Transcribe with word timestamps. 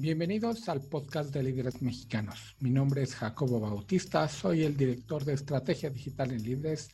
Bienvenidos 0.00 0.66
al 0.70 0.80
podcast 0.80 1.30
de 1.30 1.42
líderes 1.42 1.82
mexicanos. 1.82 2.56
Mi 2.60 2.70
nombre 2.70 3.02
es 3.02 3.14
Jacobo 3.14 3.60
Bautista, 3.60 4.26
soy 4.30 4.62
el 4.62 4.74
director 4.74 5.26
de 5.26 5.34
estrategia 5.34 5.90
digital 5.90 6.30
en 6.30 6.42
Líderes 6.42 6.88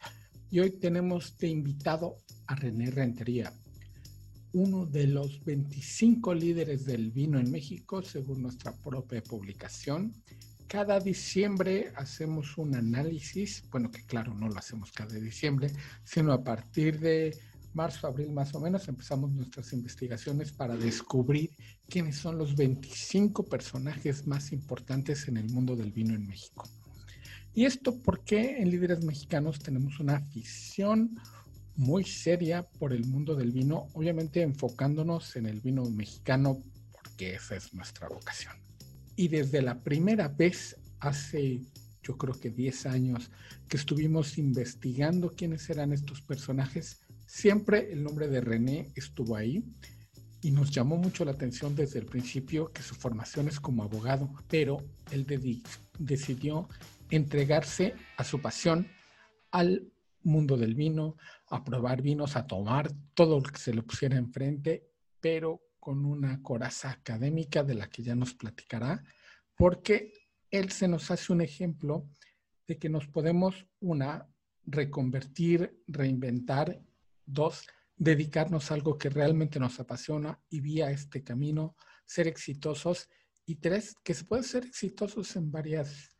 y 0.50 0.58
hoy 0.58 0.72
tenemos 0.72 1.38
de 1.38 1.46
invitado 1.46 2.16
a 2.48 2.56
René 2.56 2.90
Rentería, 2.90 3.52
uno 4.54 4.86
de 4.86 5.06
los 5.06 5.44
25 5.44 6.34
líderes 6.34 6.84
del 6.84 7.12
vino 7.12 7.38
en 7.38 7.48
México 7.48 8.02
según 8.02 8.42
nuestra 8.42 8.72
propia 8.72 9.22
publicación. 9.22 10.12
Cada 10.66 10.98
diciembre 10.98 11.92
hacemos 11.94 12.58
un 12.58 12.74
análisis, 12.74 13.62
bueno 13.70 13.92
que 13.92 14.04
claro 14.04 14.34
no 14.34 14.48
lo 14.48 14.58
hacemos 14.58 14.90
cada 14.90 15.14
diciembre, 15.14 15.70
sino 16.02 16.32
a 16.32 16.42
partir 16.42 16.98
de 16.98 17.38
marzo, 17.76 18.06
abril 18.06 18.32
más 18.32 18.52
o 18.54 18.60
menos, 18.60 18.88
empezamos 18.88 19.30
nuestras 19.30 19.72
investigaciones 19.74 20.50
para 20.50 20.76
descubrir 20.76 21.50
quiénes 21.88 22.16
son 22.16 22.38
los 22.38 22.56
25 22.56 23.44
personajes 23.44 24.26
más 24.26 24.52
importantes 24.52 25.28
en 25.28 25.36
el 25.36 25.48
mundo 25.50 25.76
del 25.76 25.92
vino 25.92 26.14
en 26.14 26.26
México. 26.26 26.68
Y 27.54 27.64
esto 27.64 27.96
porque 28.02 28.58
en 28.58 28.70
Líderes 28.70 29.04
Mexicanos 29.04 29.58
tenemos 29.60 29.98
una 30.00 30.16
afición 30.16 31.18
muy 31.74 32.04
seria 32.04 32.62
por 32.78 32.92
el 32.92 33.06
mundo 33.06 33.34
del 33.34 33.52
vino, 33.52 33.88
obviamente 33.94 34.42
enfocándonos 34.42 35.36
en 35.36 35.46
el 35.46 35.60
vino 35.60 35.84
mexicano 35.84 36.62
porque 36.92 37.34
esa 37.34 37.56
es 37.56 37.72
nuestra 37.72 38.08
vocación. 38.08 38.54
Y 39.14 39.28
desde 39.28 39.62
la 39.62 39.82
primera 39.82 40.28
vez, 40.28 40.76
hace 41.00 41.62
yo 42.02 42.16
creo 42.16 42.38
que 42.38 42.50
10 42.50 42.86
años, 42.86 43.30
que 43.68 43.76
estuvimos 43.76 44.38
investigando 44.38 45.32
quiénes 45.34 45.68
eran 45.70 45.92
estos 45.92 46.20
personajes, 46.20 47.00
Siempre 47.26 47.92
el 47.92 48.04
nombre 48.04 48.28
de 48.28 48.40
René 48.40 48.92
estuvo 48.94 49.36
ahí 49.36 49.64
y 50.46 50.52
nos 50.52 50.70
llamó 50.70 50.96
mucho 50.96 51.24
la 51.24 51.32
atención 51.32 51.74
desde 51.74 51.98
el 51.98 52.06
principio 52.06 52.72
que 52.72 52.80
su 52.80 52.94
formación 52.94 53.48
es 53.48 53.58
como 53.58 53.82
abogado, 53.82 54.30
pero 54.46 54.76
él 55.10 55.26
decidió 55.98 56.68
entregarse 57.10 57.96
a 58.16 58.22
su 58.22 58.40
pasión 58.40 58.86
al 59.50 59.90
mundo 60.22 60.56
del 60.56 60.76
vino, 60.76 61.16
a 61.48 61.64
probar 61.64 62.00
vinos, 62.00 62.36
a 62.36 62.46
tomar 62.46 62.92
todo 63.14 63.40
lo 63.40 63.42
que 63.42 63.58
se 63.58 63.74
le 63.74 63.82
pusiera 63.82 64.16
enfrente, 64.18 64.88
pero 65.18 65.62
con 65.80 66.04
una 66.04 66.40
coraza 66.42 66.92
académica 66.92 67.64
de 67.64 67.74
la 67.74 67.88
que 67.88 68.04
ya 68.04 68.14
nos 68.14 68.32
platicará, 68.32 69.02
porque 69.56 70.12
él 70.52 70.70
se 70.70 70.86
nos 70.86 71.10
hace 71.10 71.32
un 71.32 71.40
ejemplo 71.40 72.08
de 72.68 72.78
que 72.78 72.88
nos 72.88 73.08
podemos, 73.08 73.66
una, 73.80 74.28
reconvertir, 74.64 75.82
reinventar 75.88 76.80
Dos, 77.28 77.66
dedicarnos 77.96 78.70
a 78.70 78.74
algo 78.74 78.98
que 78.98 79.08
realmente 79.08 79.58
nos 79.58 79.80
apasiona 79.80 80.38
y 80.48 80.60
vía 80.60 80.90
este 80.90 81.22
camino 81.22 81.76
ser 82.04 82.28
exitosos. 82.28 83.08
Y 83.46 83.56
tres, 83.56 83.94
que 84.02 84.14
se 84.14 84.24
puede 84.24 84.42
ser 84.42 84.64
exitosos 84.64 85.36
en 85.36 85.50
varias, 85.50 86.16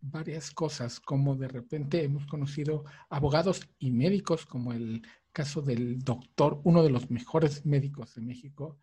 varias 0.00 0.50
cosas, 0.50 1.00
como 1.00 1.36
de 1.36 1.48
repente 1.48 2.02
hemos 2.02 2.26
conocido 2.26 2.84
abogados 3.08 3.68
y 3.78 3.90
médicos, 3.90 4.46
como 4.46 4.72
el 4.72 5.06
caso 5.32 5.60
del 5.60 5.98
doctor, 5.98 6.60
uno 6.64 6.82
de 6.82 6.90
los 6.90 7.10
mejores 7.10 7.66
médicos 7.66 8.14
de 8.14 8.22
México, 8.22 8.78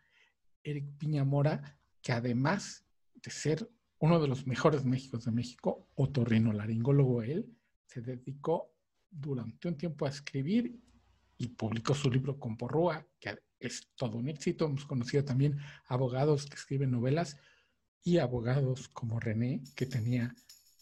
Eric 0.63 0.97
Piñamora, 0.97 1.79
que 2.01 2.11
además 2.11 2.85
de 3.15 3.31
ser 3.31 3.69
uno 3.97 4.19
de 4.19 4.27
los 4.27 4.45
mejores 4.45 4.85
médicos 4.85 5.25
de 5.25 5.31
México, 5.31 5.87
otorrinolaringólogo 5.95 7.23
él, 7.23 7.57
se 7.85 8.01
dedicó 8.01 8.71
durante 9.09 9.67
un 9.67 9.77
tiempo 9.77 10.05
a 10.05 10.09
escribir 10.09 10.79
y 11.37 11.47
publicó 11.47 11.95
su 11.95 12.09
libro 12.09 12.39
con 12.39 12.57
Porrúa, 12.57 13.05
que 13.19 13.37
es 13.59 13.89
todo 13.95 14.17
un 14.17 14.29
éxito. 14.29 14.65
Hemos 14.65 14.85
conocido 14.85 15.23
también 15.23 15.57
abogados 15.87 16.45
que 16.45 16.55
escriben 16.55 16.91
novelas 16.91 17.37
y 18.03 18.17
abogados 18.17 18.89
como 18.89 19.19
René, 19.19 19.63
que 19.75 19.85
tenía 19.85 20.35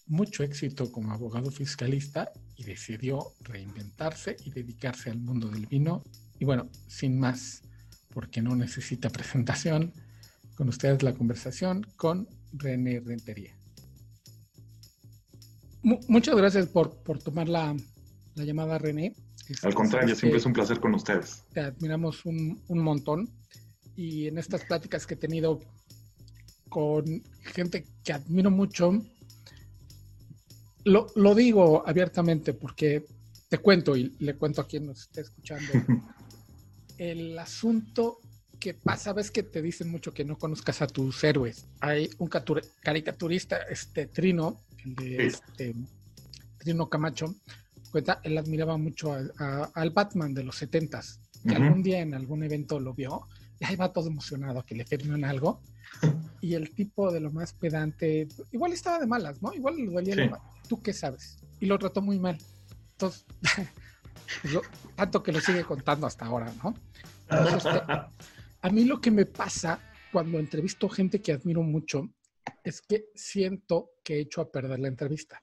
mucho 0.08 0.44
éxito 0.44 0.92
como 0.92 1.14
abogado 1.14 1.52
fiscalista 1.52 2.32
y 2.56 2.64
decidió 2.64 3.34
reinventarse 3.42 4.36
y 4.44 4.52
dedicarse 4.52 5.10
al 5.10 5.20
mundo 5.20 5.50
del 5.50 5.68
vino. 5.68 6.04
Y 6.40 6.46
bueno, 6.46 6.70
sin 6.88 7.20
más, 7.20 7.62
porque 8.10 8.42
no 8.42 8.56
necesita 8.56 9.10
presentación, 9.10 9.94
con 10.56 10.70
ustedes 10.70 11.02
la 11.02 11.14
conversación 11.14 11.88
con 11.96 12.28
René 12.54 13.00
Rentería. 13.00 13.56
muchas 15.82 16.36
gracias 16.36 16.68
por, 16.68 17.02
por 17.04 17.20
tomar 17.20 17.48
la, 17.48 17.76
la 18.36 18.44
llamada, 18.44 18.78
René. 18.78 19.16
Al 19.64 19.74
contrario, 19.74 20.16
siempre 20.16 20.40
es 20.40 20.46
un 20.46 20.54
placer 20.54 20.80
con 20.80 20.94
ustedes. 20.94 21.44
Te 21.54 21.62
admiramos 21.62 22.26
un, 22.26 22.62
un 22.68 22.80
montón 22.80 23.30
y 23.96 24.28
en 24.28 24.38
estas 24.38 24.64
pláticas 24.66 25.06
que 25.06 25.16
he 25.16 25.18
tenido 25.18 25.60
con 26.70 27.22
gente 27.42 27.86
que 28.04 28.14
admiro 28.14 28.50
mucho, 28.50 29.04
lo, 30.86 31.08
lo, 31.16 31.36
digo 31.36 31.84
abiertamente 31.86 32.54
porque 32.54 33.06
te 33.50 33.58
cuento 33.58 33.96
y 33.98 34.16
le 34.20 34.36
cuento 34.36 34.62
a 34.62 34.68
quien 34.68 34.86
nos 34.86 35.02
esté 35.02 35.22
escuchando. 35.22 35.72
el 36.98 37.38
asunto 37.38 38.20
que 38.62 38.74
pasa, 38.76 39.12
ves 39.12 39.32
que 39.32 39.44
te 39.44 39.62
dicen 39.62 39.90
mucho 39.90 40.14
que 40.14 40.24
no 40.24 40.38
conozcas 40.38 40.82
a 40.82 40.88
tus 40.88 41.24
héroes. 41.24 41.68
Hay 41.82 42.10
un 42.20 42.30
caricaturista, 42.30 43.58
este 43.64 44.06
Trino, 44.06 44.62
el 44.86 44.96
de 44.96 45.26
este, 45.26 45.76
Trino 46.60 46.88
Camacho, 46.88 47.36
cuenta, 47.92 48.20
él 48.24 48.38
admiraba 48.38 48.78
mucho 48.78 49.14
al 49.14 49.90
Batman 49.92 50.34
de 50.34 50.44
los 50.44 50.56
setentas, 50.56 51.20
que 51.48 51.56
algún 51.56 51.84
día 51.84 52.00
en 52.00 52.14
algún 52.14 52.44
evento 52.44 52.80
lo 52.80 52.94
vio, 52.94 53.28
y 53.60 53.66
ahí 53.66 53.76
va 53.76 53.94
todo 53.94 54.08
emocionado 54.08 54.60
a 54.60 54.66
que 54.66 54.76
le 54.76 54.86
firmen 54.86 55.24
algo, 55.24 55.62
y 56.42 56.56
el 56.56 56.74
tipo 56.74 57.12
de 57.12 57.20
lo 57.20 57.32
más 57.32 57.54
pedante, 57.54 58.28
igual 58.52 58.74
estaba 58.74 59.00
de 59.00 59.08
malas, 59.08 59.42
¿no? 59.42 59.54
Igual 59.54 59.78
le 59.78 59.92
dolía 59.92 60.42
¿Tú 60.68 60.82
qué 60.82 60.94
sabes? 60.94 61.38
Y 61.60 61.66
lo 61.66 61.78
trató 61.78 62.02
muy 62.02 62.18
mal. 62.18 62.38
Entonces, 62.94 63.26
tanto 64.96 65.22
que 65.22 65.32
lo 65.32 65.42
sigue 65.42 65.64
contando 65.64 66.08
hasta 66.08 66.26
ahora, 66.26 66.52
¿no? 66.64 66.74
a 68.62 68.70
mí 68.70 68.86
lo 68.86 69.02
que 69.02 69.12
me 69.12 69.26
pasa 69.26 69.80
cuando 70.12 70.40
entrevisto 70.40 70.90
gente 70.90 71.22
que 71.22 71.34
admiro 71.34 71.62
mucho 71.62 72.10
es 72.64 72.82
que 72.82 73.06
siento 73.16 73.92
que 74.04 74.16
he 74.16 74.20
hecho 74.22 74.42
a 74.42 74.52
perder 74.52 74.80
la 74.80 74.88
entrevista 74.88 75.42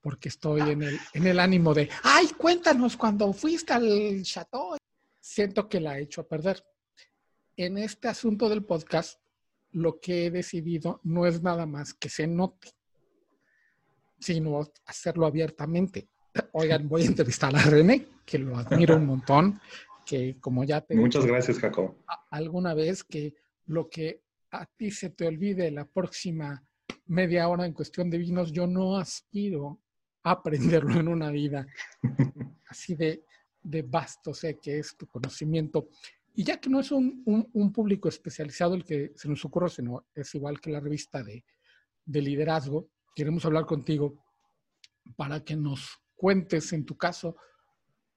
porque 0.00 0.28
estoy 0.28 0.70
en 0.70 0.82
el, 0.82 0.98
en 1.14 1.26
el 1.26 1.40
ánimo 1.40 1.74
de, 1.74 1.88
ay, 2.02 2.28
cuéntanos 2.36 2.96
cuando 2.96 3.32
fuiste 3.32 3.72
al 3.72 4.22
chateau. 4.22 4.76
Siento 5.20 5.68
que 5.68 5.80
la 5.80 5.98
he 5.98 6.02
hecho 6.02 6.22
a 6.22 6.28
perder. 6.28 6.64
En 7.56 7.78
este 7.78 8.08
asunto 8.08 8.48
del 8.48 8.64
podcast, 8.64 9.20
lo 9.72 10.00
que 10.00 10.26
he 10.26 10.30
decidido 10.30 11.00
no 11.04 11.26
es 11.26 11.42
nada 11.42 11.66
más 11.66 11.94
que 11.94 12.08
se 12.08 12.26
note, 12.26 12.70
sino 14.18 14.66
hacerlo 14.86 15.26
abiertamente. 15.26 16.08
Oigan, 16.52 16.88
voy 16.88 17.02
a 17.02 17.06
entrevistar 17.06 17.54
a 17.54 17.62
René, 17.62 18.06
que 18.24 18.38
lo 18.38 18.56
admiro 18.56 18.96
un 18.96 19.06
montón, 19.06 19.60
que 20.06 20.38
como 20.40 20.64
ya 20.64 20.80
te... 20.80 20.94
Muchas 20.94 21.26
gracias, 21.26 21.58
Jacob. 21.58 21.96
Alguna 22.30 22.74
vez 22.74 23.04
que 23.04 23.34
lo 23.66 23.88
que 23.88 24.22
a 24.50 24.66
ti 24.66 24.90
se 24.90 25.10
te 25.10 25.26
olvide 25.26 25.70
la 25.70 25.84
próxima 25.84 26.64
media 27.06 27.48
hora 27.48 27.66
en 27.66 27.72
cuestión 27.72 28.10
de 28.10 28.18
vinos, 28.18 28.52
yo 28.52 28.66
no 28.66 28.96
aspiro 28.96 29.80
a 30.22 30.32
aprenderlo 30.32 31.00
en 31.00 31.08
una 31.08 31.30
vida 31.30 31.66
así 32.68 32.94
de, 32.94 33.24
de 33.62 33.82
vasto, 33.82 34.32
sé 34.32 34.58
que 34.58 34.78
es 34.78 34.96
tu 34.96 35.06
conocimiento. 35.06 35.88
Y 36.34 36.44
ya 36.44 36.58
que 36.58 36.70
no 36.70 36.80
es 36.80 36.92
un, 36.92 37.22
un, 37.52 37.72
público 37.72 38.08
especializado 38.08 38.74
el 38.74 38.84
que 38.84 39.12
se 39.16 39.28
nos 39.28 39.44
ocurre, 39.44 39.68
sino 39.68 40.06
es 40.14 40.34
igual 40.34 40.60
que 40.60 40.70
la 40.70 40.80
revista 40.80 41.22
de, 41.22 41.44
de 42.04 42.22
liderazgo, 42.22 42.88
queremos 43.14 43.44
hablar 43.44 43.66
contigo 43.66 44.24
para 45.16 45.44
que 45.44 45.56
nos 45.56 46.00
cuentes 46.14 46.72
en 46.72 46.86
tu 46.86 46.96
caso 46.96 47.36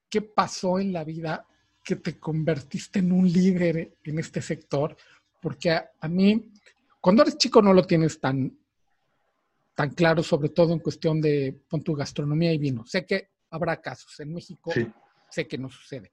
qué 0.09 0.21
pasó 0.21 0.79
en 0.79 0.93
la 0.93 1.03
vida 1.03 1.47
que 1.83 1.95
te 1.95 2.19
convertiste 2.19 2.99
en 2.99 3.11
un 3.11 3.29
líder 3.29 3.97
en 4.03 4.19
este 4.19 4.41
sector, 4.41 4.95
porque 5.41 5.71
a, 5.71 5.91
a 5.99 6.07
mí, 6.07 6.51
cuando 7.01 7.23
eres 7.23 7.37
chico 7.37 7.61
no 7.61 7.73
lo 7.73 7.83
tienes 7.83 8.19
tan, 8.19 8.57
tan 9.75 9.91
claro, 9.91 10.23
sobre 10.23 10.49
todo 10.49 10.73
en 10.73 10.79
cuestión 10.79 11.21
de 11.21 11.59
pon 11.69 11.81
tu 11.81 11.95
gastronomía 11.95 12.53
y 12.53 12.57
vino. 12.57 12.85
Sé 12.85 13.05
que 13.05 13.31
habrá 13.49 13.81
casos 13.81 14.19
en 14.19 14.33
México, 14.33 14.71
sé 15.29 15.47
que 15.47 15.57
no 15.57 15.69
sucede, 15.69 16.11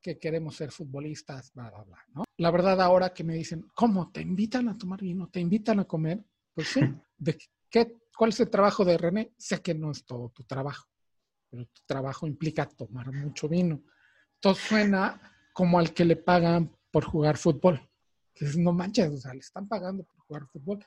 que 0.00 0.18
queremos 0.18 0.56
ser 0.56 0.70
futbolistas, 0.70 1.52
bla, 1.52 1.70
bla, 1.70 1.82
bla, 1.84 1.98
¿no? 2.14 2.24
La 2.38 2.50
verdad 2.50 2.80
ahora 2.80 3.12
que 3.12 3.24
me 3.24 3.34
dicen, 3.34 3.68
¿cómo? 3.74 4.10
¿Te 4.10 4.20
invitan 4.20 4.68
a 4.68 4.76
tomar 4.76 5.00
vino? 5.00 5.28
¿Te 5.28 5.40
invitan 5.40 5.80
a 5.80 5.84
comer? 5.84 6.24
Pues 6.54 6.68
sí, 6.68 6.80
¿de 7.18 7.38
qué, 7.70 7.96
¿cuál 8.16 8.30
es 8.30 8.40
el 8.40 8.50
trabajo 8.50 8.84
de 8.84 8.98
René? 8.98 9.32
Sé 9.38 9.60
que 9.60 9.74
no 9.74 9.90
es 9.90 10.04
todo 10.04 10.30
tu 10.30 10.44
trabajo, 10.44 10.88
pero 11.50 11.66
tu 11.66 11.82
trabajo 11.86 12.26
implica 12.26 12.66
tomar 12.66 13.12
mucho 13.12 13.48
vino. 13.48 13.82
Entonces 14.36 14.64
suena 14.64 15.20
como 15.52 15.78
al 15.78 15.94
que 15.94 16.04
le 16.04 16.16
pagan 16.16 16.70
por 16.90 17.04
jugar 17.04 17.36
fútbol. 17.36 17.80
Entonces, 18.34 18.58
no 18.58 18.72
manches, 18.72 19.12
o 19.12 19.16
sea, 19.16 19.32
le 19.32 19.40
están 19.40 19.68
pagando 19.68 20.04
por 20.04 20.18
jugar 20.26 20.46
fútbol. 20.48 20.84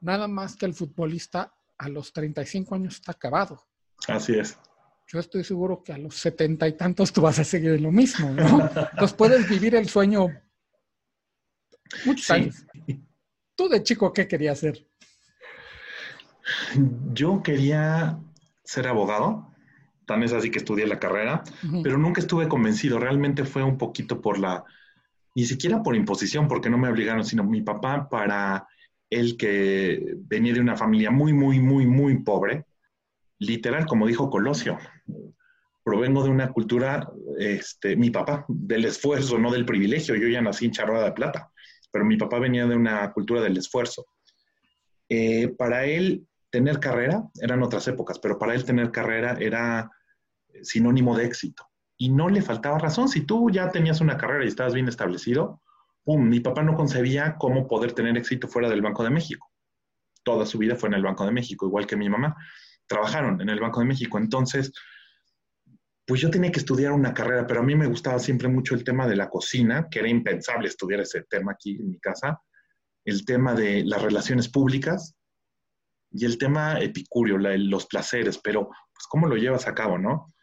Nada 0.00 0.28
más 0.28 0.54
que 0.54 0.66
el 0.66 0.74
futbolista 0.74 1.52
a 1.80 1.88
los 1.88 2.12
35 2.12 2.74
años 2.74 2.96
está 2.96 3.12
acabado. 3.12 3.66
Así 4.06 4.38
es. 4.38 4.58
Yo 5.06 5.18
estoy 5.18 5.42
seguro 5.42 5.82
que 5.82 5.92
a 5.92 5.98
los 5.98 6.14
setenta 6.14 6.68
y 6.68 6.76
tantos 6.76 7.12
tú 7.12 7.22
vas 7.22 7.38
a 7.38 7.44
seguir 7.44 7.70
en 7.70 7.82
lo 7.82 7.90
mismo, 7.90 8.30
¿no? 8.30 8.60
Entonces 8.92 9.12
puedes 9.14 9.48
vivir 9.48 9.74
el 9.74 9.88
sueño 9.88 10.28
muchos 12.04 12.30
años. 12.30 12.66
¿Tú 13.56 13.68
de 13.68 13.82
chico 13.82 14.12
qué 14.12 14.28
querías 14.28 14.58
ser? 14.58 14.86
Yo 17.12 17.42
quería 17.42 18.18
ser 18.62 18.86
abogado, 18.86 19.52
tan 20.06 20.22
es 20.22 20.32
así 20.32 20.50
que 20.50 20.58
estudié 20.58 20.86
la 20.86 20.98
carrera, 20.98 21.42
pero 21.82 21.96
nunca 21.98 22.20
estuve 22.20 22.46
convencido. 22.48 22.98
Realmente 22.98 23.44
fue 23.44 23.62
un 23.62 23.78
poquito 23.78 24.20
por 24.20 24.38
la, 24.38 24.64
ni 25.34 25.44
siquiera 25.44 25.82
por 25.82 25.96
imposición, 25.96 26.46
porque 26.46 26.70
no 26.70 26.78
me 26.78 26.88
obligaron, 26.88 27.24
sino 27.24 27.42
mi 27.42 27.62
papá 27.62 28.08
para 28.08 28.68
él 29.10 29.36
que 29.36 30.14
venía 30.16 30.54
de 30.54 30.60
una 30.60 30.76
familia 30.76 31.10
muy, 31.10 31.32
muy, 31.32 31.58
muy, 31.58 31.86
muy 31.86 32.22
pobre, 32.22 32.64
literal, 33.38 33.86
como 33.86 34.06
dijo 34.06 34.30
Colosio, 34.30 34.78
provengo 35.82 36.22
de 36.22 36.30
una 36.30 36.52
cultura, 36.52 37.10
este, 37.38 37.96
mi 37.96 38.10
papá, 38.10 38.44
del 38.48 38.84
esfuerzo, 38.84 39.38
no 39.38 39.50
del 39.50 39.64
privilegio. 39.64 40.14
Yo 40.14 40.28
ya 40.28 40.40
nací 40.40 40.66
en 40.66 40.72
charrada 40.72 41.06
de 41.06 41.12
plata, 41.12 41.50
pero 41.90 42.04
mi 42.04 42.16
papá 42.16 42.38
venía 42.38 42.66
de 42.66 42.76
una 42.76 43.12
cultura 43.12 43.40
del 43.40 43.56
esfuerzo. 43.56 44.06
Eh, 45.08 45.48
para 45.48 45.86
él, 45.86 46.26
tener 46.50 46.78
carrera, 46.78 47.24
eran 47.40 47.62
otras 47.62 47.88
épocas, 47.88 48.18
pero 48.18 48.38
para 48.38 48.54
él 48.54 48.64
tener 48.64 48.92
carrera 48.92 49.36
era 49.40 49.90
sinónimo 50.62 51.16
de 51.16 51.24
éxito. 51.24 51.66
Y 51.96 52.10
no 52.10 52.28
le 52.28 52.42
faltaba 52.42 52.78
razón. 52.78 53.08
Si 53.08 53.22
tú 53.22 53.50
ya 53.50 53.70
tenías 53.70 54.00
una 54.00 54.16
carrera 54.16 54.44
y 54.44 54.48
estabas 54.48 54.74
bien 54.74 54.88
establecido, 54.88 55.59
¡pum! 56.04 56.28
Mi 56.28 56.40
papá 56.40 56.62
no 56.62 56.74
concebía 56.74 57.36
cómo 57.38 57.66
poder 57.66 57.92
tener 57.92 58.16
éxito 58.16 58.48
fuera 58.48 58.68
del 58.68 58.82
Banco 58.82 59.04
de 59.04 59.10
México. 59.10 59.50
Toda 60.22 60.46
su 60.46 60.58
vida 60.58 60.76
fue 60.76 60.88
en 60.88 60.94
el 60.94 61.02
Banco 61.02 61.24
de 61.24 61.32
México, 61.32 61.66
igual 61.66 61.86
que 61.86 61.96
mi 61.96 62.08
mamá. 62.08 62.36
Trabajaron 62.86 63.40
en 63.40 63.48
el 63.48 63.60
Banco 63.60 63.80
de 63.80 63.86
México. 63.86 64.18
Entonces, 64.18 64.72
pues 66.06 66.20
yo 66.20 66.30
tenía 66.30 66.50
que 66.50 66.58
estudiar 66.58 66.92
una 66.92 67.14
carrera, 67.14 67.46
pero 67.46 67.60
a 67.60 67.62
mí 67.62 67.76
me 67.76 67.86
gustaba 67.86 68.18
siempre 68.18 68.48
mucho 68.48 68.74
el 68.74 68.82
tema 68.82 69.06
de 69.06 69.14
la 69.14 69.28
cocina, 69.28 69.86
que 69.88 70.00
era 70.00 70.08
impensable 70.08 70.66
estudiar 70.66 71.00
ese 71.00 71.22
tema 71.22 71.52
aquí 71.52 71.76
en 71.76 71.88
mi 71.88 72.00
casa, 72.00 72.40
el 73.04 73.24
tema 73.24 73.54
de 73.54 73.84
las 73.84 74.02
relaciones 74.02 74.48
públicas 74.48 75.14
y 76.10 76.24
el 76.24 76.36
tema 76.36 76.80
epicúreo, 76.80 77.38
los 77.38 77.86
placeres, 77.86 78.38
pero 78.38 78.68
pues 78.68 79.06
cómo 79.08 79.28
lo 79.28 79.36
llevas 79.36 79.68
a 79.68 79.74
cabo, 79.74 79.98
¿no? 79.98 80.34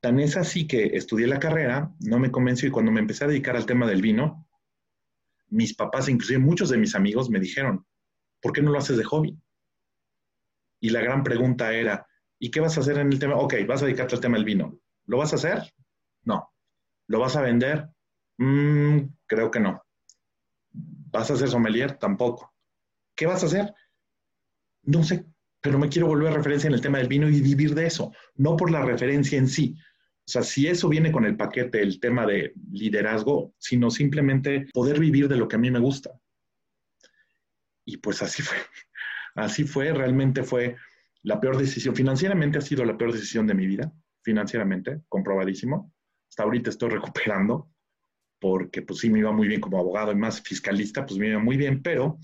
Tan 0.00 0.18
es 0.18 0.36
así 0.36 0.66
que 0.66 0.96
estudié 0.96 1.28
la 1.28 1.38
carrera, 1.38 1.88
no 2.00 2.18
me 2.18 2.32
convenció 2.32 2.68
y 2.68 2.72
cuando 2.72 2.90
me 2.90 2.98
empecé 2.98 3.24
a 3.24 3.28
dedicar 3.28 3.56
al 3.56 3.66
tema 3.66 3.86
del 3.86 4.02
vino, 4.02 4.48
mis 5.52 5.74
papás, 5.74 6.08
inclusive 6.08 6.38
muchos 6.38 6.70
de 6.70 6.78
mis 6.78 6.94
amigos, 6.94 7.30
me 7.30 7.38
dijeron, 7.38 7.86
¿por 8.40 8.52
qué 8.52 8.62
no 8.62 8.72
lo 8.72 8.78
haces 8.78 8.96
de 8.96 9.04
hobby? 9.04 9.38
Y 10.80 10.90
la 10.90 11.00
gran 11.00 11.22
pregunta 11.22 11.72
era, 11.72 12.06
¿y 12.38 12.50
qué 12.50 12.60
vas 12.60 12.76
a 12.76 12.80
hacer 12.80 12.98
en 12.98 13.12
el 13.12 13.18
tema? 13.18 13.36
Ok, 13.36 13.54
vas 13.68 13.82
a 13.82 13.84
dedicarte 13.84 14.14
al 14.14 14.20
tema 14.20 14.36
del 14.36 14.44
vino. 14.44 14.78
¿Lo 15.06 15.18
vas 15.18 15.32
a 15.32 15.36
hacer? 15.36 15.72
No. 16.24 16.50
¿Lo 17.06 17.20
vas 17.20 17.36
a 17.36 17.42
vender? 17.42 17.88
Mm, 18.38 19.00
creo 19.26 19.50
que 19.50 19.60
no. 19.60 19.82
¿Vas 20.72 21.30
a 21.30 21.36
ser 21.36 21.48
sommelier? 21.48 21.98
Tampoco. 21.98 22.52
¿Qué 23.14 23.26
vas 23.26 23.42
a 23.42 23.46
hacer? 23.46 23.74
No 24.84 25.04
sé, 25.04 25.26
pero 25.60 25.78
me 25.78 25.88
quiero 25.88 26.08
volver 26.08 26.32
a 26.32 26.36
referencia 26.36 26.66
en 26.66 26.74
el 26.74 26.80
tema 26.80 26.98
del 26.98 27.08
vino 27.08 27.28
y 27.28 27.40
vivir 27.40 27.74
de 27.74 27.86
eso, 27.86 28.12
no 28.34 28.56
por 28.56 28.70
la 28.70 28.82
referencia 28.84 29.38
en 29.38 29.48
sí. 29.48 29.76
O 30.24 30.30
sea, 30.30 30.42
si 30.42 30.68
eso 30.68 30.88
viene 30.88 31.10
con 31.10 31.24
el 31.24 31.36
paquete, 31.36 31.82
el 31.82 31.98
tema 31.98 32.26
de 32.26 32.52
liderazgo, 32.70 33.54
sino 33.58 33.90
simplemente 33.90 34.68
poder 34.72 35.00
vivir 35.00 35.28
de 35.28 35.36
lo 35.36 35.48
que 35.48 35.56
a 35.56 35.58
mí 35.58 35.70
me 35.70 35.80
gusta. 35.80 36.12
Y 37.84 37.96
pues 37.96 38.22
así 38.22 38.42
fue. 38.42 38.56
Así 39.34 39.64
fue, 39.64 39.94
realmente 39.94 40.42
fue 40.42 40.76
la 41.22 41.40
peor 41.40 41.56
decisión. 41.56 41.96
Financieramente 41.96 42.58
ha 42.58 42.60
sido 42.60 42.84
la 42.84 42.98
peor 42.98 43.12
decisión 43.14 43.46
de 43.46 43.54
mi 43.54 43.66
vida 43.66 43.90
financieramente, 44.22 45.02
comprobadísimo. 45.08 45.92
Hasta 46.28 46.42
ahorita 46.42 46.70
estoy 46.70 46.90
recuperando, 46.90 47.70
porque 48.38 48.82
pues 48.82 49.00
sí 49.00 49.10
me 49.10 49.20
iba 49.20 49.32
muy 49.32 49.48
bien 49.48 49.60
como 49.60 49.78
abogado 49.78 50.12
y 50.12 50.16
más 50.16 50.42
fiscalista, 50.42 51.06
pues 51.06 51.18
me 51.18 51.28
iba 51.28 51.38
muy 51.38 51.56
bien, 51.56 51.82
pero 51.82 52.18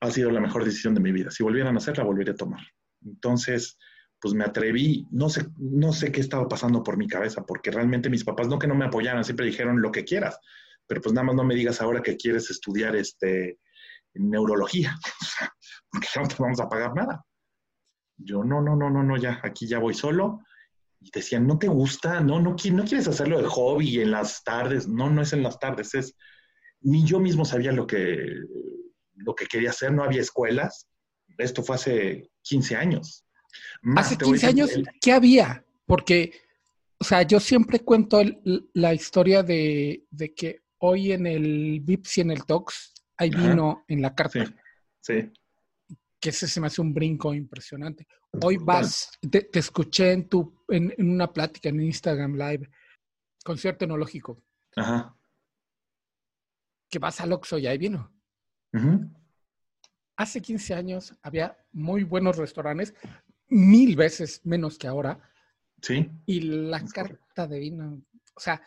ha 0.00 0.10
sido 0.10 0.30
la 0.30 0.40
mejor 0.40 0.64
decisión 0.64 0.94
de 0.94 1.00
mi 1.00 1.12
vida. 1.12 1.30
Si 1.30 1.42
volvieran 1.42 1.74
a 1.74 1.78
hacerla, 1.78 2.04
volvería 2.04 2.34
a 2.34 2.36
tomar. 2.36 2.60
Entonces, 3.04 3.78
pues 4.20 4.34
me 4.34 4.44
atreví, 4.44 5.06
no 5.10 5.28
sé, 5.28 5.46
no 5.58 5.92
sé 5.92 6.10
qué 6.10 6.20
estaba 6.20 6.48
pasando 6.48 6.82
por 6.82 6.96
mi 6.96 7.06
cabeza, 7.06 7.44
porque 7.44 7.70
realmente 7.70 8.10
mis 8.10 8.24
papás 8.24 8.48
no 8.48 8.58
que 8.58 8.66
no 8.66 8.74
me 8.74 8.86
apoyaran, 8.86 9.24
siempre 9.24 9.46
dijeron 9.46 9.82
lo 9.82 9.92
que 9.92 10.04
quieras, 10.04 10.38
pero 10.86 11.00
pues 11.00 11.14
nada 11.14 11.26
más 11.26 11.36
no 11.36 11.44
me 11.44 11.54
digas 11.54 11.80
ahora 11.80 12.02
que 12.02 12.16
quieres 12.16 12.50
estudiar 12.50 12.96
este 12.96 13.58
neurología, 14.14 14.96
porque 15.90 16.08
no 16.16 16.28
te 16.28 16.36
vamos 16.38 16.60
a 16.60 16.68
pagar 16.68 16.94
nada. 16.94 17.24
Yo 18.18 18.42
no, 18.44 18.62
no, 18.62 18.76
no, 18.76 18.88
no, 18.88 19.02
no, 19.02 19.16
ya, 19.16 19.40
aquí 19.42 19.66
ya 19.66 19.78
voy 19.78 19.94
solo 19.94 20.40
y 21.00 21.10
decían, 21.10 21.46
¿no 21.46 21.58
te 21.58 21.68
gusta? 21.68 22.20
No, 22.20 22.40
no, 22.40 22.50
no 22.50 22.84
quieres 22.84 23.08
hacerlo 23.08 23.40
de 23.40 23.48
hobby 23.48 24.00
en 24.00 24.10
las 24.10 24.42
tardes. 24.42 24.88
No, 24.88 25.10
no 25.10 25.22
es 25.22 25.32
en 25.32 25.42
las 25.42 25.58
tardes, 25.58 25.94
es... 25.94 26.16
Ni 26.80 27.04
yo 27.04 27.18
mismo 27.18 27.44
sabía 27.44 27.72
lo 27.72 27.86
que, 27.86 28.26
lo 29.14 29.34
que 29.34 29.46
quería 29.46 29.70
hacer, 29.70 29.92
no 29.92 30.04
había 30.04 30.20
escuelas. 30.20 30.86
Esto 31.38 31.62
fue 31.62 31.76
hace 31.76 32.30
15 32.42 32.76
años. 32.76 33.25
Hace 33.96 34.16
15 34.16 34.46
años, 34.46 34.70
¿qué 35.00 35.12
había? 35.12 35.64
Porque, 35.86 36.32
o 36.98 37.04
sea, 37.04 37.22
yo 37.22 37.40
siempre 37.40 37.80
cuento 37.80 38.20
la 38.74 38.94
historia 38.94 39.42
de, 39.42 40.06
que 40.36 40.62
hoy 40.78 41.12
en 41.12 41.26
el 41.26 41.80
VIPS 41.80 42.18
y 42.18 42.20
en 42.22 42.30
el 42.30 42.44
TOX 42.44 42.94
hay 43.16 43.30
vino 43.30 43.84
en 43.88 44.02
la 44.02 44.14
carta. 44.14 44.44
Sí, 45.00 45.12
sí 45.22 45.32
que 46.20 46.30
ese 46.30 46.48
se 46.48 46.60
me 46.60 46.66
hace 46.66 46.80
un 46.80 46.92
brinco 46.92 47.34
impresionante. 47.34 48.06
Hoy 48.42 48.56
vas, 48.56 49.10
te, 49.30 49.48
escuché 49.52 50.12
en, 50.12 50.28
tu, 50.28 50.64
en, 50.68 50.92
una 50.98 51.32
plática 51.32 51.68
en 51.68 51.80
Instagram 51.80 52.34
Live, 52.34 52.68
concierto 53.44 53.78
tecnológico. 53.78 54.42
Ajá. 54.74 55.16
Que 56.90 56.98
vas 56.98 57.20
al 57.20 57.32
Oxxo 57.32 57.58
y 57.58 57.66
ahí 57.66 57.78
vino. 57.78 58.12
Hace 60.16 60.40
15 60.42 60.74
años 60.74 61.14
había 61.22 61.56
muy 61.72 62.02
buenos 62.02 62.36
restaurantes, 62.36 62.94
mil 63.48 63.96
veces 63.96 64.40
menos 64.44 64.78
que 64.78 64.86
ahora. 64.86 65.20
Sí. 65.80 66.10
Y 66.26 66.40
la 66.40 66.84
carta 66.84 67.46
de 67.46 67.58
vino, 67.58 68.02
o 68.34 68.40
sea, 68.40 68.60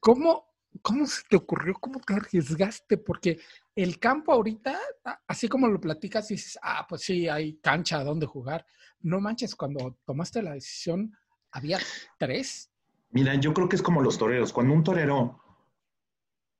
¿cómo, 0.00 0.54
¿cómo 0.82 1.06
se 1.06 1.22
te 1.28 1.36
ocurrió? 1.36 1.74
¿Cómo 1.74 2.00
te 2.00 2.14
arriesgaste? 2.14 2.98
Porque 2.98 3.40
el 3.74 3.98
campo 3.98 4.32
ahorita, 4.32 4.78
así 5.26 5.48
como 5.48 5.68
lo 5.68 5.80
platicas, 5.80 6.28
dices, 6.28 6.58
ah, 6.62 6.86
pues 6.88 7.02
sí, 7.02 7.28
hay 7.28 7.58
cancha 7.58 8.04
donde 8.04 8.26
jugar. 8.26 8.66
No 9.00 9.20
manches, 9.20 9.54
cuando 9.54 9.98
tomaste 10.04 10.42
la 10.42 10.52
decisión, 10.52 11.16
había 11.52 11.78
tres. 12.18 12.70
Mira, 13.10 13.34
yo 13.36 13.54
creo 13.54 13.68
que 13.68 13.76
es 13.76 13.82
como 13.82 14.02
los 14.02 14.18
toreros. 14.18 14.52
Cuando 14.52 14.74
un 14.74 14.82
torero, 14.82 15.40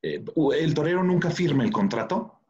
eh, 0.02 0.24
el 0.56 0.74
torero 0.74 1.02
nunca 1.02 1.30
firma 1.30 1.64
el 1.64 1.72
contrato 1.72 2.40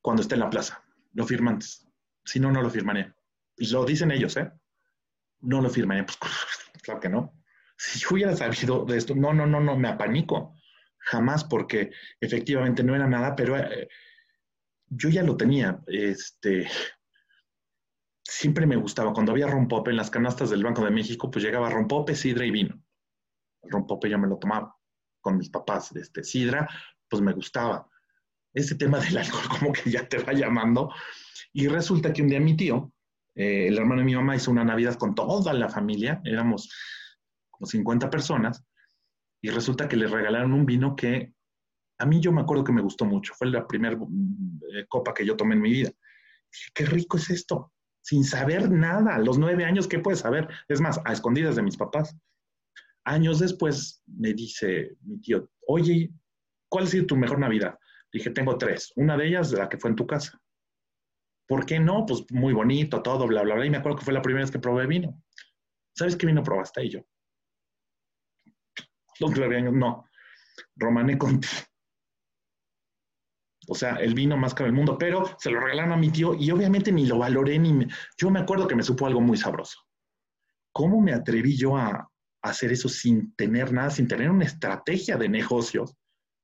cuando 0.00 0.22
está 0.22 0.34
en 0.34 0.40
la 0.40 0.50
plaza. 0.50 0.82
Lo 1.12 1.26
firma 1.26 1.50
antes. 1.50 1.86
Si 2.24 2.38
no, 2.38 2.52
no 2.52 2.62
lo 2.62 2.70
firmaría. 2.70 3.14
Lo 3.60 3.84
dicen 3.84 4.10
ellos, 4.10 4.36
¿eh? 4.36 4.50
No 5.40 5.60
lo 5.60 5.68
firmaría. 5.68 6.06
Pues 6.06 6.18
claro 6.82 7.00
que 7.00 7.08
no. 7.08 7.34
Si 7.76 7.98
yo 7.98 8.08
hubiera 8.12 8.34
sabido 8.36 8.84
de 8.84 8.96
esto, 8.96 9.14
no, 9.14 9.32
no, 9.32 9.46
no, 9.46 9.60
no, 9.60 9.76
me 9.76 9.88
apanico. 9.88 10.54
Jamás, 10.98 11.44
porque 11.44 11.92
efectivamente 12.20 12.82
no 12.82 12.94
era 12.94 13.06
nada, 13.06 13.34
pero 13.34 13.56
eh, 13.56 13.88
yo 14.86 15.08
ya 15.08 15.22
lo 15.22 15.36
tenía. 15.36 15.80
Este, 15.86 16.68
siempre 18.22 18.66
me 18.66 18.76
gustaba. 18.76 19.12
Cuando 19.12 19.32
había 19.32 19.46
rompope 19.46 19.90
en 19.90 19.96
las 19.96 20.10
canastas 20.10 20.50
del 20.50 20.62
Banco 20.62 20.84
de 20.84 20.90
México, 20.90 21.30
pues 21.30 21.44
llegaba 21.44 21.70
rompope, 21.70 22.14
sidra 22.14 22.44
y 22.44 22.50
vino. 22.50 22.82
Rompope 23.62 24.08
yo 24.08 24.18
me 24.18 24.28
lo 24.28 24.38
tomaba 24.38 24.76
con 25.20 25.36
mis 25.36 25.50
papás. 25.50 25.94
Este, 25.96 26.24
sidra, 26.24 26.68
pues 27.08 27.22
me 27.22 27.32
gustaba. 27.32 27.88
Ese 28.52 28.74
tema 28.74 28.98
del 28.98 29.18
alcohol 29.18 29.48
como 29.58 29.72
que 29.72 29.90
ya 29.90 30.08
te 30.08 30.18
va 30.18 30.32
llamando. 30.32 30.92
Y 31.52 31.66
resulta 31.68 32.12
que 32.12 32.22
un 32.22 32.28
día 32.28 32.40
mi 32.40 32.56
tío, 32.56 32.92
eh, 33.34 33.68
el 33.68 33.78
hermano 33.78 34.00
de 34.00 34.06
mi 34.06 34.14
mamá, 34.14 34.36
hizo 34.36 34.50
una 34.50 34.64
Navidad 34.64 34.94
con 34.94 35.14
toda 35.14 35.52
la 35.52 35.68
familia. 35.68 36.20
Éramos 36.24 36.70
50 37.62 38.08
personas, 38.10 38.64
y 39.42 39.50
resulta 39.50 39.88
que 39.88 39.96
le 39.96 40.06
regalaron 40.06 40.52
un 40.52 40.66
vino 40.66 40.94
que 40.94 41.32
a 41.98 42.06
mí 42.06 42.20
yo 42.20 42.32
me 42.32 42.40
acuerdo 42.40 42.64
que 42.64 42.72
me 42.72 42.82
gustó 42.82 43.04
mucho. 43.04 43.34
Fue 43.34 43.48
la 43.48 43.66
primera 43.66 43.94
eh, 43.94 44.86
copa 44.88 45.14
que 45.14 45.24
yo 45.24 45.36
tomé 45.36 45.54
en 45.54 45.62
mi 45.62 45.70
vida. 45.70 45.90
Dije, 46.52 46.70
qué 46.74 46.86
rico 46.86 47.16
es 47.16 47.30
esto, 47.30 47.72
sin 48.02 48.24
saber 48.24 48.70
nada. 48.70 49.18
los 49.18 49.38
nueve 49.38 49.64
años, 49.64 49.86
¿qué 49.86 49.98
puedes 49.98 50.20
saber? 50.20 50.48
Es 50.68 50.80
más, 50.80 51.00
a 51.04 51.12
escondidas 51.12 51.56
de 51.56 51.62
mis 51.62 51.76
papás. 51.76 52.16
Años 53.04 53.38
después 53.38 54.02
me 54.06 54.34
dice 54.34 54.96
mi 55.02 55.20
tío, 55.20 55.50
oye, 55.66 56.12
¿cuál 56.68 56.84
ha 56.84 56.88
sido 56.88 57.06
tu 57.06 57.16
mejor 57.16 57.38
Navidad? 57.38 57.78
Dije, 58.12 58.30
tengo 58.30 58.58
tres. 58.58 58.92
Una 58.96 59.16
de 59.16 59.28
ellas, 59.28 59.52
la 59.52 59.68
que 59.68 59.78
fue 59.78 59.90
en 59.90 59.96
tu 59.96 60.06
casa. 60.06 60.39
¿Por 61.50 61.66
qué 61.66 61.80
no? 61.80 62.06
Pues 62.06 62.24
muy 62.30 62.52
bonito, 62.52 63.02
todo, 63.02 63.26
bla, 63.26 63.42
bla, 63.42 63.56
bla. 63.56 63.66
Y 63.66 63.70
me 63.70 63.78
acuerdo 63.78 63.98
que 63.98 64.04
fue 64.04 64.14
la 64.14 64.22
primera 64.22 64.44
vez 64.44 64.52
que 64.52 64.60
probé 64.60 64.86
vino. 64.86 65.20
¿Sabes 65.92 66.14
qué 66.14 66.24
vino 66.24 66.44
probaste? 66.44 66.84
Y 66.84 66.90
yo, 66.90 67.00
los 69.18 69.36
años, 69.36 69.72
no. 69.72 70.04
Romané 70.76 71.18
Conti. 71.18 71.48
O 73.66 73.74
sea, 73.74 73.96
el 73.96 74.14
vino 74.14 74.36
más 74.36 74.54
caro 74.54 74.66
del 74.66 74.76
mundo, 74.76 74.96
pero 74.96 75.24
se 75.40 75.50
lo 75.50 75.58
regalaron 75.58 75.92
a 75.92 75.96
mi 75.96 76.12
tío 76.12 76.34
y 76.34 76.52
obviamente 76.52 76.92
ni 76.92 77.04
lo 77.06 77.18
valoré 77.18 77.58
ni 77.58 77.72
me... 77.72 77.88
Yo 78.16 78.30
me 78.30 78.38
acuerdo 78.38 78.68
que 78.68 78.76
me 78.76 78.84
supo 78.84 79.08
algo 79.08 79.20
muy 79.20 79.36
sabroso. 79.36 79.80
¿Cómo 80.70 81.00
me 81.00 81.12
atreví 81.12 81.56
yo 81.56 81.76
a, 81.76 82.08
hacer 82.42 82.70
eso 82.70 82.88
sin 82.88 83.34
tener 83.34 83.72
nada, 83.72 83.90
sin 83.90 84.06
tener 84.06 84.30
una 84.30 84.44
estrategia 84.44 85.16
de 85.16 85.28
negocios, 85.28 85.96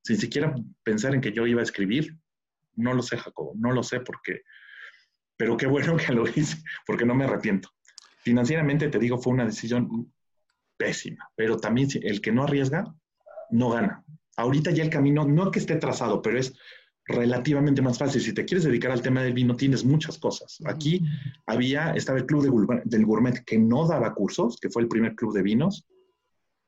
sin 0.03 0.19
siquiera 0.19 0.53
pensar 0.83 1.15
en 1.15 1.21
que 1.21 1.33
yo 1.33 1.47
iba 1.47 1.61
a 1.61 1.65
escribir? 1.65 2.19
No 2.75 2.93
lo 2.93 3.03
sé, 3.03 3.17
Jacobo, 3.17 3.53
no 3.55 3.71
lo 3.71 3.85
sé 3.85 4.01
porque, 4.01 4.43
pero 5.37 5.57
qué 5.57 5.67
bueno 5.67 5.97
que 5.97 6.13
lo 6.13 6.27
hice, 6.29 6.59
porque 6.87 7.05
no 7.05 7.15
me 7.15 7.25
arrepiento. 7.25 7.71
Financieramente, 8.23 8.89
te 8.89 8.99
digo, 8.99 9.19
fue 9.19 9.33
una 9.33 9.45
decisión 9.45 10.13
pésima, 10.77 11.31
pero 11.35 11.57
también 11.57 11.89
el 12.03 12.21
que 12.21 12.33
no 12.33 12.45
arriesga, 12.45 12.85
no 13.51 13.71
gana. 13.71 14.05
Ahorita 14.37 14.71
ya 14.71 14.83
el 14.83 14.91
camino, 14.91 15.25
no 15.25 15.51
que 15.51 15.59
esté 15.59 15.77
trazado, 15.77 16.21
pero 16.21 16.39
es 16.39 16.55
relativamente 17.07 17.83
más 17.83 17.99
fácil. 17.99 18.21
Si 18.21 18.33
te 18.33 18.45
quieres 18.45 18.65
dedicar 18.65 18.91
al 18.91 19.03
tema 19.03 19.23
del 19.23 19.33
vino, 19.33 19.57
tienes 19.57 19.85
muchas 19.85 20.19
cosas. 20.19 20.59
Aquí 20.65 21.03
había, 21.47 21.93
estaba 21.93 22.19
el 22.19 22.27
Club 22.27 22.43
de, 22.43 22.83
del 22.85 23.07
Gourmet 23.07 23.45
que 23.45 23.59
no 23.59 23.87
daba 23.87 24.15
cursos, 24.15 24.59
que 24.61 24.71
fue 24.71 24.83
el 24.83 24.89
primer 24.89 25.15
club 25.15 25.33
de 25.33 25.43
vinos. 25.43 25.87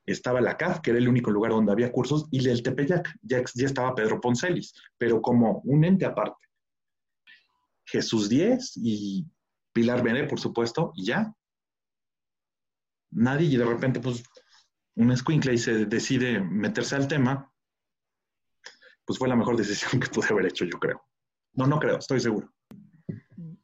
Estaba 0.06 0.40
la 0.40 0.56
CAF, 0.56 0.80
que 0.80 0.90
era 0.90 0.98
el 0.98 1.08
único 1.08 1.30
lugar 1.30 1.52
donde 1.52 1.72
había 1.72 1.92
cursos, 1.92 2.28
y 2.30 2.48
el 2.48 2.62
Tepeyac, 2.62 3.14
ya, 3.22 3.42
ya 3.54 3.66
estaba 3.66 3.94
Pedro 3.94 4.20
Poncelis, 4.20 4.72
pero 4.96 5.20
como 5.20 5.60
un 5.64 5.84
ente 5.84 6.06
aparte. 6.06 6.47
Jesús 7.90 8.28
Díez 8.28 8.72
y 8.76 9.26
Pilar 9.72 10.02
Bene, 10.02 10.24
por 10.24 10.38
supuesto, 10.38 10.92
y 10.94 11.06
ya. 11.06 11.34
Nadie, 13.10 13.48
y 13.48 13.56
de 13.56 13.64
repente, 13.64 14.00
pues, 14.00 14.22
un 14.96 15.10
escuincle 15.12 15.54
y 15.54 15.58
se 15.58 15.86
decide 15.86 16.40
meterse 16.40 16.96
al 16.96 17.08
tema, 17.08 17.50
pues 19.06 19.18
fue 19.18 19.28
la 19.28 19.36
mejor 19.36 19.56
decisión 19.56 20.00
que 20.00 20.08
pude 20.08 20.28
haber 20.30 20.46
hecho, 20.46 20.64
yo 20.64 20.78
creo. 20.78 21.02
No, 21.54 21.66
no 21.66 21.78
creo, 21.78 21.98
estoy 21.98 22.20
seguro. 22.20 22.52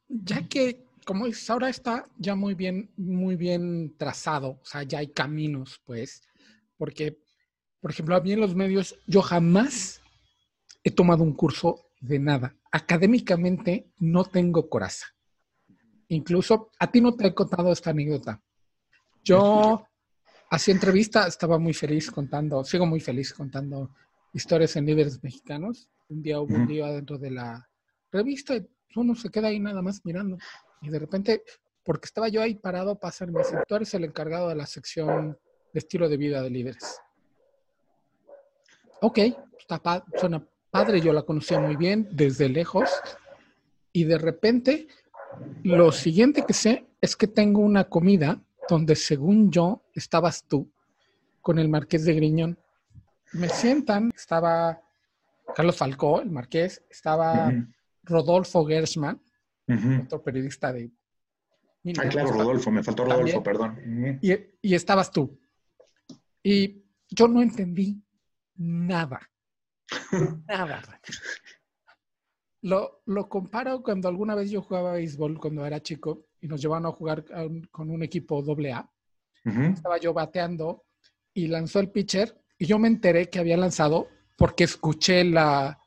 Ya 0.07 0.47
que, 0.47 0.87
como 1.05 1.27
dices, 1.27 1.47
ahora 1.49 1.69
está 1.69 2.05
ya 2.17 2.33
muy 2.33 2.55
bien, 2.55 2.91
muy 2.97 3.35
bien 3.35 3.95
trazado, 3.97 4.59
o 4.61 4.65
sea, 4.65 4.83
ya 4.83 4.99
hay 4.99 5.07
caminos, 5.09 5.79
pues, 5.85 6.23
porque, 6.77 7.21
por 7.79 7.91
ejemplo, 7.91 8.15
a 8.15 8.21
mí 8.21 8.31
en 8.31 8.39
los 8.39 8.55
medios, 8.55 8.97
yo 9.05 9.21
jamás 9.21 10.01
he 10.83 10.89
tomado 10.89 11.23
un 11.23 11.33
curso 11.33 11.84
de 12.05 12.19
nada. 12.19 12.55
Académicamente 12.71 13.87
no 13.99 14.25
tengo 14.25 14.69
coraza. 14.69 15.07
Incluso 16.09 16.69
a 16.79 16.91
ti 16.91 17.01
no 17.01 17.15
te 17.15 17.27
he 17.27 17.33
contado 17.33 17.71
esta 17.71 17.89
anécdota. 17.89 18.41
Yo 19.23 19.85
hacía 20.51 20.73
entrevista, 20.73 21.27
estaba 21.27 21.57
muy 21.57 21.73
feliz 21.73 22.11
contando, 22.11 22.63
sigo 22.63 22.85
muy 22.85 22.99
feliz 22.99 23.33
contando 23.33 23.89
historias 24.33 24.75
en 24.75 24.85
líderes 24.85 25.23
mexicanos. 25.23 25.89
Un 26.09 26.21
día 26.21 26.39
hubo 26.39 26.53
un 26.53 26.67
día 26.67 26.87
dentro 26.87 27.17
de 27.17 27.31
la 27.31 27.67
revista 28.11 28.55
y 28.55 28.67
uno 28.95 29.15
se 29.15 29.29
queda 29.29 29.47
ahí 29.47 29.59
nada 29.59 29.81
más 29.81 30.05
mirando. 30.05 30.37
Y 30.81 30.89
de 30.89 30.99
repente, 30.99 31.43
porque 31.83 32.05
estaba 32.05 32.27
yo 32.27 32.41
ahí 32.41 32.55
parado, 32.55 32.99
pasa 32.99 33.25
mi 33.25 33.43
sector, 33.43 33.81
es 33.81 33.93
el 33.95 34.03
encargado 34.03 34.49
de 34.49 34.55
la 34.55 34.67
sección 34.67 35.37
de 35.73 35.79
estilo 35.79 36.07
de 36.07 36.17
vida 36.17 36.43
de 36.43 36.51
líderes. 36.51 36.99
Ok, 39.01 39.19
está 39.57 40.05
suena 40.17 40.47
padre, 40.75 40.99
yo 40.99 41.13
la 41.13 41.21
conocía 41.21 41.57
muy 41.57 41.77
bien 41.77 42.09
desde 42.11 42.49
lejos. 42.49 42.89
Y 43.93 44.03
de 44.03 44.17
repente, 44.17 44.87
lo 45.63 45.93
siguiente 45.93 46.43
que 46.45 46.51
sé 46.51 46.85
es 46.99 47.15
que 47.15 47.27
tengo 47.27 47.61
una 47.61 47.85
comida 47.85 48.41
donde 48.67 48.97
según 48.97 49.51
yo 49.51 49.85
estabas 49.93 50.43
tú 50.43 50.69
con 51.39 51.59
el 51.59 51.69
marqués 51.69 52.03
de 52.03 52.13
Griñón 52.13 52.59
me 53.31 53.47
sientan, 53.47 54.11
estaba 54.13 54.81
Carlos 55.55 55.77
Falcó, 55.77 56.19
el 56.21 56.31
marqués, 56.31 56.83
estaba 56.89 57.53
Rodolfo 58.03 58.65
Gersman, 58.65 59.21
otro 60.03 60.21
periodista 60.23 60.73
de... 60.73 60.91
ah, 61.97 62.09
claro, 62.09 62.31
Rodolfo, 62.31 62.69
me 62.69 62.83
faltó 62.83 63.05
Rodolfo, 63.05 63.41
perdón. 63.43 64.19
y, 64.21 64.33
y, 64.61 64.75
estabas 64.75 65.09
tú. 65.11 65.39
Y 66.43 66.83
yo 67.09 67.29
no 67.29 67.41
entendí 67.41 68.01
nada. 68.55 69.29
Nada. 70.47 70.81
Lo, 72.61 73.01
lo, 73.05 73.29
comparo 73.29 73.83
cuando 73.83 74.07
alguna 74.07 74.35
vez 74.35 74.49
yo 74.49 74.61
jugaba 74.61 74.93
béisbol 74.93 75.39
cuando 75.39 75.65
era 75.65 75.81
chico 75.81 76.27
y 76.41 76.47
nos 76.47 76.61
llevaban 76.61 76.85
a 76.85 76.91
jugar 76.91 77.25
con 77.71 77.89
un 77.89 78.03
equipo 78.03 78.41
doble 78.41 78.73
A. 78.73 78.89
Estaba 79.43 79.99
yo 79.99 80.11
bateando 80.11 80.85
y 81.33 81.47
lanzó 81.47 81.79
el 81.79 81.91
pitcher 81.91 82.35
y 82.57 82.65
yo 82.65 82.79
me 82.79 82.87
enteré 82.87 83.29
que 83.29 83.37
había 83.37 83.57
lanzado 83.57 84.07
porque 84.37 84.63
escuché 84.63 85.23
la, 85.23 85.79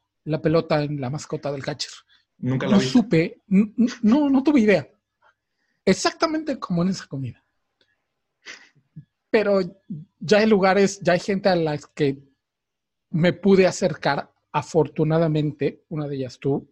pelota 0.42 0.82
en 0.82 1.00
la 1.00 1.10
mascota 1.10 1.50
del 1.50 1.64
catcher. 1.64 1.90
Nunca 2.38 2.66
lo 2.66 2.72
no 2.72 2.80
supe, 2.80 3.42
no, 3.46 4.30
no 4.30 4.42
tuve 4.44 4.60
idea. 4.60 4.88
Exactamente 5.84 6.58
como 6.58 6.82
en 6.82 6.90
esa 6.90 7.06
comida. 7.06 7.42
Pero 9.30 9.60
ya 10.20 10.38
hay 10.38 10.46
lugares, 10.46 11.00
ya 11.00 11.14
hay 11.14 11.20
gente 11.20 11.48
a 11.48 11.56
la 11.56 11.78
que 11.94 12.27
me 13.10 13.32
pude 13.32 13.66
acercar, 13.66 14.32
afortunadamente, 14.52 15.84
una 15.88 16.06
de 16.06 16.16
ellas 16.16 16.38
tú. 16.38 16.70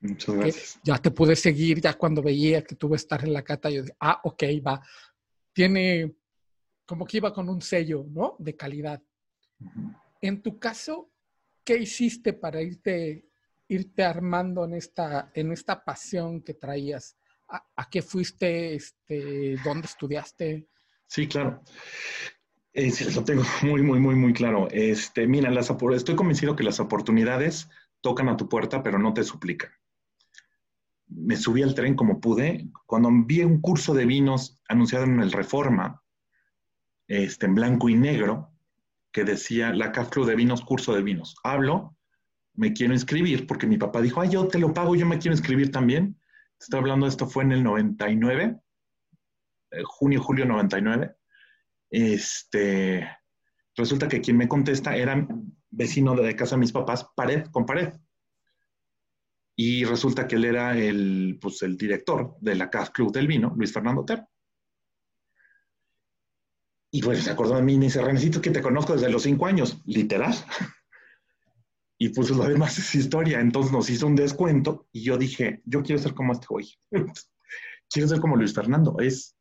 Muchas 0.00 0.34
gracias. 0.34 0.80
Ya 0.82 0.98
te 0.98 1.10
pude 1.10 1.36
seguir, 1.36 1.80
ya 1.80 1.94
cuando 1.94 2.22
veía 2.22 2.64
que 2.64 2.74
tuve 2.74 2.96
estar 2.96 3.22
en 3.24 3.32
la 3.32 3.42
cata, 3.42 3.70
yo 3.70 3.82
dije, 3.82 3.96
ah, 4.00 4.20
ok, 4.24 4.42
va. 4.66 4.80
Tiene 5.52 6.14
como 6.86 7.06
que 7.06 7.18
iba 7.18 7.32
con 7.32 7.48
un 7.48 7.62
sello, 7.62 8.04
¿no? 8.08 8.34
De 8.38 8.56
calidad. 8.56 9.00
En 10.20 10.42
tu 10.42 10.58
caso, 10.58 11.12
¿qué 11.62 11.76
hiciste 11.76 12.32
para 12.32 12.62
irte, 12.62 13.28
irte 13.68 14.02
armando 14.02 14.64
en 14.64 14.74
esta, 14.74 15.30
en 15.34 15.52
esta 15.52 15.84
pasión 15.84 16.42
que 16.42 16.54
traías? 16.54 17.16
¿A, 17.48 17.88
qué 17.88 18.02
fuiste? 18.02 18.74
Este, 18.74 19.56
¿Dónde 19.64 19.86
estudiaste? 19.86 20.66
Sí, 21.06 21.28
claro. 21.28 21.62
Eh, 22.72 22.90
sí, 22.90 23.12
lo 23.12 23.24
tengo 23.24 23.42
muy, 23.62 23.82
muy, 23.82 23.98
muy, 23.98 24.14
muy 24.14 24.32
claro. 24.32 24.68
Este, 24.70 25.26
mira, 25.26 25.50
las, 25.50 25.70
estoy 25.94 26.14
convencido 26.14 26.56
que 26.56 26.62
las 26.62 26.80
oportunidades 26.80 27.68
tocan 28.00 28.28
a 28.28 28.36
tu 28.36 28.48
puerta, 28.48 28.82
pero 28.82 28.98
no 28.98 29.12
te 29.12 29.24
suplican. 29.24 29.70
Me 31.08 31.36
subí 31.36 31.62
al 31.62 31.74
tren 31.74 31.94
como 31.96 32.20
pude. 32.20 32.68
Cuando 32.86 33.10
vi 33.12 33.42
un 33.42 33.60
curso 33.60 33.94
de 33.94 34.06
vinos 34.06 34.60
anunciado 34.68 35.04
en 35.04 35.20
el 35.20 35.32
Reforma, 35.32 36.02
este, 37.08 37.46
en 37.46 37.56
blanco 37.56 37.88
y 37.88 37.96
negro, 37.96 38.52
que 39.12 39.24
decía 39.24 39.72
la 39.74 39.90
CAF 39.90 40.10
Club 40.10 40.26
de 40.26 40.36
Vinos, 40.36 40.64
curso 40.64 40.94
de 40.94 41.02
vinos. 41.02 41.34
Hablo, 41.42 41.96
me 42.54 42.72
quiero 42.72 42.92
inscribir 42.92 43.46
porque 43.46 43.66
mi 43.66 43.76
papá 43.76 44.00
dijo, 44.00 44.20
ay, 44.20 44.30
yo 44.30 44.46
te 44.46 44.60
lo 44.60 44.72
pago, 44.72 44.94
yo 44.94 45.06
me 45.06 45.18
quiero 45.18 45.34
inscribir 45.34 45.72
también. 45.72 46.16
Estoy 46.60 46.78
hablando, 46.78 47.06
esto 47.06 47.26
fue 47.26 47.42
en 47.42 47.52
el 47.52 47.64
99, 47.64 48.60
eh, 49.72 49.82
junio, 49.84 50.22
julio 50.22 50.44
99. 50.44 51.16
Este, 51.90 53.08
resulta 53.74 54.08
que 54.08 54.20
quien 54.20 54.36
me 54.36 54.48
contesta 54.48 54.96
era 54.96 55.26
vecino 55.70 56.14
de 56.14 56.36
casa 56.36 56.54
de 56.54 56.60
mis 56.60 56.72
papás, 56.72 57.06
pared 57.14 57.46
con 57.46 57.66
pared. 57.66 57.92
Y 59.56 59.84
resulta 59.84 60.26
que 60.26 60.36
él 60.36 60.44
era 60.44 60.78
el, 60.78 61.38
pues, 61.40 61.62
el 61.62 61.76
director 61.76 62.36
de 62.40 62.54
la 62.54 62.70
CAF 62.70 62.90
Club 62.90 63.12
del 63.12 63.26
Vino, 63.26 63.52
Luis 63.56 63.72
Fernando 63.72 64.04
Ter. 64.04 64.24
Y 66.92 67.02
pues 67.02 67.22
se 67.22 67.30
acordó 67.30 67.54
de 67.54 67.62
mí 67.62 67.74
y 67.74 67.78
me 67.78 67.84
dice, 67.84 68.02
Renecito, 68.02 68.40
que 68.40 68.50
te 68.50 68.62
conozco 68.62 68.94
desde 68.94 69.10
los 69.10 69.22
cinco 69.22 69.46
años, 69.46 69.80
literal. 69.86 70.34
y 71.98 72.08
pues 72.08 72.30
lo 72.30 72.44
demás 72.44 72.78
es 72.78 72.94
historia. 72.94 73.40
Entonces 73.40 73.70
nos 73.70 73.88
hizo 73.90 74.06
un 74.06 74.16
descuento 74.16 74.88
y 74.92 75.02
yo 75.02 75.16
dije, 75.16 75.62
yo 75.64 75.82
quiero 75.82 76.02
ser 76.02 76.14
como 76.14 76.32
este 76.32 76.46
güey. 76.48 76.66
quiero 77.90 78.08
ser 78.08 78.18
como 78.18 78.36
Luis 78.36 78.54
Fernando. 78.54 78.96
Es, 78.98 79.36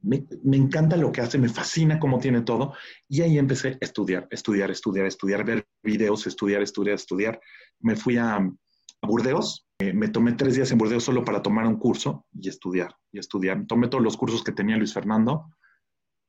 me, 0.00 0.26
encanta 0.56 0.96
lo 0.96 1.10
que 1.12 1.20
hace, 1.20 1.38
me 1.38 1.48
fascina 1.48 1.98
cómo 1.98 2.18
tiene 2.18 2.42
todo. 2.42 2.74
Y 3.08 3.22
ahí 3.22 3.38
empecé 3.38 3.68
a 3.68 3.78
estudiar, 3.80 4.28
estudiar, 4.30 4.70
estudiar, 4.70 5.06
estudiar, 5.06 5.44
ver 5.44 5.66
videos, 5.82 6.26
estudiar, 6.26 6.62
estudiar, 6.62 6.94
estudiar. 6.94 7.40
Me 7.80 7.96
fui 7.96 8.16
a, 8.16 8.36
a 8.36 9.06
Burdeos. 9.06 9.66
Eh, 9.80 9.92
me 9.92 10.08
tomé 10.08 10.32
tres 10.32 10.56
días 10.56 10.70
en 10.72 10.78
Burdeos 10.78 11.04
solo 11.04 11.24
para 11.24 11.42
tomar 11.42 11.66
un 11.66 11.78
curso 11.78 12.26
y 12.32 12.48
estudiar, 12.48 12.94
y 13.12 13.18
estudiar. 13.18 13.66
Tomé 13.66 13.88
todos 13.88 14.02
los 14.02 14.16
cursos 14.16 14.42
que 14.42 14.52
tenía 14.52 14.76
Luis 14.76 14.92
Fernando 14.92 15.50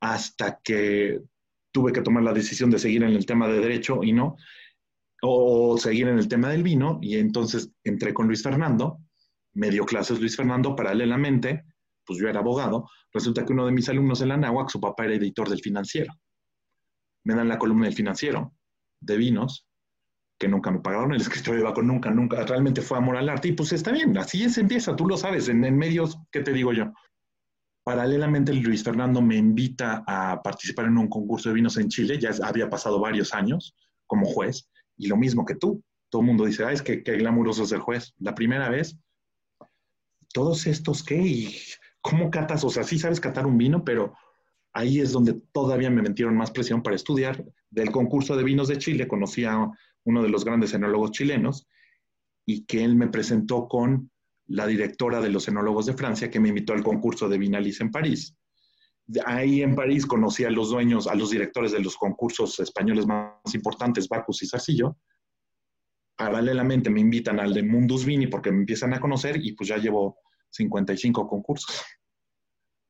hasta 0.02 0.60
que 0.64 1.22
tuve 1.72 1.92
que 1.92 2.02
tomar 2.02 2.24
la 2.24 2.34
decisión 2.34 2.70
de 2.70 2.80
seguir 2.80 3.04
en 3.04 3.12
el 3.12 3.26
tema 3.26 3.48
de 3.48 3.60
derecho 3.60 4.04
y 4.04 4.14
no, 4.14 4.38
o 5.22 5.78
seguir 5.78 6.08
en 6.08 6.18
el 6.18 6.28
tema 6.28 6.50
del 6.50 6.64
vino, 6.64 7.00
y 7.02 7.18
entonces 7.18 7.72
entré 7.84 8.14
con 8.14 8.28
Luis 8.28 8.42
Fernando, 8.42 9.00
me 9.54 9.70
dio 9.70 9.86
clases 9.86 10.20
Luis 10.20 10.36
Fernando 10.36 10.76
paralelamente, 10.76 11.66
pues 12.10 12.20
yo 12.20 12.28
era 12.28 12.40
abogado, 12.40 12.90
resulta 13.14 13.46
que 13.46 13.54
uno 13.54 13.68
de 13.68 13.72
mis 13.72 13.88
alumnos 13.88 14.20
en 14.22 14.30
la 14.30 14.38
NAWAC, 14.38 14.70
su 14.72 14.82
papá 14.82 15.06
era 15.06 15.14
editor 15.14 15.48
del 15.48 15.62
financiero. 15.62 16.12
Me 17.24 17.36
dan 17.36 17.48
la 17.48 17.60
columna 17.60 17.86
del 17.86 17.94
financiero, 17.94 18.56
de 19.00 19.16
vinos, 19.16 19.68
que 20.40 20.48
nunca 20.48 20.72
me 20.72 20.80
pagaron, 20.80 21.14
el 21.14 21.22
escritorio 21.22 21.60
iba 21.60 21.74
con 21.76 21.86
nunca, 21.86 22.10
nunca, 22.10 22.44
realmente 22.46 22.82
fue 22.82 22.98
amor 22.98 23.16
al 23.16 23.30
arte, 23.30 23.50
y 23.50 23.52
pues 23.52 23.74
está 23.74 23.92
bien, 23.92 24.18
así 24.18 24.44
es, 24.44 24.58
empieza, 24.58 24.96
tú 24.96 25.08
lo 25.08 25.18
sabes, 25.18 25.50
en, 25.50 25.64
en 25.64 25.78
medios, 25.78 26.18
¿qué 26.32 26.40
te 26.42 26.52
digo 26.52 26.74
yo? 26.74 26.92
Paralelamente, 27.84 28.54
Luis 28.54 28.84
Fernando 28.84 29.22
me 29.22 29.36
invita 29.36 30.04
a 30.08 30.42
participar 30.42 30.86
en 30.86 30.98
un 30.98 31.10
concurso 31.10 31.50
de 31.50 31.56
vinos 31.56 31.78
en 31.78 31.90
Chile, 31.90 32.18
ya 32.18 32.32
había 32.42 32.72
pasado 32.72 33.00
varios 33.00 33.36
años 33.36 33.76
como 34.08 34.26
juez, 34.26 34.68
y 34.98 35.10
lo 35.10 35.16
mismo 35.16 35.46
que 35.46 35.56
tú. 35.56 35.84
Todo 36.10 36.24
el 36.24 36.28
mundo 36.28 36.46
dice, 36.46 36.66
ay, 36.66 36.74
es 36.74 36.82
que, 36.82 37.04
qué 37.04 37.18
glamuroso 37.18 37.66
es 37.66 37.72
el 37.72 37.82
juez. 37.82 38.16
La 38.18 38.34
primera 38.34 38.68
vez, 38.68 38.98
todos 40.34 40.66
estos, 40.66 41.04
¿qué? 41.04 41.18
¿Y 41.18 41.56
cómo 42.02 42.30
catas? 42.30 42.64
O 42.64 42.70
sea, 42.70 42.84
sí 42.84 43.00
sabes 43.00 43.20
catar 43.20 43.46
un 43.46 43.58
vino, 43.58 43.84
pero 43.84 44.16
ahí 44.74 45.00
es 45.00 45.12
donde 45.12 45.34
todavía 45.52 45.90
me 45.90 46.02
metieron 46.02 46.36
más 46.36 46.52
presión 46.52 46.82
para 46.82 46.96
estudiar. 46.96 47.44
Del 47.70 47.92
concurso 47.92 48.36
de 48.36 48.44
vinos 48.44 48.68
de 48.68 48.78
Chile 48.78 49.08
conocí 49.08 49.46
a 49.46 49.70
uno 50.04 50.24
de 50.24 50.30
los 50.30 50.46
grandes 50.46 50.74
enólogos 50.74 51.12
chilenos 51.12 51.68
y 52.46 52.66
que 52.66 52.84
él 52.84 52.96
me 52.96 53.08
presentó 53.08 53.68
con 53.68 54.12
la 54.48 54.66
directora 54.66 55.22
de 55.22 55.30
los 55.30 55.48
enólogos 55.48 55.86
de 55.86 55.94
Francia, 55.94 56.30
que 56.32 56.40
me 56.40 56.50
invitó 56.50 56.74
al 56.74 56.84
concurso 56.84 57.30
de 57.30 57.38
Vinalis 57.38 57.82
en 57.82 57.92
París. 57.92 58.36
Ahí 59.26 59.62
en 59.62 59.76
París 59.76 60.06
conocí 60.06 60.44
a 60.44 60.50
los 60.50 60.70
dueños, 60.70 61.08
a 61.08 61.16
los 61.16 61.30
directores 61.30 61.72
de 61.72 61.80
los 61.80 61.96
concursos 61.96 62.60
españoles 62.60 63.06
más 63.06 63.54
importantes, 63.54 64.08
Bacus 64.08 64.44
y 64.44 64.48
Sarcillo. 64.48 64.98
Paralelamente 66.16 66.90
me 66.90 67.00
invitan 67.00 67.40
al 67.40 67.54
de 67.54 67.64
Mundus 67.64 68.06
Vini 68.06 68.28
porque 68.28 68.52
me 68.52 68.60
empiezan 68.60 68.94
a 68.94 69.00
conocer 69.00 69.40
y 69.44 69.54
pues 69.54 69.70
ya 69.70 69.78
llevo 69.78 70.18
55 70.50 71.28
concursos. 71.28 71.84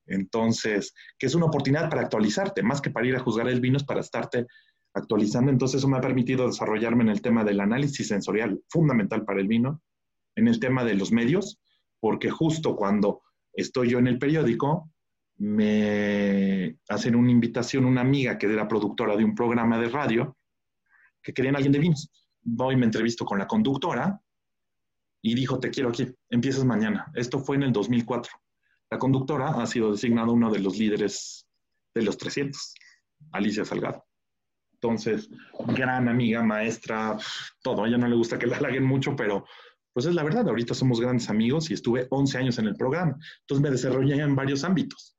Entonces, 0.05 0.93
que 1.17 1.27
es 1.27 1.35
una 1.35 1.45
oportunidad 1.45 1.89
para 1.89 2.01
actualizarte, 2.01 2.63
más 2.63 2.81
que 2.81 2.89
para 2.89 3.07
ir 3.07 3.15
a 3.15 3.19
juzgar 3.19 3.47
el 3.47 3.61
vino, 3.61 3.77
es 3.77 3.83
para 3.83 4.01
estarte 4.01 4.47
actualizando. 4.93 5.51
Entonces, 5.51 5.79
eso 5.79 5.87
me 5.87 5.97
ha 5.97 6.01
permitido 6.01 6.47
desarrollarme 6.47 7.03
en 7.03 7.09
el 7.09 7.21
tema 7.21 7.43
del 7.43 7.59
análisis 7.59 8.07
sensorial, 8.07 8.61
fundamental 8.69 9.23
para 9.23 9.39
el 9.39 9.47
vino, 9.47 9.81
en 10.35 10.47
el 10.47 10.59
tema 10.59 10.83
de 10.83 10.95
los 10.95 11.11
medios, 11.11 11.59
porque 11.99 12.29
justo 12.29 12.75
cuando 12.75 13.21
estoy 13.53 13.89
yo 13.89 13.99
en 13.99 14.07
el 14.07 14.17
periódico, 14.17 14.91
me 15.37 16.77
hacen 16.89 17.15
una 17.15 17.31
invitación 17.31 17.85
una 17.85 18.01
amiga 18.01 18.37
que 18.37 18.47
era 18.47 18.67
productora 18.67 19.15
de 19.15 19.23
un 19.23 19.35
programa 19.35 19.79
de 19.79 19.89
radio, 19.89 20.37
que 21.21 21.33
querían 21.33 21.55
alguien 21.55 21.71
de 21.71 21.79
vinos. 21.79 22.11
Voy, 22.41 22.75
me 22.75 22.85
entrevisto 22.85 23.25
con 23.25 23.39
la 23.39 23.47
conductora 23.47 24.19
y 25.21 25.35
dijo, 25.35 25.59
te 25.59 25.69
quiero 25.69 25.89
aquí, 25.89 26.07
empiezas 26.29 26.63
mañana. 26.65 27.11
Esto 27.13 27.39
fue 27.39 27.57
en 27.57 27.63
el 27.63 27.71
2004. 27.71 28.31
La 28.91 28.97
conductora 28.97 29.49
ha 29.49 29.65
sido 29.67 29.91
designada 29.91 30.31
uno 30.31 30.51
de 30.51 30.59
los 30.59 30.77
líderes 30.77 31.45
de 31.93 32.01
los 32.01 32.17
300, 32.17 32.73
Alicia 33.31 33.65
Salgado. 33.65 34.05
Entonces, 34.73 35.29
gran 35.75 36.07
amiga, 36.07 36.41
maestra, 36.41 37.17
todo. 37.61 37.83
A 37.83 37.87
ella 37.87 37.97
no 37.97 38.07
le 38.07 38.15
gusta 38.15 38.39
que 38.39 38.47
la 38.47 38.57
halaguen 38.57 38.85
mucho, 38.85 39.15
pero 39.15 39.45
pues 39.91 40.05
es 40.05 40.15
la 40.15 40.23
verdad. 40.23 40.47
Ahorita 40.47 40.73
somos 40.73 41.01
grandes 41.01 41.29
amigos 41.29 41.69
y 41.69 41.73
estuve 41.73 42.07
11 42.09 42.37
años 42.37 42.59
en 42.59 42.67
el 42.67 42.75
programa. 42.75 43.17
Entonces 43.41 43.61
me 43.61 43.71
desarrollé 43.71 44.15
en 44.21 44.35
varios 44.35 44.63
ámbitos. 44.63 45.17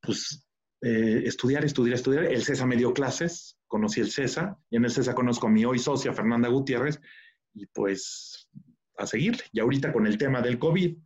Pues 0.00 0.46
eh, 0.82 1.22
estudiar, 1.24 1.64
estudiar, 1.64 1.96
estudiar. 1.96 2.24
El 2.26 2.44
CESA 2.44 2.64
me 2.64 2.76
dio 2.76 2.92
clases, 2.92 3.58
conocí 3.66 4.00
el 4.00 4.12
CESA 4.12 4.56
y 4.70 4.76
en 4.76 4.84
el 4.84 4.92
CESA 4.92 5.14
conozco 5.14 5.48
a 5.48 5.50
mi 5.50 5.64
hoy 5.64 5.80
socia 5.80 6.12
Fernanda 6.12 6.48
Gutiérrez 6.48 7.00
y 7.56 7.66
pues 7.66 8.48
a 8.98 9.06
seguirle. 9.06 9.42
Y 9.52 9.60
ahorita 9.60 9.92
con 9.92 10.06
el 10.06 10.18
tema 10.18 10.40
del 10.40 10.58
COVID, 10.58 10.96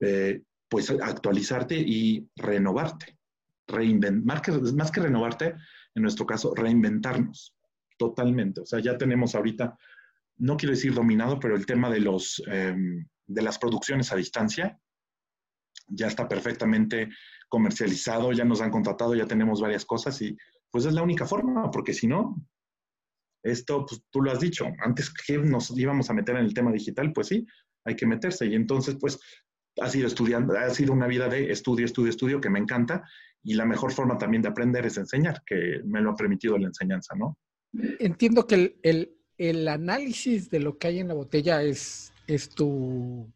eh, 0.00 0.42
pues 0.68 0.90
actualizarte 0.90 1.76
y 1.76 2.28
renovarte. 2.36 3.16
más, 4.24 4.42
que, 4.42 4.52
más 4.52 4.90
que 4.90 5.00
renovarte, 5.00 5.54
en 5.94 6.02
nuestro 6.02 6.26
caso, 6.26 6.54
reinventarnos 6.54 7.54
totalmente. 7.96 8.62
O 8.62 8.66
sea, 8.66 8.80
ya 8.80 8.98
tenemos 8.98 9.34
ahorita, 9.34 9.76
no 10.38 10.56
quiero 10.56 10.74
decir 10.74 10.94
dominado, 10.94 11.38
pero 11.38 11.54
el 11.54 11.66
tema 11.66 11.90
de, 11.90 12.00
los, 12.00 12.42
em, 12.46 13.06
de 13.26 13.42
las 13.42 13.58
producciones 13.58 14.12
a 14.12 14.16
distancia 14.16 14.78
ya 15.86 16.08
está 16.08 16.26
perfectamente 16.26 17.10
comercializado, 17.48 18.32
ya 18.32 18.44
nos 18.44 18.60
han 18.60 18.70
contratado, 18.70 19.14
ya 19.14 19.26
tenemos 19.26 19.60
varias 19.60 19.84
cosas 19.84 20.20
y 20.22 20.36
pues 20.70 20.86
es 20.86 20.94
la 20.94 21.02
única 21.02 21.26
forma, 21.26 21.70
porque 21.70 21.92
si 21.92 22.06
no, 22.06 22.36
esto, 23.44 23.84
pues 23.86 24.02
tú 24.10 24.22
lo 24.22 24.32
has 24.32 24.40
dicho, 24.40 24.66
antes 24.82 25.12
que 25.12 25.38
nos 25.38 25.76
íbamos 25.78 26.10
a 26.10 26.14
meter 26.14 26.36
en 26.36 26.46
el 26.46 26.54
tema 26.54 26.72
digital, 26.72 27.12
pues 27.12 27.28
sí, 27.28 27.46
hay 27.84 27.94
que 27.94 28.06
meterse. 28.06 28.46
Y 28.46 28.54
entonces, 28.54 28.96
pues, 28.98 29.20
ha 29.80 29.88
sido 29.88 30.06
estudiando, 30.06 30.56
ha 30.56 30.70
sido 30.70 30.92
una 30.92 31.06
vida 31.06 31.28
de 31.28 31.50
estudio, 31.50 31.84
estudio, 31.84 32.10
estudio 32.10 32.40
que 32.40 32.50
me 32.50 32.58
encanta 32.58 33.04
y 33.42 33.54
la 33.54 33.66
mejor 33.66 33.92
forma 33.92 34.16
también 34.16 34.42
de 34.42 34.48
aprender 34.48 34.86
es 34.86 34.96
enseñar, 34.96 35.42
que 35.44 35.80
me 35.84 36.00
lo 36.00 36.10
ha 36.10 36.16
permitido 36.16 36.56
la 36.56 36.68
enseñanza, 36.68 37.14
¿no? 37.16 37.36
Entiendo 37.98 38.46
que 38.46 38.78
el, 38.82 39.68
análisis 39.68 40.48
de 40.48 40.60
lo 40.60 40.78
que 40.78 40.86
hay 40.86 41.00
en 41.00 41.08
la 41.08 41.14
botella 41.14 41.62
es, 41.62 42.12
es 42.26 42.48
tu, 42.48 43.30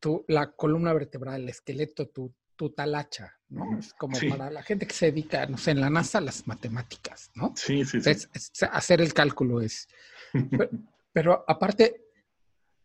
tu, 0.00 0.24
la 0.26 0.52
columna 0.52 0.92
vertebral, 0.92 1.42
el 1.42 1.48
esqueleto, 1.50 2.08
tu, 2.08 2.34
tu 2.56 2.70
talacha, 2.70 3.37
¿no? 3.48 3.78
Es 3.78 3.94
como 3.94 4.18
para 4.30 4.50
la 4.50 4.62
gente 4.62 4.86
que 4.86 4.94
se 4.94 5.06
dedica, 5.06 5.46
no 5.46 5.58
sé, 5.58 5.70
en 5.70 5.80
la 5.80 5.90
NASA, 5.90 6.20
las 6.20 6.46
matemáticas, 6.46 7.30
¿no? 7.34 7.54
Sí, 7.56 7.84
sí, 7.84 8.00
sí. 8.00 8.66
hacer 8.70 9.00
el 9.00 9.14
cálculo 9.14 9.60
es. 9.60 9.88
pero 11.12 11.44
aparte, 11.48 12.04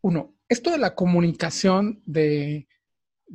uno, 0.02 0.36
esto 0.48 0.72
de 0.72 0.78
la 0.78 0.96
comunicación, 0.96 2.02
de, 2.06 2.68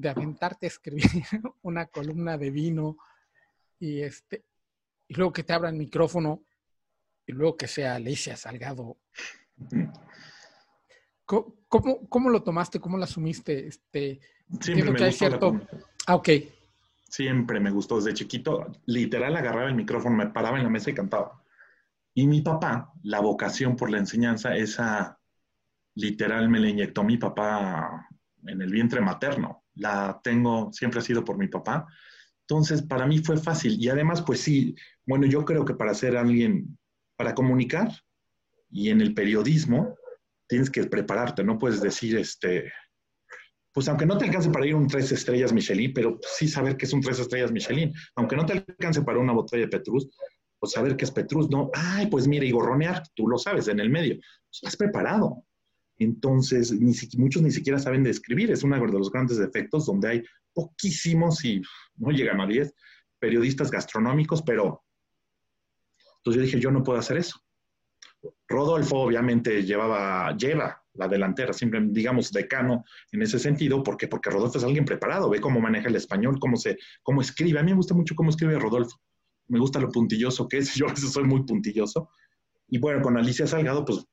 aventarte 0.03 0.67
a 0.67 0.69
escribir 0.69 1.05
una 1.63 1.87
columna 1.87 2.39
de 2.39 2.51
vino 2.51 2.99
y, 3.79 4.01
este, 4.03 4.45
y 5.09 5.15
luego 5.15 5.33
que 5.33 5.43
te 5.43 5.53
abran 5.53 5.77
micrófono 5.77 6.45
y 7.27 7.33
luego 7.33 7.57
que 7.57 7.69
sea 7.69 7.97
Alicia 7.97 8.37
Salgado. 8.37 8.99
¿Cómo, 11.27 12.31
lo 12.31 12.43
tomaste? 12.43 12.81
¿Cómo 12.81 12.97
lo 12.97 13.05
asumiste? 13.05 13.67
Este, 13.67 14.21
Siempre 14.61 14.91
me 14.91 15.13
cierto... 15.13 15.61
Ah, 16.07 16.15
ok. 16.15 16.29
Siempre 17.09 17.61
me 17.61 17.71
gustó 17.71 17.97
desde 17.97 18.15
chiquito. 18.15 18.67
Literal 18.87 19.35
agarraba 19.37 19.69
el 19.69 19.75
micrófono, 19.75 20.17
me 20.17 20.27
paraba 20.27 20.59
en 20.59 20.65
la 20.65 20.71
mesa 20.71 20.91
y 20.91 20.95
cantaba. 20.95 21.43
Y 22.15 22.27
mi 22.27 22.43
papá, 22.43 22.93
la 23.03 23.21
vocación 23.21 23.77
por 23.77 23.91
la 23.91 23.99
enseñanza, 23.99 24.57
esa 24.57 25.19
literal 25.95 26.49
me 26.49 26.61
la 26.61 26.69
inyectó 26.69 27.03
mi 27.03 27.17
papá 27.17 28.09
en 28.47 28.63
el 28.63 28.71
vientre 28.71 29.01
materno. 29.01 29.65
La 29.75 30.21
tengo, 30.23 30.73
siempre 30.73 31.01
ha 31.01 31.03
sido 31.03 31.25
por 31.25 31.39
mi 31.39 31.49
papá. 31.49 31.87
Entonces, 32.43 32.83
para 32.83 33.07
mí 33.07 33.19
fue 33.19 33.37
fácil. 33.37 33.77
Y 33.79 33.89
además, 33.89 34.23
pues 34.23 34.41
sí, 34.41 34.75
bueno, 35.07 35.27
yo 35.27 35.45
creo 35.45 35.65
que 35.65 35.75
para 35.75 35.95
ser 35.95 36.17
alguien, 36.17 36.79
para 37.17 37.35
comunicar 37.35 37.91
y 38.71 38.91
en 38.91 39.01
el 39.01 39.15
periodismo, 39.15 39.97
tienes 40.47 40.71
que 40.71 40.85
prepararte, 40.85 41.45
no 41.45 41.59
puedes 41.59 41.81
decir, 41.81 42.17
este, 42.17 42.73
pues 43.79 43.87
aunque 43.87 44.07
no 44.07 44.19
te 44.19 44.25
alcance 44.25 44.51
para 44.51 44.67
ir 44.67 44.75
un 44.75 44.89
tres 44.89 45.13
estrellas 45.13 45.53
Michelin, 45.53 45.93
pero 45.93 46.19
sí 46.37 46.49
saber 46.49 46.77
que 46.77 46.85
es 46.85 46.93
un 46.93 47.01
tres 47.01 47.21
estrellas 47.21 47.53
Michelin, 47.53 47.95
aunque 48.17 48.35
no 48.35 48.45
te 48.45 48.55
alcance 48.55 49.03
para 49.03 49.21
una 49.21 49.33
botella 49.33 49.67
de 49.67 49.69
Petrus, 49.69 50.09
pues 50.59 50.73
saber 50.73 50.97
que 50.97 51.05
es 51.05 51.13
Petrus, 51.13 51.49
no, 51.49 51.71
ay, 51.73 52.09
pues 52.09 52.27
mira, 52.27 52.45
y 52.45 52.51
gorronear, 52.51 53.05
tú 53.15 53.29
lo 53.29 53.39
sabes 53.39 53.69
en 53.69 53.79
el 53.79 53.89
medio, 53.89 54.17
pues 54.17 54.63
has 54.65 54.77
preparado. 54.77 55.45
Entonces, 55.97 56.73
ni 56.73 56.93
muchos 57.19 57.41
ni 57.41 57.53
siquiera 57.53 57.79
saben 57.79 58.03
de 58.03 58.11
escribir. 58.11 58.51
Es 58.51 58.65
uno 58.65 58.85
de 58.85 58.99
los 58.99 59.13
grandes 59.13 59.39
defectos 59.39 59.87
donde 59.87 60.09
hay 60.09 60.25
poquísimos, 60.53 61.45
y 61.45 61.63
no 61.99 62.11
llegan 62.11 62.41
a 62.41 62.49
10, 62.49 62.75
periodistas 63.21 63.71
gastronómicos, 63.71 64.43
pero 64.43 64.83
entonces 66.17 66.41
yo 66.41 66.47
dije, 66.47 66.59
yo 66.59 66.73
no 66.73 66.83
puedo 66.83 66.99
hacer 66.99 67.19
eso. 67.19 67.41
Rodolfo 68.49 68.97
obviamente 68.97 69.63
llevaba, 69.63 70.37
lleva 70.37 70.83
la 70.99 71.09
delantera, 71.09 71.53
siempre 71.53 71.81
digamos 71.89 72.33
decano 72.33 72.85
en 73.13 73.23
ese 73.23 73.39
sentido, 73.39 73.83
porque 73.83 74.09
porque 74.09 74.31
Rodolfo 74.31 74.59
es 74.59 74.65
alguien 74.65 74.85
preparado, 74.85 75.31
ve 75.31 75.41
cómo 75.41 75.61
maneja 75.61 75.89
el 75.89 75.97
español, 75.97 76.39
cómo 76.41 76.57
se, 76.57 76.77
cómo 77.03 77.21
escribe. 77.21 77.59
A 77.59 77.63
mí 77.63 77.71
me 77.71 77.77
gusta 77.77 77.95
mucho 77.95 78.15
cómo 78.15 78.31
escribe 78.31 78.59
Rodolfo. 78.59 79.01
Me 79.47 79.59
gusta 79.59 79.81
lo 79.81 79.89
puntilloso 79.89 80.47
que 80.49 80.59
es, 80.59 80.75
yo 80.77 80.87
a 80.87 80.91
veces 80.91 81.13
soy 81.13 81.25
muy 81.25 81.45
puntilloso. 81.45 82.11
Y 82.69 82.79
bueno, 82.79 83.01
con 83.01 83.17
Alicia 83.17 83.47
Salgado, 83.47 83.85
pues 83.85 84.05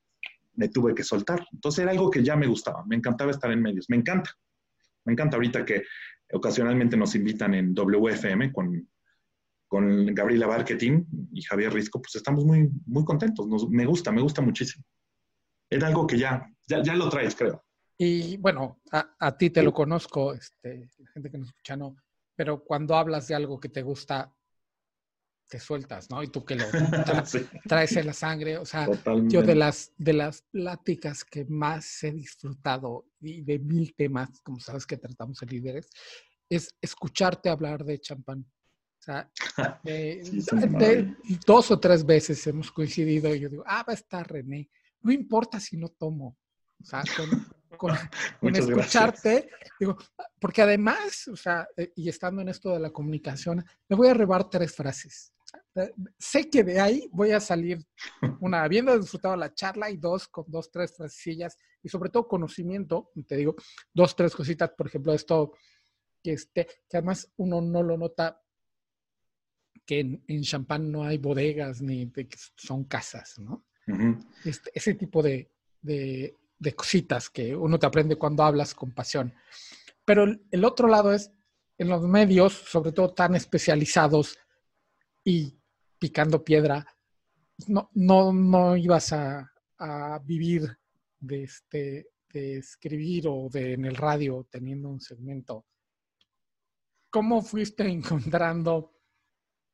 me 0.54 0.70
tuve 0.70 0.96
que 0.96 1.04
soltar. 1.04 1.46
Entonces 1.52 1.84
era 1.84 1.92
algo 1.92 2.10
que 2.10 2.24
ya 2.24 2.36
me 2.36 2.48
gustaba, 2.48 2.86
me 2.86 2.96
encantaba 2.96 3.32
estar 3.32 3.52
en 3.52 3.62
medios, 3.62 3.86
me 3.90 3.98
encanta. 3.98 4.32
Me 5.04 5.14
encanta 5.14 5.38
ahorita 5.38 5.66
que 5.66 5.84
ocasionalmente 6.32 6.98
nos 6.98 7.14
invitan 7.16 7.54
en 7.54 7.74
WFM 7.74 8.52
con, 8.52 8.88
con 9.68 10.06
Gabriela 10.14 10.48
Barquetín 10.48 11.08
y 11.32 11.42
Javier 11.44 11.74
Risco, 11.74 12.02
pues 12.02 12.16
estamos 12.16 12.46
muy, 12.46 12.70
muy 12.86 13.04
contentos, 13.04 13.48
me 13.70 13.86
gusta, 13.86 14.12
me 14.12 14.22
gusta 14.22 14.42
muchísimo. 14.42 14.84
Era 15.70 15.88
algo 15.88 16.08
que 16.08 16.18
ya, 16.18 16.50
ya, 16.68 16.96
lo 16.96 17.10
traes, 17.10 17.36
creo. 17.36 17.64
Y 17.98 18.38
bueno, 18.38 18.82
a, 18.92 19.16
a, 19.20 19.38
ti 19.38 19.50
te 19.50 19.64
lo 19.64 19.74
conozco, 19.74 20.34
este, 20.34 20.90
la 20.98 21.10
gente 21.12 21.32
que 21.32 21.38
nos 21.38 21.48
escucha 21.48 21.78
no, 21.78 21.96
pero 22.36 22.64
cuando 22.64 22.96
hablas 22.96 23.28
de 23.28 23.36
algo 23.36 23.60
que 23.60 23.70
te 23.70 23.82
gusta, 23.82 24.34
te 25.48 25.60
sueltas, 25.60 26.10
¿no? 26.10 26.24
Y 26.24 26.28
tú 26.28 26.44
que 26.44 26.56
lo 26.56 26.66
traes 27.68 27.96
en 27.96 28.08
la 28.08 28.14
sangre. 28.14 28.58
O 28.58 28.66
sea, 28.66 28.88
yo 29.28 29.44
de 29.44 29.56
las, 29.56 29.92
de 29.98 30.14
las 30.14 30.42
pláticas 30.42 31.24
que 31.24 31.46
más 31.46 32.04
he 32.04 32.12
disfrutado 32.12 33.06
y 33.20 33.42
de 33.42 33.60
mil 33.60 33.94
temas, 33.96 34.42
como 34.42 34.60
sabes 34.60 34.86
que 34.86 34.98
tratamos 34.98 35.42
en 35.42 35.50
líderes, 35.50 35.90
es 36.50 36.76
escucharte 36.82 37.50
hablar 37.50 37.84
de 37.84 38.00
champán. 38.00 38.40
O 38.40 39.04
sea, 39.06 39.32
dos 41.46 41.72
o 41.72 41.80
tres 41.80 42.06
veces 42.06 42.46
hemos 42.48 42.72
coincidido 42.72 43.34
y 43.34 43.40
yo 43.40 43.50
digo, 43.50 43.64
ah, 43.68 43.84
va 43.88 43.94
a 43.94 43.96
estar 43.96 44.30
René. 44.30 44.70
No 45.02 45.12
importa 45.12 45.60
si 45.60 45.78
no 45.78 45.90
tomo. 45.90 46.38
O 46.86 46.88
sea, 46.88 47.04
con, 47.18 47.98
con, 48.40 48.56
escucharte, 48.56 49.50
digo, 49.80 49.98
porque 50.40 50.62
además, 50.62 51.28
o 51.28 51.36
sea, 51.36 51.68
eh, 51.76 51.92
y 51.96 52.10
estando 52.10 52.44
en 52.44 52.50
esto 52.50 52.72
de 52.72 52.80
la 52.80 52.92
comunicación, 52.92 53.66
me 53.90 53.96
voy 53.96 54.08
a 54.08 54.14
rebar 54.14 54.48
tres 54.52 54.76
frases. 54.76 55.34
Sé 56.20 56.48
que 56.48 56.64
de 56.64 56.80
ahí 56.80 57.10
voy 57.12 57.32
a 57.32 57.40
salir, 57.40 57.84
una, 58.40 58.64
habiendo 58.64 58.98
disfrutado 59.00 59.36
la 59.36 59.52
charla 59.54 59.90
y 59.90 59.98
dos, 59.98 60.28
con 60.28 60.46
dos, 60.48 60.70
tres 60.70 60.96
sillas 61.10 61.58
y 61.82 61.90
sobre 61.90 62.12
todo 62.12 62.28
conocimiento, 62.28 63.12
te 63.28 63.36
digo, 63.36 63.56
dos, 63.92 64.16
tres 64.16 64.36
cositas, 64.36 64.70
por 64.78 64.86
ejemplo, 64.86 65.12
esto 65.14 65.54
que, 66.22 66.34
este, 66.34 66.68
que 66.88 66.98
además 66.98 67.32
uno 67.38 67.62
no 67.62 67.82
lo 67.82 67.98
nota, 67.98 68.40
que 69.88 70.00
en, 70.00 70.44
Champán 70.44 70.92
no 70.92 71.04
hay 71.04 71.18
bodegas 71.18 71.82
ni 71.82 72.06
de 72.06 72.30
son 72.56 72.84
casas, 72.84 73.40
¿no? 73.40 73.66
este, 74.44 74.72
ese 74.74 74.94
tipo 74.94 75.24
de, 75.24 75.52
de, 75.82 76.36
cositas 76.74 77.30
que 77.30 77.56
uno 77.56 77.78
te 77.78 77.86
aprende 77.86 78.16
cuando 78.16 78.44
hablas 78.44 78.74
con 78.74 78.92
pasión. 78.92 79.34
Pero 80.04 80.26
el, 80.52 80.66
otro 80.66 80.88
lado 80.88 81.12
es, 81.12 81.32
en 81.78 81.90
los 81.90 82.02
medios, 82.04 82.54
sobre 82.54 82.92
todo 82.92 83.14
tan 83.14 83.36
especializados 83.36 84.38
y 85.24 85.60
picando 86.00 86.44
piedra, 86.44 86.86
no, 87.68 87.90
no, 87.94 88.32
no 88.32 88.78
ibas 88.78 89.14
a, 89.14 89.52
a 89.78 90.20
vivir 90.24 90.78
de, 91.20 91.44
este, 91.44 92.08
de 92.32 92.58
escribir 92.58 93.28
o 93.28 93.50
de 93.52 93.74
en 93.74 93.86
el 93.86 93.96
radio 93.96 94.48
teniendo 94.50 94.90
un 94.90 95.02
segmento. 95.02 95.66
¿Cómo 97.10 97.42
fuiste 97.42 97.88
encontrando 97.88 98.95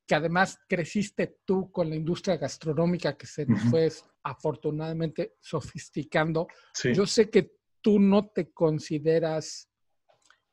que 0.06 0.14
además 0.14 0.58
creciste 0.68 1.38
tú 1.44 1.70
con 1.70 1.88
la 1.88 1.96
industria 1.96 2.36
gastronómica 2.36 3.16
que 3.16 3.26
se 3.26 3.46
fue 3.70 3.90
afortunadamente 4.22 5.36
sofisticando? 5.40 6.48
Yo 6.92 7.06
sé 7.06 7.30
que 7.30 7.56
tú 7.80 7.98
no 7.98 8.28
te 8.28 8.52
consideras, 8.52 9.68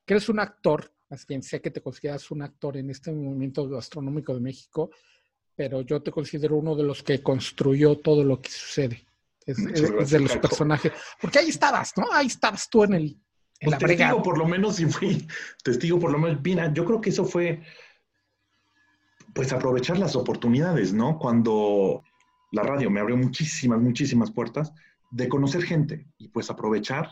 que 0.05 0.13
eres 0.13 0.29
un 0.29 0.39
actor, 0.39 0.93
más 1.09 1.25
bien 1.25 1.41
sé 1.41 1.62
que 1.62 1.71
te 1.71 1.81
consideras 1.81 2.29
un 2.31 2.41
actor 2.41 2.77
en 2.77 2.89
este 2.89 3.12
movimiento 3.12 3.67
gastronómico 3.67 4.33
de 4.33 4.41
México, 4.41 4.91
pero 5.55 5.81
yo 5.81 6.01
te 6.01 6.12
considero 6.12 6.55
uno 6.57 6.75
de 6.75 6.83
los 6.83 7.03
que 7.03 7.21
construyó 7.21 7.97
todo 7.97 8.23
lo 8.23 8.41
que 8.41 8.49
sucede 8.49 9.05
es, 9.45 10.12
de 10.12 10.19
los 10.19 10.38
personajes. 10.38 10.91
Porque 11.19 11.39
ahí 11.39 11.49
estabas, 11.49 11.93
¿no? 11.97 12.12
Ahí 12.12 12.27
estabas 12.27 12.69
tú 12.69 12.83
en 12.83 12.93
el. 12.93 13.17
En 13.62 13.71
pues 13.71 13.77
testigo, 13.79 14.23
por 14.23 14.38
lo 14.38 14.45
menos, 14.45 14.77
sí 14.77 14.85
fui 14.85 15.27
testigo, 15.63 15.99
por 15.99 16.12
lo 16.12 16.17
menos. 16.17 16.39
Mira, 16.41 16.71
yo 16.73 16.85
creo 16.85 17.01
que 17.01 17.09
eso 17.09 17.25
fue. 17.25 17.62
Pues 19.33 19.53
aprovechar 19.53 19.97
las 19.97 20.15
oportunidades, 20.15 20.93
¿no? 20.93 21.17
Cuando 21.19 22.03
la 22.51 22.63
radio 22.63 22.89
me 22.89 22.99
abrió 22.99 23.17
muchísimas, 23.17 23.79
muchísimas 23.79 24.31
puertas 24.31 24.73
de 25.11 25.27
conocer 25.29 25.63
gente 25.63 26.07
y 26.17 26.29
pues 26.29 26.49
aprovechar. 26.49 27.09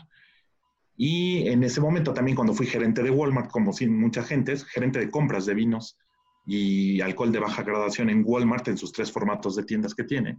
Y 0.96 1.48
en 1.48 1.62
ese 1.62 1.80
momento 1.80 2.12
también 2.12 2.36
cuando 2.36 2.54
fui 2.54 2.66
gerente 2.66 3.02
de 3.02 3.10
Walmart, 3.10 3.50
como 3.50 3.72
sin 3.72 3.98
mucha 3.98 4.22
gente, 4.22 4.56
gerente 4.56 4.98
de 4.98 5.10
compras 5.10 5.46
de 5.46 5.54
vinos 5.54 5.96
y 6.46 7.00
alcohol 7.00 7.30
de 7.30 7.38
baja 7.38 7.62
graduación 7.62 8.10
en 8.10 8.22
Walmart 8.24 8.66
en 8.68 8.78
sus 8.78 8.92
tres 8.92 9.12
formatos 9.12 9.54
de 9.54 9.64
tiendas 9.64 9.94
que 9.94 10.04
tiene, 10.04 10.38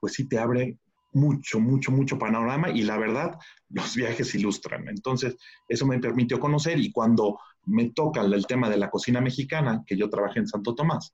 pues 0.00 0.14
sí 0.14 0.28
te 0.28 0.38
abre 0.38 0.76
mucho, 1.12 1.58
mucho, 1.58 1.90
mucho 1.90 2.18
panorama 2.18 2.70
y 2.70 2.82
la 2.82 2.98
verdad, 2.98 3.38
los 3.70 3.94
viajes 3.94 4.34
ilustran. 4.34 4.88
Entonces, 4.88 5.36
eso 5.68 5.86
me 5.86 5.98
permitió 5.98 6.38
conocer 6.38 6.78
y 6.78 6.92
cuando 6.92 7.38
me 7.68 7.90
toca 7.90 8.20
el 8.22 8.46
tema 8.46 8.68
de 8.68 8.76
la 8.76 8.90
cocina 8.90 9.20
mexicana, 9.20 9.84
que 9.86 9.96
yo 9.96 10.08
trabajé 10.08 10.40
en 10.40 10.48
Santo 10.48 10.74
Tomás, 10.74 11.12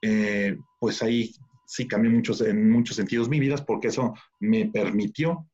eh, 0.00 0.56
pues 0.78 1.02
ahí 1.02 1.32
sí 1.66 1.86
cambié 1.86 2.10
muchos, 2.10 2.40
en 2.40 2.70
muchos 2.70 2.96
sentidos 2.96 3.28
mi 3.28 3.40
vida 3.40 3.56
porque 3.64 3.88
eso 3.88 4.14
me 4.40 4.66
permitió, 4.66 5.48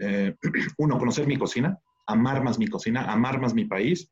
eh, 0.00 0.34
uno, 0.78 0.98
conocer 0.98 1.26
mi 1.26 1.36
cocina, 1.36 1.78
amar 2.06 2.42
más 2.42 2.58
mi 2.58 2.66
cocina, 2.66 3.04
amar 3.10 3.40
más 3.40 3.54
mi 3.54 3.64
país, 3.66 4.10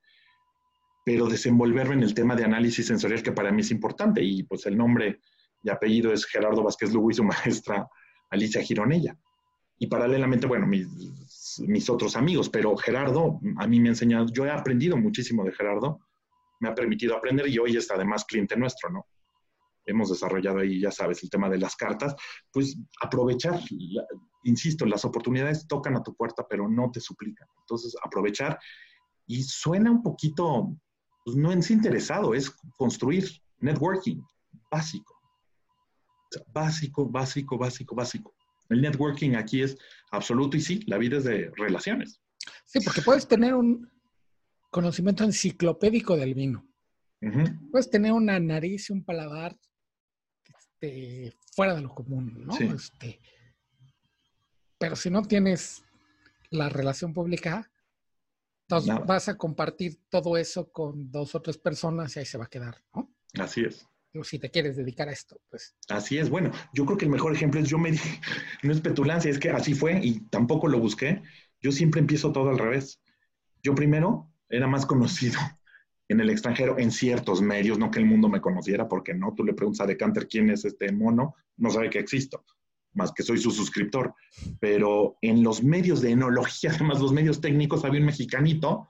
pero 1.05 1.27
desenvolverme 1.27 1.95
en 1.95 2.03
el 2.03 2.15
tema 2.15 2.37
de 2.37 2.45
análisis 2.45 2.87
sensorial 2.87 3.23
que 3.23 3.33
para 3.33 3.51
mí 3.51 3.63
es 3.63 3.71
importante 3.71 4.23
y 4.23 4.45
pues 4.45 4.67
el 4.67 4.77
nombre 4.77 5.21
y 5.63 5.71
apellido 5.71 6.13
es 6.13 6.25
Gerardo 6.27 6.63
Vázquez 6.63 6.93
Lugo 6.93 7.11
y 7.11 7.15
su 7.15 7.25
maestra 7.25 7.89
Alicia 8.31 8.63
Gironella. 8.63 9.17
Y 9.79 9.89
paralelamente, 9.89 10.47
bueno, 10.47 10.67
mis, 10.67 10.87
mis 11.61 11.89
otros 11.91 12.17
amigos, 12.17 12.49
pero 12.49 12.77
Gerardo 12.77 13.41
a 13.59 13.67
mí 13.67 13.81
me 13.81 13.89
ha 13.89 13.93
enseñado, 13.93 14.27
yo 14.33 14.47
he 14.47 14.51
aprendido 14.51 14.97
muchísimo 14.97 15.45
de 15.45 15.53
Gerardo, 15.53 16.01
me 16.61 16.69
ha 16.69 16.75
permitido 16.75 17.17
aprender 17.17 17.49
y 17.49 17.59
hoy 17.59 17.77
es 17.77 17.91
además 17.91 18.25
cliente 18.25 18.57
nuestro, 18.57 18.91
¿no? 18.91 19.07
Hemos 19.85 20.11
desarrollado 20.11 20.59
ahí, 20.59 20.81
ya 20.81 20.93
sabes, 20.93 21.23
el 21.25 21.31
tema 21.31 21.49
de 21.49 21.59
las 21.59 21.75
cartas, 21.75 22.15
pues 22.53 22.77
aprovechar, 23.01 23.61
insisto, 24.45 24.87
las 24.87 25.05
oportunidades 25.05 25.67
tocan 25.67 25.97
a 25.97 26.03
tu 26.03 26.15
puerta, 26.15 26.47
pero 26.49 26.69
no 26.69 26.91
te 26.93 27.01
suplican. 27.01 27.49
Entonces, 27.61 27.97
aprovechar 28.05 28.59
y 29.27 29.43
suena 29.43 29.91
un 29.91 30.03
poquito, 30.03 30.77
pues 31.25 31.37
no 31.37 31.51
es 31.51 31.71
interesado, 31.71 32.33
es 32.35 32.51
construir 32.77 33.29
networking 33.59 34.21
básico 34.71 35.23
básico, 36.53 37.09
básico, 37.09 37.59
básico, 37.59 37.95
básico. 37.95 38.35
El 38.69 38.81
networking 38.81 39.35
aquí 39.35 39.63
es 39.63 39.77
absoluto 40.13 40.57
y 40.57 40.61
sí, 40.61 40.83
la 40.87 40.99
vida 40.99 41.17
es 41.17 41.25
de 41.25 41.51
relaciones. 41.57 42.21
Sí, 42.65 42.81
porque 42.85 43.03
puedes 43.03 43.27
tener 43.27 43.55
un 43.55 43.91
conocimiento 44.71 45.25
enciclopédico 45.25 46.17
del 46.17 46.35
vino. 46.35 46.67
Puedes 47.71 47.89
tener 47.89 48.13
una 48.13 48.41
nariz 48.41 48.91
y 48.91 48.93
un 48.93 49.05
paladar 49.05 49.57
este, 50.59 51.33
fuera 51.55 51.75
de 51.75 51.83
lo 51.83 51.95
común, 51.95 52.45
¿no? 52.45 52.57
Este, 52.59 53.21
pero 54.77 54.97
si 54.97 55.09
no 55.09 55.23
tienes 55.23 55.85
la 56.51 56.69
relación 56.69 57.15
pública, 57.15 57.71
entonces 58.63 58.95
vas 59.07 59.29
a 59.29 59.39
compartir 59.39 60.01
todo 60.09 60.37
eso 60.37 60.73
con 60.73 61.13
dos 61.13 61.35
o 61.37 61.43
tres 61.43 61.59
personas 61.59 62.17
y 62.17 62.21
ahí 62.21 62.27
se 62.27 62.39
va 62.39 62.45
a 62.45 62.51
quedar, 62.51 62.83
¿no? 62.93 63.15
Así 63.39 63.61
es 63.61 63.87
si 64.23 64.39
te 64.39 64.51
quieres 64.51 64.77
dedicar 64.77 65.09
a 65.09 65.13
esto, 65.13 65.41
pues. 65.49 65.75
Así 65.89 66.19
es, 66.19 66.29
bueno, 66.29 66.53
yo 66.75 66.85
creo 66.85 66.99
que 66.99 67.07
el 67.07 67.11
mejor 67.11 67.35
ejemplo 67.35 67.61
es 67.61 67.69
yo 67.69 67.79
me 67.79 67.93
dije, 67.93 68.21
no 68.63 68.73
es 68.73 68.81
petulancia, 68.81 69.31
es 69.31 69.39
que 69.39 69.51
así 69.51 69.75
fue 69.75 69.99
y 70.03 70.21
tampoco 70.29 70.69
lo 70.69 70.79
busqué. 70.79 71.23
Yo 71.61 71.73
siempre 71.73 72.01
empiezo 72.01 72.33
todo 72.33 72.51
al 72.51 72.59
revés. 72.59 73.01
Yo 73.63 73.75
primero 73.75 74.31
era 74.49 74.67
más 74.67 74.85
conocido 74.85 75.41
en 76.09 76.21
el 76.21 76.29
extranjero, 76.29 76.79
en 76.79 76.91
ciertos 76.91 77.41
medios, 77.41 77.79
no 77.79 77.91
que 77.91 78.01
el 78.01 78.07
mundo 78.07 78.29
me 78.29 78.41
conociera, 78.41 78.87
porque 78.87 79.15
no, 79.15 79.35
tú 79.35 79.45
le 79.45 79.55
preguntas 79.55 79.81
a 79.81 79.87
Decanter 79.87 80.29
quién 80.29 80.51
es 80.51 80.65
este 80.67 80.93
mono, 80.93 81.35
no 81.57 81.71
sabe 81.71 81.89
que 81.89 81.99
existo, 81.99 82.45
más 82.93 83.13
que 83.13 83.23
soy 83.23 83.39
su 83.39 83.51
suscriptor. 83.51 84.15
Pero 84.61 85.17
en 85.23 85.43
los 85.43 85.63
medios 85.63 86.03
de 86.03 86.11
enología, 86.11 86.71
además 86.75 87.01
los 87.01 87.13
medios 87.13 87.41
técnicos, 87.41 87.85
había 87.87 88.01
un 88.01 88.07
mexicanito 88.07 88.89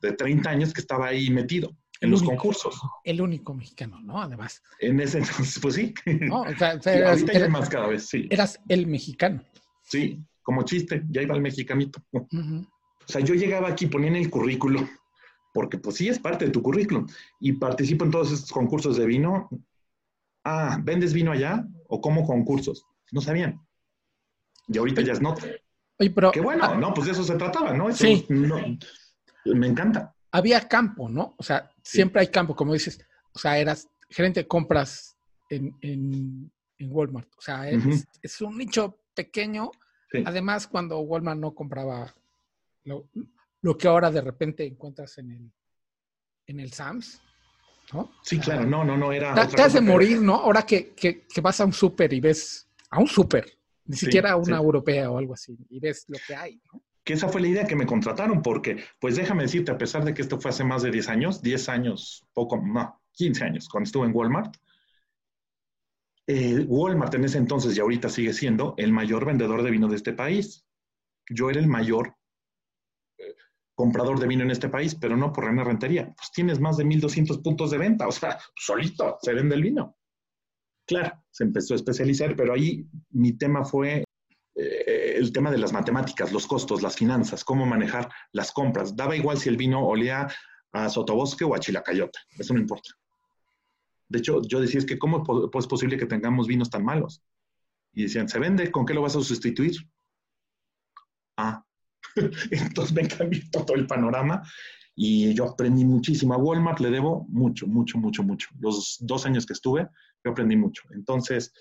de 0.00 0.12
30 0.12 0.48
años 0.48 0.72
que 0.72 0.80
estaba 0.80 1.08
ahí 1.08 1.28
metido 1.28 1.76
en 2.00 2.10
los 2.10 2.22
concursos. 2.22 2.80
El 3.04 3.20
único 3.20 3.54
mexicano, 3.54 4.00
¿no? 4.00 4.20
Además. 4.20 4.62
En 4.78 5.00
ese 5.00 5.18
entonces, 5.18 5.58
pues 5.60 5.74
sí. 5.74 5.94
No, 6.20 6.42
o 6.42 6.56
sea, 6.56 6.72
eras, 6.84 7.50
más 7.50 7.68
cada 7.68 7.88
vez, 7.88 8.06
sí. 8.06 8.26
Eras 8.30 8.58
el 8.68 8.86
mexicano. 8.86 9.42
Sí, 9.82 10.18
como 10.42 10.62
chiste, 10.62 11.04
ya 11.10 11.22
iba 11.22 11.34
el 11.34 11.42
mexicanito. 11.42 12.02
O 12.12 12.26
sea, 13.06 13.20
yo 13.20 13.34
llegaba 13.34 13.68
aquí, 13.68 13.86
ponía 13.86 14.08
en 14.08 14.16
el 14.16 14.30
currículo, 14.30 14.88
porque 15.52 15.78
pues 15.78 15.96
sí 15.96 16.08
es 16.08 16.18
parte 16.18 16.46
de 16.46 16.50
tu 16.50 16.62
currículum, 16.62 17.06
y 17.40 17.52
participo 17.52 18.04
en 18.04 18.10
todos 18.10 18.32
estos 18.32 18.50
concursos 18.50 18.96
de 18.96 19.06
vino. 19.06 19.48
Ah, 20.44 20.78
¿vendes 20.82 21.12
vino 21.12 21.32
allá? 21.32 21.66
¿O 21.88 22.00
cómo 22.00 22.24
concursos? 22.24 22.86
No 23.12 23.20
sabían. 23.20 23.60
Y 24.68 24.78
ahorita 24.78 25.02
ya 25.02 25.12
es 25.12 25.20
nota. 25.20 25.44
Oye, 25.98 26.10
pero... 26.10 26.30
Qué 26.30 26.40
bueno, 26.40 26.76
no, 26.76 26.94
pues 26.94 27.06
de 27.06 27.12
eso 27.12 27.24
se 27.24 27.34
trataba, 27.34 27.74
¿no? 27.74 27.92
sí. 27.92 28.24
me 28.30 29.66
encanta 29.66 30.14
había 30.32 30.68
campo, 30.68 31.08
¿no? 31.08 31.34
O 31.38 31.42
sea, 31.42 31.69
siempre 31.82 32.20
hay 32.20 32.28
campo, 32.28 32.54
como 32.54 32.72
dices. 32.72 33.00
O 33.32 33.38
sea, 33.38 33.58
eras 33.58 33.88
gerente 34.08 34.40
de 34.40 34.48
compras 34.48 35.16
en, 35.48 35.76
en, 35.80 36.50
Walmart. 36.82 37.28
O 37.36 37.40
sea, 37.42 37.68
es, 37.68 38.40
un 38.40 38.56
nicho 38.56 38.98
pequeño. 39.14 39.70
Además, 40.24 40.66
cuando 40.66 40.98
Walmart 41.00 41.38
no 41.38 41.54
compraba 41.54 42.14
lo, 42.84 43.76
que 43.76 43.86
ahora 43.86 44.10
de 44.10 44.20
repente 44.20 44.64
encuentras 44.64 45.18
en 45.18 45.30
el, 45.30 45.52
en 46.46 46.60
el 46.60 46.72
Sams, 46.72 47.20
¿no? 47.92 48.10
Sí, 48.22 48.38
claro, 48.38 48.66
no, 48.66 48.84
no, 48.84 48.96
no 48.96 49.12
era. 49.12 49.34
Te, 49.46 49.62
has 49.62 49.74
de 49.74 49.80
morir, 49.80 50.20
¿no? 50.22 50.36
Ahora 50.36 50.62
que, 50.62 50.94
que, 50.94 51.26
que 51.26 51.40
vas 51.40 51.60
a 51.60 51.66
un 51.66 51.72
súper 51.72 52.12
y 52.12 52.20
ves, 52.20 52.66
a 52.90 52.98
un 52.98 53.06
súper, 53.06 53.58
ni 53.84 53.96
siquiera 53.96 54.32
a 54.32 54.36
una 54.36 54.56
europea 54.56 55.10
o 55.10 55.18
algo 55.18 55.34
así, 55.34 55.56
y 55.68 55.78
ves 55.78 56.06
lo 56.08 56.18
que 56.26 56.34
hay, 56.34 56.60
¿no? 56.72 56.82
Que 57.10 57.14
esa 57.14 57.28
fue 57.28 57.40
la 57.40 57.48
idea 57.48 57.66
que 57.66 57.74
me 57.74 57.86
contrataron, 57.86 58.40
porque, 58.40 58.84
pues 59.00 59.16
déjame 59.16 59.42
decirte, 59.42 59.72
a 59.72 59.76
pesar 59.78 60.04
de 60.04 60.14
que 60.14 60.22
esto 60.22 60.40
fue 60.40 60.50
hace 60.50 60.62
más 60.62 60.82
de 60.82 60.92
10 60.92 61.08
años, 61.08 61.42
10 61.42 61.68
años, 61.68 62.24
poco, 62.32 62.62
no, 62.64 63.02
15 63.14 63.42
años, 63.42 63.68
cuando 63.68 63.86
estuve 63.86 64.06
en 64.06 64.14
Walmart, 64.14 64.54
Walmart 66.68 67.12
en 67.14 67.24
ese 67.24 67.38
entonces 67.38 67.76
y 67.76 67.80
ahorita 67.80 68.08
sigue 68.08 68.32
siendo 68.32 68.74
el 68.76 68.92
mayor 68.92 69.26
vendedor 69.26 69.64
de 69.64 69.72
vino 69.72 69.88
de 69.88 69.96
este 69.96 70.12
país. 70.12 70.64
Yo 71.28 71.50
era 71.50 71.58
el 71.58 71.66
mayor 71.66 72.14
eh, 73.18 73.34
comprador 73.74 74.20
de 74.20 74.28
vino 74.28 74.44
en 74.44 74.52
este 74.52 74.68
país, 74.68 74.94
pero 74.94 75.16
no 75.16 75.32
por 75.32 75.46
René 75.46 75.64
Rentería. 75.64 76.14
Pues 76.16 76.30
tienes 76.30 76.60
más 76.60 76.76
de 76.76 76.84
1.200 76.84 77.42
puntos 77.42 77.72
de 77.72 77.78
venta, 77.78 78.06
o 78.06 78.12
sea, 78.12 78.38
solito 78.54 79.18
se 79.20 79.34
vende 79.34 79.56
el 79.56 79.62
vino. 79.62 79.96
Claro, 80.86 81.24
se 81.28 81.42
empezó 81.42 81.74
a 81.74 81.78
especializar, 81.78 82.36
pero 82.36 82.52
ahí 82.52 82.86
mi 83.10 83.32
tema 83.32 83.64
fue 83.64 84.04
el 85.20 85.32
tema 85.32 85.50
de 85.50 85.58
las 85.58 85.72
matemáticas, 85.72 86.32
los 86.32 86.46
costos, 86.46 86.82
las 86.82 86.96
finanzas, 86.96 87.44
cómo 87.44 87.66
manejar 87.66 88.10
las 88.32 88.52
compras. 88.52 88.96
Daba 88.96 89.16
igual 89.16 89.38
si 89.38 89.48
el 89.48 89.56
vino 89.56 89.86
olía 89.86 90.28
a 90.72 90.88
sotobosque 90.88 91.44
o 91.44 91.54
a 91.54 91.60
chilacayota, 91.60 92.18
eso 92.38 92.54
no 92.54 92.60
importa. 92.60 92.90
De 94.08 94.18
hecho, 94.18 94.42
yo 94.42 94.60
decía, 94.60 94.80
es 94.80 94.86
que 94.86 94.98
¿cómo 94.98 95.24
es 95.56 95.66
posible 95.66 95.96
que 95.96 96.06
tengamos 96.06 96.48
vinos 96.48 96.70
tan 96.70 96.84
malos? 96.84 97.22
Y 97.92 98.04
decían, 98.04 98.28
¿se 98.28 98.38
vende? 98.38 98.70
¿Con 98.70 98.84
qué 98.84 98.94
lo 98.94 99.02
vas 99.02 99.14
a 99.14 99.22
sustituir? 99.22 99.76
Ah, 101.36 101.64
entonces 102.50 102.92
me 102.92 103.06
cambió 103.06 103.40
todo 103.52 103.74
el 103.74 103.86
panorama 103.86 104.42
y 104.94 105.32
yo 105.34 105.44
aprendí 105.44 105.84
muchísimo. 105.84 106.34
A 106.34 106.38
Walmart 106.38 106.80
le 106.80 106.90
debo 106.90 107.26
mucho, 107.28 107.66
mucho, 107.66 107.98
mucho, 107.98 108.22
mucho. 108.22 108.48
Los 108.58 108.98
dos 109.00 109.26
años 109.26 109.46
que 109.46 109.52
estuve, 109.52 109.88
yo 110.24 110.30
aprendí 110.32 110.56
mucho. 110.56 110.82
Entonces, 110.92 111.52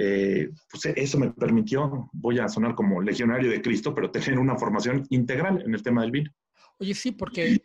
eh, 0.00 0.50
pues 0.70 0.86
eso 0.94 1.18
me 1.18 1.32
permitió, 1.32 2.08
voy 2.12 2.38
a 2.38 2.48
sonar 2.48 2.76
como 2.76 3.02
legionario 3.02 3.50
de 3.50 3.60
Cristo, 3.60 3.92
pero 3.92 4.12
tener 4.12 4.38
una 4.38 4.56
formación 4.56 5.04
integral 5.10 5.60
en 5.66 5.74
el 5.74 5.82
tema 5.82 6.02
del 6.02 6.12
vino. 6.12 6.30
Oye, 6.78 6.94
sí, 6.94 7.10
porque 7.10 7.60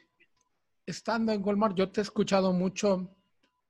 estando 0.83 1.31
en 1.31 1.43
Walmart 1.45 1.77
yo 1.77 1.91
te 1.91 2.01
he 2.01 2.03
escuchado 2.03 2.51
mucho, 2.51 3.15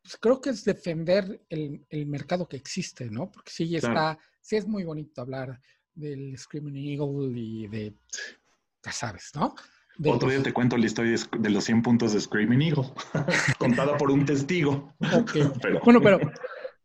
pues 0.02 0.16
creo 0.16 0.40
que 0.40 0.52
es 0.52 0.64
defender 0.64 1.42
el, 1.50 1.86
mercado 2.06 2.48
que 2.48 2.56
existe, 2.56 3.10
¿no? 3.10 3.30
Porque 3.30 3.52
sí 3.52 3.76
está, 3.76 4.18
sí 4.40 4.56
es 4.56 4.66
muy 4.66 4.86
bonito 4.86 5.22
hablar 5.22 5.60
del 5.94 6.38
Screaming 6.38 6.78
Eagle 6.78 7.38
y 7.38 7.68
de, 7.68 7.94
ya 8.82 8.92
sabes, 8.94 9.32
¿no? 9.36 9.56
Otro 10.06 10.30
día 10.30 10.42
te 10.42 10.54
cuento 10.54 10.78
la 10.78 10.86
historia 10.86 11.18
de 11.38 11.50
los 11.50 11.66
100 11.66 11.82
puntos 11.82 12.14
de 12.14 12.22
Screaming 12.22 12.62
Eagle, 12.62 12.94
contada 13.60 13.98
por 13.98 14.10
un 14.10 14.26
testigo. 14.26 14.96
Bueno, 15.84 16.02
pero 16.02 16.20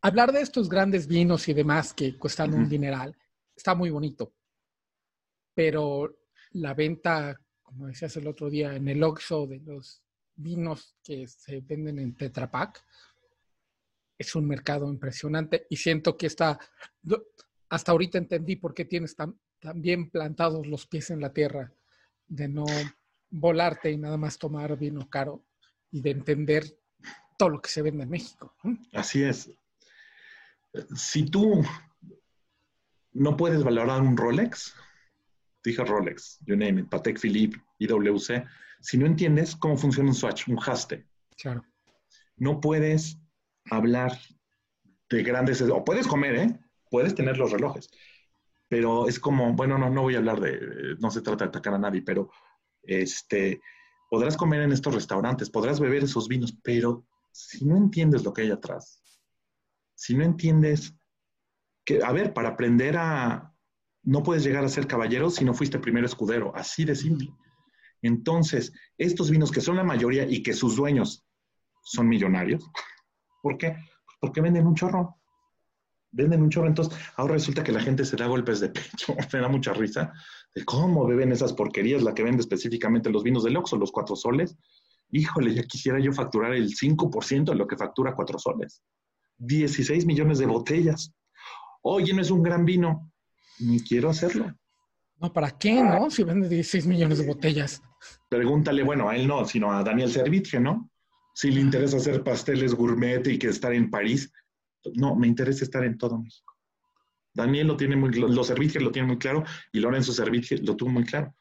hablar 0.00 0.32
de 0.32 0.40
estos 0.40 0.68
grandes 0.68 1.06
vinos 1.06 1.48
y 1.48 1.54
demás 1.54 1.92
que 1.92 2.16
cuestan 2.16 2.54
un 2.54 2.68
dineral 2.68 3.16
está 3.56 3.74
muy 3.74 3.90
bonito. 3.90 4.32
Pero 5.54 6.16
la 6.52 6.74
venta, 6.74 7.40
como 7.62 7.88
decías 7.88 8.16
el 8.16 8.28
otro 8.28 8.48
día, 8.48 8.74
en 8.74 8.88
el 8.88 9.02
Oxxo 9.02 9.46
de 9.46 9.60
los 9.60 10.02
vinos 10.36 10.94
que 11.02 11.26
se 11.26 11.60
venden 11.60 11.98
en 11.98 12.14
Tetra 12.14 12.50
Pak, 12.50 12.84
es 14.16 14.34
un 14.34 14.46
mercado 14.46 14.88
impresionante 14.88 15.66
y 15.68 15.76
siento 15.76 16.16
que 16.16 16.26
está, 16.26 16.58
hasta 17.68 17.92
ahorita 17.92 18.18
entendí 18.18 18.56
por 18.56 18.74
qué 18.74 18.84
tienes 18.84 19.14
tan, 19.14 19.38
tan 19.60 19.80
bien 19.80 20.10
plantados 20.10 20.66
los 20.66 20.86
pies 20.86 21.10
en 21.10 21.20
la 21.20 21.32
tierra 21.32 21.72
de 22.26 22.48
no 22.48 22.64
volarte 23.30 23.90
y 23.90 23.96
nada 23.96 24.16
más 24.16 24.38
tomar 24.38 24.76
vino 24.76 25.08
caro 25.08 25.44
y 25.90 26.00
de 26.00 26.10
entender 26.10 26.64
todo 27.36 27.50
lo 27.50 27.60
que 27.60 27.70
se 27.70 27.82
vende 27.82 28.04
en 28.04 28.10
México. 28.10 28.54
Así 28.92 29.22
es. 29.22 29.50
Si 30.94 31.24
tú 31.24 31.64
no 33.12 33.36
puedes 33.36 33.62
valorar 33.62 34.00
un 34.02 34.16
Rolex, 34.16 34.74
dije 35.64 35.84
Rolex, 35.84 36.38
you 36.46 36.56
name 36.56 36.80
it, 36.80 36.88
Patek 36.88 37.18
Philippe, 37.18 37.58
IWC, 37.78 38.44
si 38.80 38.98
no 38.98 39.06
entiendes 39.06 39.56
cómo 39.56 39.76
funciona 39.76 40.10
un 40.10 40.14
swatch, 40.14 40.48
un 40.48 40.58
haste, 40.64 41.06
claro. 41.36 41.64
no 42.36 42.60
puedes 42.60 43.18
hablar 43.70 44.18
de 45.10 45.22
grandes, 45.22 45.60
o 45.62 45.84
puedes 45.84 46.06
comer, 46.06 46.36
¿eh? 46.36 46.60
Puedes 46.90 47.14
tener 47.14 47.38
los 47.38 47.50
relojes, 47.50 47.90
pero 48.68 49.08
es 49.08 49.18
como, 49.18 49.54
bueno, 49.54 49.78
no, 49.78 49.90
no 49.90 50.02
voy 50.02 50.14
a 50.14 50.18
hablar 50.18 50.40
de, 50.40 50.96
no 51.00 51.10
se 51.10 51.22
trata 51.22 51.44
de 51.44 51.48
atacar 51.48 51.74
a 51.74 51.78
nadie, 51.78 52.02
pero 52.02 52.30
este, 52.82 53.60
podrás 54.08 54.36
comer 54.36 54.62
en 54.62 54.72
estos 54.72 54.94
restaurantes, 54.94 55.50
podrás 55.50 55.80
beber 55.80 56.04
esos 56.04 56.28
vinos, 56.28 56.56
pero 56.62 57.04
si 57.32 57.64
no 57.64 57.76
entiendes 57.76 58.24
lo 58.24 58.32
que 58.32 58.42
hay 58.42 58.50
atrás, 58.50 59.02
si 59.98 60.14
no 60.14 60.22
entiendes 60.22 60.94
que, 61.84 62.04
a 62.04 62.12
ver, 62.12 62.32
para 62.32 62.50
aprender 62.50 62.96
a, 62.96 63.52
no 64.04 64.22
puedes 64.22 64.44
llegar 64.44 64.64
a 64.64 64.68
ser 64.68 64.86
caballero 64.86 65.28
si 65.28 65.44
no 65.44 65.54
fuiste 65.54 65.80
primero 65.80 66.06
escudero, 66.06 66.54
así 66.54 66.84
de 66.84 66.94
simple. 66.94 67.34
Entonces, 68.00 68.72
estos 68.96 69.28
vinos 69.28 69.50
que 69.50 69.60
son 69.60 69.74
la 69.74 69.82
mayoría 69.82 70.24
y 70.24 70.40
que 70.40 70.52
sus 70.52 70.76
dueños 70.76 71.26
son 71.82 72.08
millonarios, 72.08 72.64
¿por 73.42 73.58
qué? 73.58 73.76
Porque 74.20 74.40
venden 74.40 74.68
un 74.68 74.76
chorro. 74.76 75.16
Venden 76.12 76.42
un 76.42 76.50
chorro. 76.50 76.68
Entonces, 76.68 76.96
ahora 77.16 77.34
resulta 77.34 77.64
que 77.64 77.72
la 77.72 77.80
gente 77.80 78.04
se 78.04 78.16
da 78.16 78.28
golpes 78.28 78.60
de 78.60 78.68
pecho. 78.68 79.16
Me 79.32 79.40
da 79.40 79.48
mucha 79.48 79.72
risa 79.72 80.12
de 80.54 80.64
cómo 80.64 81.08
beben 81.08 81.32
esas 81.32 81.52
porquerías, 81.54 82.04
la 82.04 82.14
que 82.14 82.22
vende 82.22 82.42
específicamente 82.42 83.10
los 83.10 83.24
vinos 83.24 83.42
del 83.42 83.56
Oxxo, 83.56 83.76
los 83.76 83.90
cuatro 83.90 84.14
soles. 84.14 84.56
Híjole, 85.10 85.54
ya 85.54 85.64
quisiera 85.64 85.98
yo 85.98 86.12
facturar 86.12 86.54
el 86.54 86.68
5% 86.68 87.46
de 87.46 87.56
lo 87.56 87.66
que 87.66 87.76
factura 87.76 88.14
cuatro 88.14 88.38
soles. 88.38 88.80
16 89.38 90.06
millones 90.06 90.38
de 90.38 90.46
botellas. 90.46 91.12
Oye, 91.82 92.12
no 92.12 92.22
es 92.22 92.30
un 92.30 92.42
gran 92.42 92.64
vino. 92.64 93.10
Ni 93.60 93.80
quiero 93.80 94.10
hacerlo. 94.10 94.54
No, 95.20 95.32
¿para 95.32 95.50
qué, 95.50 95.82
no? 95.82 96.10
Si 96.10 96.22
vende 96.22 96.48
16 96.48 96.86
millones 96.86 97.18
de 97.18 97.26
botellas. 97.26 97.82
Pregúntale, 98.28 98.82
bueno, 98.82 99.08
a 99.08 99.16
él 99.16 99.26
no, 99.26 99.44
sino 99.44 99.72
a 99.72 99.82
Daniel 99.82 100.10
Servitje, 100.10 100.60
¿no? 100.60 100.90
Si 101.34 101.50
le 101.50 101.60
interesa 101.60 101.96
hacer 101.96 102.22
pasteles 102.22 102.74
gourmet 102.74 103.26
y 103.26 103.38
que 103.38 103.48
estar 103.48 103.72
en 103.72 103.90
París. 103.90 104.32
No, 104.94 105.16
me 105.16 105.26
interesa 105.26 105.64
estar 105.64 105.84
en 105.84 105.98
todo 105.98 106.18
México. 106.18 106.54
Daniel 107.34 107.68
lo 107.68 107.76
tiene 107.76 107.96
muy 107.96 108.12
los 108.12 108.46
Servitje 108.46 108.80
lo 108.80 108.90
tiene 108.90 109.08
muy 109.08 109.18
claro 109.18 109.44
y 109.72 109.78
Lorenzo 109.78 110.12
Servitje 110.12 110.58
lo 110.58 110.76
tuvo 110.76 110.90
muy 110.90 111.04
claro. 111.04 111.34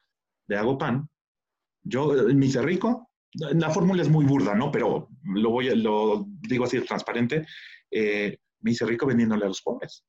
Le 0.46 0.56
hago 0.56 0.78
pan. 0.78 1.08
Yo, 1.82 2.12
mi 2.34 2.48
rico, 2.52 3.10
la 3.32 3.70
fórmula 3.70 4.02
es 4.02 4.08
muy 4.08 4.24
burda, 4.24 4.54
¿no? 4.54 4.70
Pero 4.70 5.08
lo 5.24 5.50
voy 5.50 5.74
lo 5.74 6.26
digo 6.42 6.64
así 6.64 6.80
transparente. 6.80 7.46
Eh, 7.90 8.38
me 8.60 8.72
hice 8.72 8.86
rico 8.86 9.06
vendiéndole 9.06 9.44
a 9.44 9.48
los 9.48 9.62
pobres. 9.62 10.04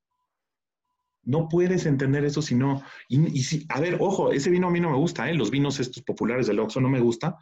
No 1.24 1.48
puedes 1.48 1.86
entender 1.86 2.26
eso 2.26 2.42
si 2.42 2.56
no. 2.56 2.82
Y, 3.08 3.44
si, 3.44 3.66
a 3.70 3.80
ver, 3.80 3.98
ojo, 4.00 4.32
ese 4.32 4.50
vino 4.50 4.68
a 4.68 4.72
mí 4.72 4.80
no 4.80 4.90
me 4.90 4.98
gusta, 4.98 5.30
¿eh? 5.30 5.34
los 5.34 5.52
vinos 5.52 5.80
estos 5.80 6.04
populares 6.04 6.48
del 6.48 6.60
Oxxo 6.60 6.82
no 6.82 6.90
me 6.90 7.00
gusta, 7.00 7.38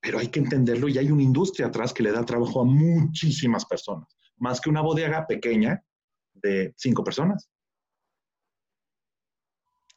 pero 0.00 0.18
hay 0.18 0.28
que 0.28 0.40
entenderlo 0.40 0.88
y 0.88 0.98
hay 0.98 1.10
una 1.10 1.22
industria 1.22 1.68
atrás 1.68 1.94
que 1.94 2.02
le 2.02 2.12
da 2.12 2.24
trabajo 2.24 2.60
a 2.60 2.64
muchísimas 2.64 3.64
personas, 3.64 4.08
más 4.36 4.60
que 4.60 4.68
una 4.68 4.82
bodega 4.82 5.26
pequeña 5.26 5.82
de 6.34 6.74
cinco 6.76 7.04
personas. 7.04 7.48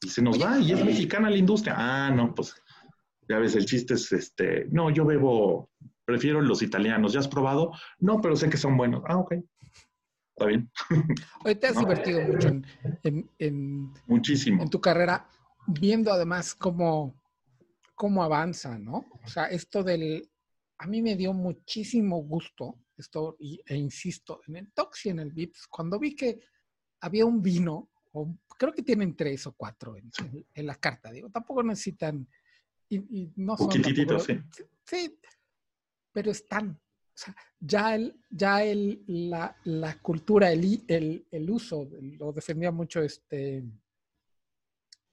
Y 0.01 0.09
se 0.09 0.21
nos 0.21 0.41
va, 0.41 0.59
y 0.59 0.71
es 0.71 0.85
mexicana 0.85 1.29
la 1.29 1.37
industria. 1.37 1.73
Ah, 1.77 2.11
no, 2.11 2.35
pues 2.35 2.55
ya 3.27 3.39
ves, 3.39 3.55
el 3.55 3.65
chiste 3.65 3.95
es 3.95 4.11
este, 4.11 4.67
no, 4.69 4.91
yo 4.91 5.03
bebo, 5.03 5.71
prefiero 6.05 6.41
los 6.41 6.61
italianos. 6.61 7.13
¿Ya 7.13 7.19
has 7.19 7.27
probado? 7.27 7.71
No, 7.99 8.21
pero 8.21 8.35
sé 8.35 8.49
que 8.49 8.57
son 8.57 8.77
buenos. 8.77 9.01
Ah, 9.07 9.17
ok. 9.17 9.33
Está 10.37 10.45
bien. 10.47 10.69
Hoy 11.45 11.55
te 11.55 11.67
has 11.67 11.79
divertido 11.79 12.21
mucho 12.21 12.49
en, 13.39 13.93
Muchísimo. 14.05 14.63
en 14.63 14.69
tu 14.69 14.81
carrera, 14.81 15.29
viendo 15.65 16.11
además 16.11 16.53
cómo, 16.53 17.21
cómo 17.95 18.21
avanza, 18.21 18.77
¿no? 18.77 19.05
O 19.23 19.27
sea, 19.27 19.45
esto 19.45 19.83
del... 19.83 20.29
A 20.77 20.87
mí 20.87 21.01
me 21.01 21.15
dio 21.15 21.31
muchísimo 21.31 22.17
gusto 22.17 22.79
esto, 22.97 23.37
e 23.39 23.75
insisto, 23.75 24.41
en 24.47 24.57
el 24.57 24.71
Tox 24.71 25.05
y 25.05 25.09
en 25.09 25.19
el 25.19 25.31
Vips, 25.31 25.67
cuando 25.67 25.99
vi 25.99 26.15
que 26.15 26.39
había 27.01 27.25
un 27.25 27.41
vino, 27.41 27.89
o 28.13 28.37
creo 28.57 28.73
que 28.73 28.83
tienen 28.83 29.15
tres 29.15 29.45
o 29.47 29.53
cuatro 29.53 29.95
en, 29.97 30.65
la 30.65 30.75
carta, 30.75 31.11
digo, 31.11 31.29
tampoco 31.29 31.61
necesitan, 31.63 32.27
y, 32.89 33.31
no 33.35 33.57
son... 33.57 33.71
sí. 33.71 34.39
Sí, 34.85 35.19
pero 36.11 36.31
están, 36.31 36.79
o 37.15 37.17
sea, 37.17 37.35
ya, 37.61 37.95
el, 37.95 38.19
ya 38.29 38.61
el, 38.61 39.01
la, 39.07 39.55
la 39.63 39.97
cultura, 39.99 40.51
el, 40.51 40.83
el, 40.85 41.25
el, 41.31 41.49
uso, 41.49 41.87
lo 42.19 42.33
defendía 42.33 42.71
mucho 42.71 43.01
este 43.01 43.63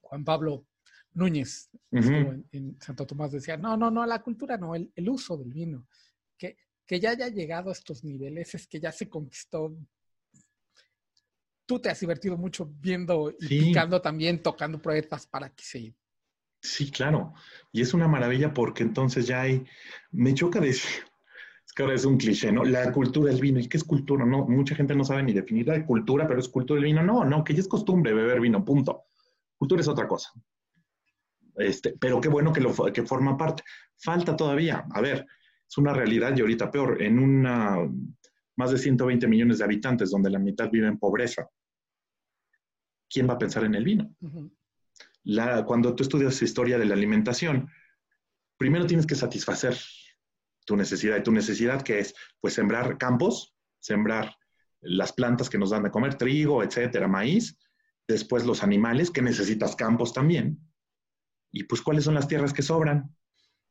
Juan 0.01 0.25
Pablo 0.25 0.67
Núñez 1.15 1.71
en, 1.93 2.77
Santo 2.81 3.07
Tomás, 3.07 3.31
decía, 3.31 3.57
no, 3.57 3.77
no, 3.77 3.89
no, 3.89 4.05
la 4.05 4.21
cultura 4.21 4.57
no, 4.57 4.75
el, 4.75 5.09
uso 5.09 5.37
del 5.37 5.53
vino. 5.53 5.87
Que, 6.37 6.57
que 6.85 6.99
ya 6.99 7.11
haya 7.11 7.29
llegado 7.29 7.71
a 7.71 7.73
estos 7.73 8.03
niveles 8.03 8.53
es 8.57 8.67
que 8.67 8.81
ya 8.81 8.91
se 8.91 9.09
conquistó. 9.09 9.73
Tú 11.65 11.79
te 11.79 11.89
has 11.89 12.01
divertido 12.01 12.37
mucho 12.37 12.69
viendo 12.81 13.33
y 13.39 13.47
picando 13.47 14.03
también, 14.03 14.43
tocando 14.43 14.83
proyectos 14.83 15.25
para 15.29 15.51
que 15.51 15.63
se 15.63 15.95
Sí, 16.61 16.91
claro. 16.91 17.35
Y 17.71 17.81
es 17.83 17.95
una 17.95 18.09
maravilla 18.09 18.53
porque 18.53 18.83
entonces 18.83 19.27
ya 19.27 19.43
hay, 19.43 19.65
me 20.11 20.35
choca 20.35 20.61
decir, 20.61 21.05
que 21.75 21.83
ahora 21.83 21.95
es 21.95 22.05
un 22.05 22.19
cliché, 22.19 22.53
¿no? 22.53 22.65
La 22.65 22.93
cultura 22.93 23.31
del 23.31 23.41
vino. 23.41 23.59
¿Y 23.59 23.69
qué 23.69 23.79
es 23.79 23.85
cultura? 23.85 24.25
No, 24.25 24.47
mucha 24.47 24.75
gente 24.75 24.95
no 24.95 25.05
sabe 25.05 25.23
ni 25.23 25.33
definir 25.33 25.67
la 25.67 25.85
cultura, 25.87 26.27
pero 26.27 26.41
es 26.41 26.49
cultura 26.49 26.77
del 26.77 26.85
vino. 26.85 27.03
No, 27.03 27.25
no, 27.25 27.43
que 27.43 27.55
ya 27.55 27.61
es 27.61 27.69
costumbre 27.69 28.13
beber 28.13 28.41
vino, 28.41 28.65
punto. 28.65 29.05
Cultura 29.57 29.81
es 29.81 29.89
otra 29.89 30.07
cosa. 30.07 30.33
Este, 31.57 31.95
pero 31.99 32.21
qué 32.21 32.29
bueno 32.29 32.53
que, 32.53 32.61
lo, 32.61 32.75
que 32.93 33.03
forma 33.03 33.37
parte. 33.37 33.63
Falta 33.97 34.37
todavía. 34.37 34.85
A 34.93 35.01
ver, 35.01 35.27
es 35.69 35.79
una 35.79 35.95
realidad 35.95 36.37
y 36.37 36.41
ahorita 36.43 36.71
peor. 36.71 37.01
En 37.01 37.19
una, 37.19 37.79
más 38.57 38.71
de 38.71 38.79
120 38.79 39.27
millones 39.27 39.59
de 39.59 39.65
habitantes, 39.65 40.11
donde 40.11 40.31
la 40.31 40.39
mitad 40.39 40.71
vive 40.71 40.89
en 40.89 40.99
pobreza, 40.99 41.49
¿quién 43.09 43.29
va 43.29 43.35
a 43.35 43.39
pensar 43.39 43.65
en 43.65 43.75
el 43.75 43.85
vino? 43.85 44.15
la, 45.25 45.65
cuando 45.65 45.95
tú 45.95 46.03
estudias 46.03 46.43
historia 46.43 46.79
de 46.79 46.85
la 46.85 46.95
alimentación, 46.95 47.71
primero 48.57 48.87
tienes 48.87 49.07
que 49.07 49.15
satisfacer 49.15 49.77
tu 50.73 50.77
necesidad. 50.77 51.19
¿Y 51.19 51.23
tu 51.23 51.33
necesidad 51.33 51.83
que 51.83 51.99
es? 51.99 52.15
Pues 52.41 52.55
sembrar 52.55 52.97
campos, 52.97 53.55
sembrar 53.79 54.35
las 54.81 55.13
plantas 55.13 55.51
que 55.51 55.59
nos 55.59 55.71
dan 55.71 55.83
de 55.83 55.91
comer, 55.91 56.15
trigo, 56.15 56.63
etcétera, 56.63 57.07
maíz. 57.07 57.59
Después 58.09 58.47
los 58.47 58.63
animales, 58.63 59.11
que 59.11 59.21
necesitas 59.21 59.77
campos 59.77 60.15
también. 60.15 60.59
Y 61.53 61.65
pues, 61.65 61.83
¿cuáles 61.83 62.05
son 62.05 62.15
las 62.15 62.27
tierras 62.27 62.55
que 62.55 62.63
sobran? 62.63 63.15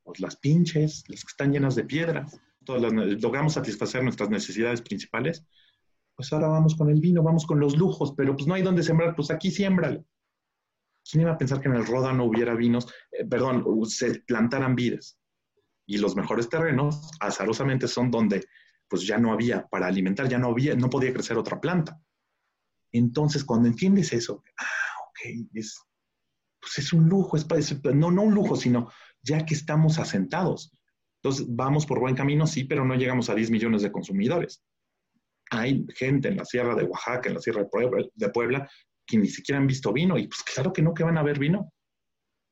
Pues 0.03 0.19
las 0.19 0.35
pinches, 0.37 1.03
las 1.07 1.21
que 1.21 1.31
están 1.31 1.51
llenas 1.51 1.75
de 1.75 1.85
piedras. 1.85 2.39
Todas 2.63 2.83
las, 2.83 2.93
logramos 2.93 3.53
satisfacer 3.53 4.03
nuestras 4.03 4.29
necesidades 4.29 4.81
principales. 4.81 5.43
Pues 6.15 6.31
ahora 6.31 6.49
vamos 6.49 6.75
con 6.75 6.91
el 6.91 7.01
vino, 7.01 7.23
vamos 7.23 7.47
con 7.47 7.59
los 7.59 7.75
lujos, 7.75 8.13
pero 8.15 8.35
pues 8.35 8.45
no 8.45 8.53
hay 8.53 8.61
donde 8.61 8.83
sembrar, 8.83 9.15
pues 9.15 9.31
aquí 9.31 9.49
siémbralo. 9.49 10.05
¿Quién 11.09 11.21
iba 11.21 11.31
a 11.31 11.37
pensar 11.37 11.59
que 11.59 11.67
en 11.67 11.75
el 11.75 11.87
Roda 11.87 12.13
no 12.13 12.25
hubiera 12.25 12.53
vinos, 12.53 12.93
eh, 13.11 13.25
perdón, 13.25 13.65
se 13.85 14.19
plantaran 14.19 14.75
vides? 14.75 15.17
Y 15.85 15.97
los 15.97 16.15
mejores 16.15 16.49
terrenos, 16.49 17.11
azarosamente, 17.19 17.87
son 17.87 18.11
donde 18.11 18.45
pues 18.87 19.05
ya 19.07 19.17
no 19.17 19.31
había 19.31 19.67
para 19.67 19.87
alimentar, 19.87 20.27
ya 20.27 20.37
no 20.37 20.49
había, 20.49 20.75
no 20.75 20.89
podía 20.89 21.13
crecer 21.13 21.37
otra 21.37 21.61
planta. 21.61 22.01
Entonces, 22.91 23.45
cuando 23.45 23.69
entiendes 23.69 24.11
eso, 24.11 24.43
ah, 24.57 24.65
ok, 25.07 25.49
es, 25.53 25.81
pues 26.59 26.77
es 26.77 26.93
un 26.93 27.07
lujo, 27.07 27.37
es, 27.37 27.47
no, 27.83 28.11
no 28.11 28.21
un 28.23 28.33
lujo, 28.33 28.55
sino 28.55 28.91
ya 29.21 29.45
que 29.45 29.53
estamos 29.53 29.97
asentados. 29.97 30.73
Entonces, 31.23 31.45
vamos 31.49 31.85
por 31.85 31.99
buen 31.99 32.15
camino, 32.15 32.45
sí, 32.47 32.65
pero 32.65 32.83
no 32.83 32.95
llegamos 32.95 33.29
a 33.29 33.35
10 33.35 33.51
millones 33.51 33.81
de 33.81 33.91
consumidores. 33.91 34.63
Hay 35.51 35.85
gente 35.95 36.29
en 36.29 36.37
la 36.37 36.45
sierra 36.45 36.75
de 36.75 36.83
Oaxaca, 36.83 37.29
en 37.29 37.35
la 37.35 37.41
sierra 37.41 37.61
de 37.61 37.69
Puebla, 37.69 38.05
de 38.13 38.29
Puebla 38.29 38.69
que 39.05 39.17
ni 39.17 39.27
siquiera 39.27 39.59
han 39.59 39.67
visto 39.67 39.91
vino, 39.91 40.17
y 40.17 40.27
pues 40.27 40.43
claro 40.43 40.71
que 40.71 40.81
no, 40.81 40.93
que 40.93 41.03
van 41.03 41.17
a 41.17 41.23
ver 41.23 41.39
vino. 41.39 41.71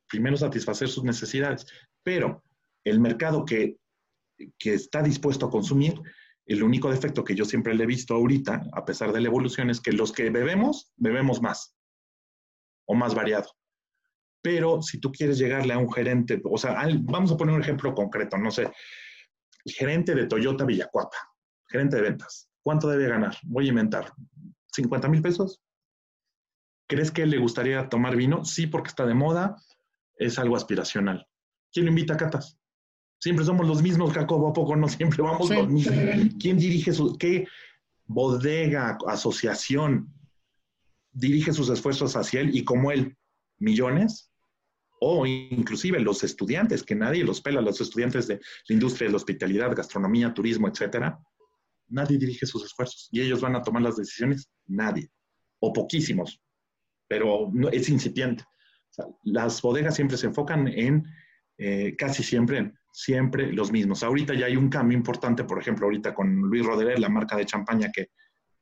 Primero 0.08 0.36
satisfacer 0.36 0.88
sus 0.88 1.04
necesidades, 1.04 1.66
pero 2.02 2.42
el 2.84 3.00
mercado 3.00 3.44
que, 3.44 3.76
que 4.58 4.74
está 4.74 5.02
dispuesto 5.02 5.46
a 5.46 5.50
consumir, 5.50 6.00
el 6.46 6.62
único 6.62 6.90
defecto 6.90 7.22
que 7.22 7.34
yo 7.34 7.44
siempre 7.44 7.74
le 7.74 7.84
he 7.84 7.86
visto 7.86 8.14
ahorita, 8.14 8.62
a 8.72 8.84
pesar 8.84 9.12
de 9.12 9.20
la 9.20 9.28
evolución, 9.28 9.70
es 9.70 9.80
que 9.80 9.92
los 9.92 10.12
que 10.12 10.30
bebemos, 10.30 10.92
bebemos 10.96 11.40
más 11.40 11.76
o 12.86 12.94
más 12.94 13.14
variado. 13.14 13.48
Pero 14.42 14.82
si 14.82 14.98
tú 14.98 15.12
quieres 15.12 15.38
llegarle 15.38 15.74
a 15.74 15.78
un 15.78 15.92
gerente, 15.92 16.40
o 16.44 16.58
sea, 16.58 16.76
vamos 17.02 17.30
a 17.30 17.36
poner 17.36 17.54
un 17.54 17.60
ejemplo 17.60 17.94
concreto, 17.94 18.38
no 18.38 18.50
sé, 18.50 18.70
gerente 19.66 20.14
de 20.14 20.26
Toyota 20.26 20.64
Villacuapa, 20.64 21.16
gerente 21.68 21.96
de 21.96 22.02
ventas, 22.02 22.48
¿cuánto 22.62 22.88
debe 22.88 23.08
ganar? 23.08 23.36
Voy 23.44 23.66
a 23.66 23.68
inventar, 23.68 24.12
¿50 24.76 25.08
mil 25.08 25.22
pesos? 25.22 25.62
¿Crees 26.88 27.12
que 27.12 27.26
le 27.26 27.38
gustaría 27.38 27.88
tomar 27.88 28.16
vino? 28.16 28.44
Sí, 28.44 28.66
porque 28.66 28.88
está 28.88 29.06
de 29.06 29.14
moda, 29.14 29.54
es 30.16 30.38
algo 30.38 30.56
aspiracional. 30.56 31.28
¿Quién 31.72 31.86
lo 31.86 31.90
invita 31.90 32.14
a 32.14 32.16
catas? 32.16 32.59
Siempre 33.20 33.44
somos 33.44 33.66
los 33.66 33.82
mismos, 33.82 34.12
Jacobo, 34.12 34.48
¿a 34.48 34.52
poco 34.52 34.74
no? 34.74 34.88
Siempre 34.88 35.22
vamos 35.22 35.50
los 35.50 35.68
mismos. 35.68 35.94
¿Quién 36.40 36.58
dirige 36.58 36.92
su, 36.92 37.16
qué 37.16 37.46
bodega, 38.06 38.98
asociación 39.06 40.12
dirige 41.12 41.52
sus 41.52 41.68
esfuerzos 41.68 42.16
hacia 42.16 42.40
él 42.40 42.56
y 42.56 42.64
como 42.64 42.90
él? 42.90 43.16
¿Millones? 43.58 44.30
o 45.00 45.26
inclusive 45.26 45.98
los 45.98 46.22
estudiantes, 46.22 46.82
que 46.82 46.94
nadie 46.94 47.24
los 47.24 47.40
pela, 47.40 47.60
los 47.60 47.80
estudiantes 47.80 48.28
de 48.28 48.40
la 48.68 48.74
industria 48.74 49.08
de 49.08 49.12
la 49.12 49.16
hospitalidad, 49.16 49.74
gastronomía, 49.74 50.34
turismo, 50.34 50.68
etcétera, 50.68 51.18
nadie 51.88 52.18
dirige 52.18 52.46
sus 52.46 52.64
esfuerzos 52.64 53.08
y 53.10 53.22
ellos 53.22 53.40
van 53.40 53.56
a 53.56 53.62
tomar 53.62 53.82
las 53.82 53.96
decisiones, 53.96 54.50
nadie, 54.66 55.10
o 55.58 55.72
poquísimos, 55.72 56.40
pero 57.08 57.50
no, 57.52 57.70
es 57.70 57.88
incipiente. 57.88 58.44
las 59.24 59.62
bodegas 59.62 59.96
siempre 59.96 60.18
se 60.18 60.26
enfocan 60.26 60.68
en, 60.68 61.04
eh, 61.62 61.94
casi 61.94 62.22
siempre, 62.22 62.72
siempre 62.90 63.52
los 63.52 63.70
mismos. 63.70 64.02
Ahorita 64.02 64.32
ya 64.32 64.46
hay 64.46 64.56
un 64.56 64.70
cambio 64.70 64.96
importante, 64.96 65.44
por 65.44 65.58
ejemplo, 65.58 65.84
ahorita 65.84 66.14
con 66.14 66.34
Luis 66.34 66.64
Roderer, 66.64 66.98
la 66.98 67.10
marca 67.10 67.36
de 67.36 67.44
champaña 67.44 67.90
que 67.92 68.12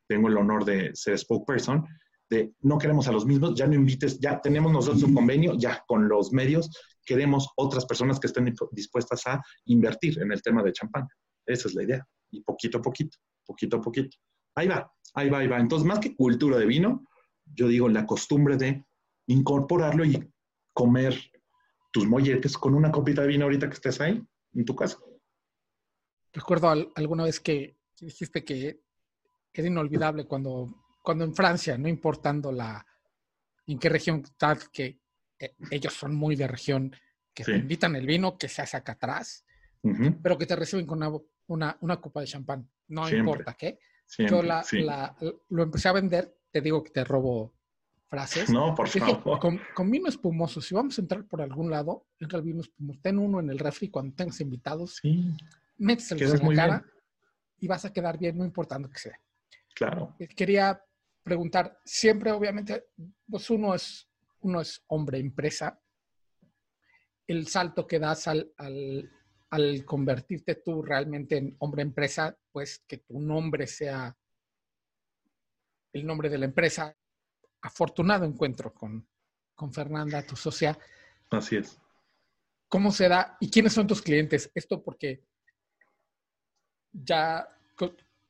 tengo 0.05 0.27
el 0.27 0.35
honor 0.35 0.65
de 0.65 0.91
ser 0.93 1.17
spokesperson, 1.17 1.87
de 2.29 2.53
no 2.59 2.77
queremos 2.77 3.07
a 3.07 3.13
los 3.13 3.25
mismos, 3.25 3.55
ya 3.55 3.67
no 3.67 3.75
invites, 3.75 4.19
ya 4.19 4.41
tenemos 4.41 4.73
nosotros 4.73 5.03
un 5.03 5.13
convenio, 5.13 5.53
ya 5.57 5.81
con 5.87 6.09
los 6.09 6.33
medios 6.33 6.69
queremos 7.05 7.47
otras 7.55 7.85
personas 7.85 8.19
que 8.19 8.27
estén 8.27 8.53
dispuestas 8.71 9.25
a 9.27 9.41
invertir 9.65 10.21
en 10.21 10.33
el 10.33 10.41
tema 10.41 10.61
de 10.61 10.73
champán. 10.73 11.07
Esa 11.45 11.69
es 11.69 11.75
la 11.75 11.83
idea. 11.83 12.05
Y 12.31 12.41
poquito 12.41 12.79
a 12.79 12.81
poquito, 12.81 13.17
poquito 13.45 13.77
a 13.77 13.81
poquito. 13.81 14.17
Ahí 14.55 14.67
va, 14.67 14.91
ahí 15.13 15.29
va, 15.29 15.37
ahí 15.39 15.47
va. 15.47 15.57
Entonces, 15.57 15.87
más 15.87 15.99
que 15.99 16.17
cultura 16.17 16.57
de 16.57 16.65
vino, 16.65 17.07
yo 17.45 17.69
digo 17.69 17.87
la 17.87 18.05
costumbre 18.05 18.57
de 18.57 18.85
incorporarlo 19.27 20.03
y 20.03 20.29
comer 20.73 21.17
tus 21.91 22.07
molletes 22.07 22.57
con 22.57 22.73
una 22.73 22.91
copita 22.91 23.21
de 23.21 23.27
vino 23.27 23.45
ahorita 23.45 23.67
que 23.67 23.75
estés 23.75 23.99
ahí, 24.01 24.21
en 24.53 24.65
tu 24.65 24.75
casa. 24.75 24.97
Recuerdo 26.33 26.69
alguna 26.95 27.23
vez 27.23 27.39
que 27.39 27.77
dijiste 27.99 28.43
que 28.43 28.81
era 29.53 29.67
inolvidable 29.67 30.25
cuando 30.25 30.67
cuando 31.01 31.23
en 31.23 31.33
Francia, 31.33 31.77
no 31.77 31.87
importando 31.87 32.51
la 32.51 32.85
en 33.65 33.79
qué 33.79 33.89
región 33.89 34.23
tal, 34.37 34.59
que 34.71 34.99
eh, 35.39 35.55
ellos 35.71 35.93
son 35.93 36.15
muy 36.15 36.35
de 36.35 36.47
región, 36.47 36.95
que 37.33 37.43
te 37.43 37.55
invitan 37.55 37.95
el 37.95 38.05
vino, 38.05 38.37
que 38.37 38.47
se 38.47 38.61
hace 38.61 38.77
acá 38.77 38.93
atrás, 38.93 39.45
pero 40.21 40.37
que 40.37 40.45
te 40.45 40.55
reciben 40.55 40.85
con 40.85 41.01
una, 41.47 41.77
una, 41.79 42.01
copa 42.01 42.21
de 42.21 42.27
champán, 42.27 42.69
no 42.89 43.09
importa 43.09 43.53
qué. 43.53 43.79
Yo 44.17 44.41
la, 44.41 44.63
lo 45.49 45.63
empecé 45.63 45.87
a 45.87 45.93
vender, 45.93 46.35
te 46.51 46.61
digo 46.61 46.83
que 46.83 46.91
te 46.91 47.03
robo 47.03 47.53
frases. 48.09 48.49
No, 48.49 48.73
por 48.75 48.87
favor. 48.87 49.39
Con, 49.39 49.91
vino 49.91 50.09
espumoso, 50.09 50.59
si 50.59 50.73
vamos 50.73 50.97
a 50.97 51.01
entrar 51.01 51.25
por 51.25 51.41
algún 51.41 51.69
lado, 51.69 52.07
entra 52.19 52.39
el 52.39 52.45
vino 52.45 52.61
espumoso, 52.61 52.99
ten 53.01 53.19
uno 53.19 53.39
en 53.39 53.49
el 53.49 53.59
refri 53.59 53.89
cuando 53.89 54.15
tengas 54.15 54.41
invitados, 54.41 54.97
sí. 55.01 55.31
metes 55.77 56.11
el 56.11 56.21
en 56.23 56.49
la 56.49 56.55
cara 56.55 56.85
y 57.59 57.67
vas 57.67 57.85
a 57.85 57.93
quedar 57.93 58.17
bien, 58.17 58.37
no 58.37 58.45
importando 58.45 58.89
que 58.89 58.99
sea. 58.99 59.19
Claro. 59.75 60.15
Eh, 60.19 60.27
quería 60.27 60.81
preguntar, 61.23 61.79
siempre 61.85 62.31
obviamente, 62.31 62.85
pues 63.29 63.49
uno 63.49 63.75
es, 63.75 64.09
uno 64.41 64.61
es 64.61 64.83
hombre 64.87 65.19
empresa, 65.19 65.79
el 67.27 67.47
salto 67.47 67.85
que 67.85 67.99
das 67.99 68.27
al, 68.27 68.51
al, 68.57 69.85
convertirte 69.85 70.55
tú 70.55 70.81
realmente 70.81 71.37
en 71.37 71.55
hombre 71.59 71.83
empresa, 71.83 72.35
pues 72.51 72.83
que 72.87 72.97
tu 72.97 73.19
nombre 73.19 73.67
sea 73.67 74.17
el 75.93 76.05
nombre 76.05 76.29
de 76.29 76.39
la 76.39 76.45
empresa. 76.45 76.95
Afortunado 77.61 78.25
encuentro 78.25 78.73
con, 78.73 79.05
con 79.55 79.73
Fernanda, 79.73 80.25
tu 80.25 80.35
socia. 80.35 80.77
Así 81.29 81.57
es. 81.57 81.77
¿Cómo 82.67 82.91
se 82.91 83.09
da 83.09 83.37
y 83.39 83.49
quiénes 83.49 83.73
son 83.73 83.87
tus 83.87 84.01
clientes? 84.01 84.51
Esto 84.53 84.81
porque 84.81 85.23
ya 86.91 87.47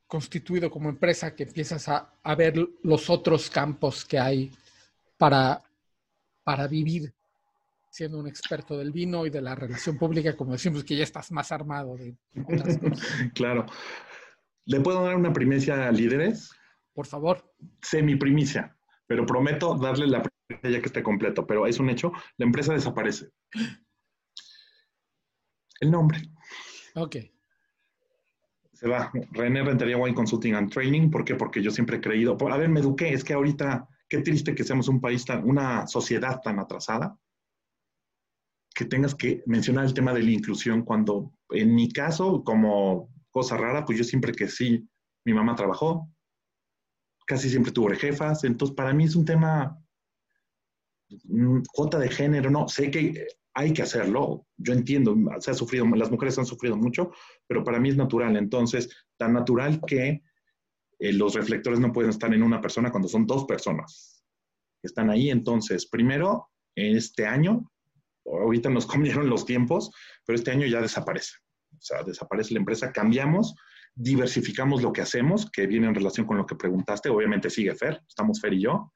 constituido 0.07 0.71
como 0.71 0.89
empresa 0.89 1.35
que 1.35 1.43
empiezas 1.43 1.87
a, 1.87 2.11
ver 2.35 2.57
los 2.81 3.09
otros 3.09 3.49
campos 3.49 4.03
que 4.03 4.17
hay 4.17 4.51
para, 5.17 5.61
para 6.43 6.67
vivir 6.67 7.13
siendo 7.91 8.17
un 8.17 8.27
experto 8.27 8.77
del 8.77 8.91
vino 8.91 9.25
y 9.25 9.29
de 9.29 9.41
la 9.41 9.55
relación 9.55 9.97
pública, 9.97 10.35
como 10.35 10.53
decimos, 10.53 10.83
que 10.83 10.95
ya 10.95 11.03
estás 11.03 11.31
más 11.31 11.51
armado 11.51 11.95
de 11.95 12.15
otras 12.43 12.77
cosas. 12.77 13.07
Claro. 13.33 13.65
¿Le 14.65 14.79
puedo 14.79 15.03
dar 15.03 15.15
una 15.15 15.33
primicia 15.33 15.87
a 15.87 15.91
líderes? 15.91 16.51
Por 16.93 17.05
favor. 17.05 17.53
Semi 17.81 18.15
primicia, 18.15 18.75
pero 19.09 19.25
prometo 19.25 19.75
darle 19.75 20.05
la 20.05 20.21
primicia 20.21 20.69
ya 20.69 20.79
que 20.79 20.85
esté 20.85 21.01
completo, 21.01 21.47
pero 21.47 21.65
es 21.65 21.79
un 21.79 21.89
hecho, 21.89 22.11
la 22.37 22.45
empresa 22.45 22.73
desaparece. 22.73 23.29
El 25.81 25.89
nombre. 25.89 26.21
Ok 26.93 27.15
se 28.79 28.87
va. 28.87 29.11
René 29.31 29.61
Rentería 29.61 29.97
Wine 29.97 30.15
Consulting 30.15 30.53
and 30.55 30.71
Training. 30.71 31.11
¿Por 31.11 31.25
qué? 31.25 31.35
Porque 31.35 31.61
yo 31.61 31.69
siempre 31.69 31.97
he 31.97 32.01
creído, 32.01 32.37
a 32.49 32.57
ver, 32.57 32.69
me 32.69 32.79
eduqué, 32.79 33.11
es 33.11 33.25
que 33.25 33.33
ahorita, 33.33 33.85
qué 34.07 34.19
triste 34.19 34.55
que 34.55 34.63
seamos 34.63 34.87
un 34.87 35.01
país 35.01 35.25
tan, 35.25 35.43
una 35.43 35.85
sociedad 35.85 36.39
tan 36.41 36.59
atrasada, 36.59 37.17
que 38.73 38.85
tengas 38.85 39.15
que 39.15 39.43
mencionar 39.47 39.83
el 39.83 39.93
tema 39.93 40.13
de 40.13 40.23
la 40.23 40.31
inclusión 40.31 40.83
cuando, 40.83 41.33
en 41.49 41.75
mi 41.75 41.91
caso, 41.91 42.41
como 42.45 43.09
cosa 43.31 43.57
rara, 43.57 43.83
pues 43.83 43.97
yo 43.97 44.05
siempre 44.05 44.31
que 44.31 44.47
sí, 44.47 44.87
mi 45.25 45.33
mamá 45.33 45.55
trabajó, 45.55 46.09
casi 47.29 47.47
siempre 47.47 47.71
tuvo 47.71 47.89
jefas, 47.89 48.43
entonces 48.43 48.75
para 48.75 48.91
mí 48.91 49.03
es 49.03 49.15
un 49.15 49.23
tema, 49.23 49.79
mm, 51.25 51.59
cuota 51.71 51.99
de 51.99 52.09
género, 52.09 52.49
no, 52.49 52.67
sé 52.67 52.89
que 52.89 53.27
hay 53.53 53.71
que 53.71 53.83
hacerlo. 53.83 54.47
Yo 54.57 54.73
entiendo, 54.73 55.15
se 55.39 55.51
ha 55.51 55.53
sufrido, 55.53 55.85
las 55.85 56.09
mujeres 56.09 56.39
han 56.39 56.47
sufrido 56.47 56.75
mucho, 56.75 57.11
pero 57.45 57.63
para 57.63 57.79
mí 57.79 57.89
es 57.89 57.97
natural. 57.97 58.35
Entonces, 58.35 58.89
tan 59.15 59.33
natural 59.33 59.79
que 59.85 60.23
eh, 60.97 61.13
los 61.13 61.35
reflectores 61.35 61.79
no 61.79 61.93
pueden 61.93 62.09
estar 62.09 62.33
en 62.33 62.41
una 62.41 62.61
persona 62.61 62.89
cuando 62.89 63.07
son 63.07 63.27
dos 63.27 63.45
personas 63.45 64.25
que 64.81 64.87
están 64.87 65.11
ahí. 65.11 65.29
Entonces, 65.29 65.87
primero, 65.87 66.49
este 66.73 67.27
año, 67.27 67.71
ahorita 68.25 68.71
nos 68.71 68.85
comieron 68.87 69.29
los 69.29 69.45
tiempos, 69.45 69.91
pero 70.25 70.35
este 70.35 70.49
año 70.49 70.65
ya 70.65 70.81
desaparece. 70.81 71.33
O 71.73 71.81
sea, 71.81 72.01
desaparece 72.01 72.55
la 72.55 72.61
empresa, 72.61 72.91
cambiamos, 72.91 73.53
diversificamos 74.01 74.81
lo 74.81 74.93
que 74.93 75.01
hacemos, 75.01 75.51
que 75.51 75.67
viene 75.67 75.87
en 75.87 75.93
relación 75.93 76.25
con 76.25 76.37
lo 76.37 76.45
que 76.45 76.55
preguntaste. 76.55 77.09
Obviamente 77.09 77.49
sigue 77.49 77.75
Fer, 77.75 78.01
estamos 78.07 78.39
Fer 78.39 78.53
y 78.53 78.61
yo. 78.61 78.93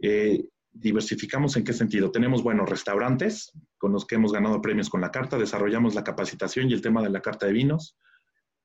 Eh, 0.00 0.44
diversificamos 0.72 1.56
en 1.56 1.62
qué 1.62 1.72
sentido. 1.72 2.10
Tenemos 2.10 2.42
buenos 2.42 2.68
restaurantes 2.68 3.52
con 3.78 3.92
los 3.92 4.04
que 4.06 4.16
hemos 4.16 4.32
ganado 4.32 4.60
premios 4.60 4.90
con 4.90 5.00
la 5.00 5.12
carta, 5.12 5.38
desarrollamos 5.38 5.94
la 5.94 6.02
capacitación 6.02 6.68
y 6.68 6.72
el 6.72 6.82
tema 6.82 7.02
de 7.02 7.10
la 7.10 7.22
carta 7.22 7.46
de 7.46 7.52
vinos, 7.52 7.96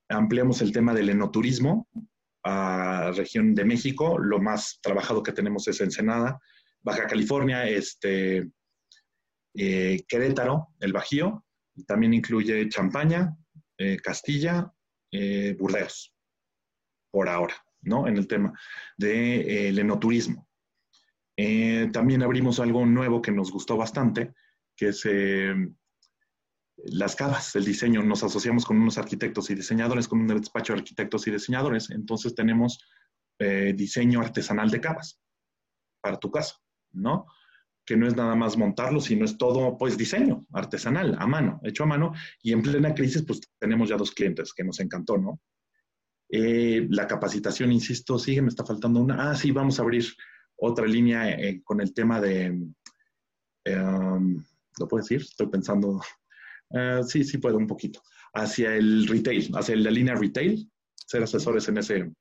ampliamos 0.09 0.61
el 0.63 0.71
tema 0.71 0.95
del 0.95 1.09
enoturismo 1.09 1.87
a 2.43 3.11
región 3.15 3.53
de 3.53 3.65
México, 3.65 4.17
lo 4.17 4.41
más 4.41 4.79
trabajado 4.81 5.21
que 5.21 5.31
tenemos 5.31 5.67
es 5.67 5.79
Ensenada, 5.79 6.39
Baja 6.81 7.05
California, 7.05 7.67
este, 7.67 8.49
eh, 9.53 10.03
Querétaro, 10.07 10.69
el 10.79 10.91
Bajío, 10.91 11.45
también 11.85 12.15
incluye 12.15 12.67
Champaña, 12.69 13.35
eh, 13.77 13.97
Castilla, 13.97 14.71
eh, 15.11 15.55
Burdeos, 15.57 16.13
por 17.11 17.29
ahora, 17.29 17.55
¿no? 17.81 18.07
En 18.07 18.17
el 18.17 18.27
tema 18.27 18.53
del 18.97 19.79
enoturismo. 19.79 20.47
Eh, 21.37 21.89
también 21.91 22.23
abrimos 22.23 22.59
algo 22.59 22.85
nuevo 22.85 23.21
que 23.21 23.31
nos 23.31 23.51
gustó 23.51 23.75
bastante, 23.75 24.33
que 24.75 24.89
es 24.89 25.01
eh, 25.05 25.53
las 26.77 27.15
cavas, 27.15 27.55
el 27.55 27.65
diseño. 27.65 28.01
Nos 28.03 28.23
asociamos 28.23 28.65
con 28.65 28.77
unos 28.77 28.97
arquitectos 28.97 29.49
y 29.49 29.55
diseñadores, 29.55 30.07
con 30.07 30.19
un 30.19 30.27
despacho 30.27 30.73
de 30.73 30.79
arquitectos 30.79 31.27
y 31.27 31.31
diseñadores. 31.31 31.89
Entonces 31.89 32.35
tenemos 32.35 32.79
eh, 33.39 33.73
diseño 33.75 34.21
artesanal 34.21 34.71
de 34.71 34.81
cavas 34.81 35.21
para 36.01 36.17
tu 36.17 36.31
casa, 36.31 36.55
¿no? 36.93 37.25
Que 37.85 37.95
no 37.95 38.07
es 38.07 38.15
nada 38.15 38.35
más 38.35 38.57
montarlo, 38.57 38.99
sino 38.99 39.25
es 39.25 39.37
todo, 39.37 39.77
pues, 39.77 39.97
diseño 39.97 40.45
artesanal, 40.51 41.15
a 41.19 41.27
mano, 41.27 41.59
hecho 41.63 41.83
a 41.83 41.87
mano. 41.87 42.13
Y 42.41 42.51
en 42.51 42.61
plena 42.61 42.93
crisis, 42.93 43.23
pues, 43.23 43.41
tenemos 43.59 43.89
ya 43.89 43.97
dos 43.97 44.11
clientes 44.11 44.53
que 44.53 44.63
nos 44.63 44.79
encantó, 44.79 45.17
¿no? 45.17 45.39
Eh, 46.29 46.87
la 46.89 47.05
capacitación, 47.05 47.71
insisto, 47.71 48.17
sigue, 48.17 48.41
me 48.41 48.49
está 48.49 48.65
faltando 48.65 48.99
una. 48.99 49.29
Ah, 49.29 49.35
sí, 49.35 49.51
vamos 49.51 49.77
a 49.77 49.83
abrir 49.83 50.05
otra 50.57 50.87
línea 50.87 51.29
eh, 51.29 51.61
con 51.63 51.79
el 51.81 51.93
tema 51.93 52.19
de, 52.19 52.49
um, 53.67 54.43
¿lo 54.79 54.87
puedo 54.87 55.03
decir? 55.03 55.21
Estoy 55.21 55.47
pensando, 55.47 56.01
sí, 57.07 57.23
sí 57.23 57.37
puedo 57.37 57.57
un 57.57 57.67
poquito, 57.67 58.01
hacia 58.33 58.75
el 58.75 59.07
retail, 59.07 59.51
hacia 59.55 59.75
la 59.75 59.91
línea 59.91 60.15
retail, 60.15 60.69
ser 60.95 61.23
asesores 61.23 61.67
en 61.67 61.77
ese 61.77 62.11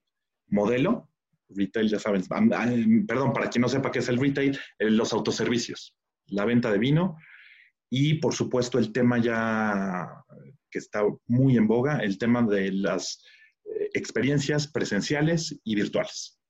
modelo. 0.49 1.09
Retail, 1.57 1.89
ya 1.89 1.99
saben, 1.99 2.25
perdón, 3.07 3.33
para 3.33 3.51
quien 3.51 3.63
no 3.63 3.69
sepa 3.69 3.91
qué 3.91 4.01
es 4.01 4.09
el 4.09 4.19
retail, 4.19 4.59
eh, 4.79 4.91
los 4.91 5.13
autoservicios, 5.13 5.97
la 6.27 6.45
venta 6.45 6.71
de 6.71 6.79
vino 6.79 7.17
y, 7.91 8.15
por 8.15 8.35
supuesto, 8.35 8.79
el 8.79 8.93
tema 8.93 9.19
ya 9.19 10.09
que 10.71 10.79
está 10.79 11.03
muy 11.29 11.57
en 11.57 11.69
boga, 11.69 11.99
el 11.99 12.19
tema 12.19 12.43
de 12.43 12.73
las 12.73 13.23
eh, 13.65 13.91
experiencias 13.95 14.67
presenciales 14.67 15.59
y 15.63 15.77
virtuales. 15.77 16.41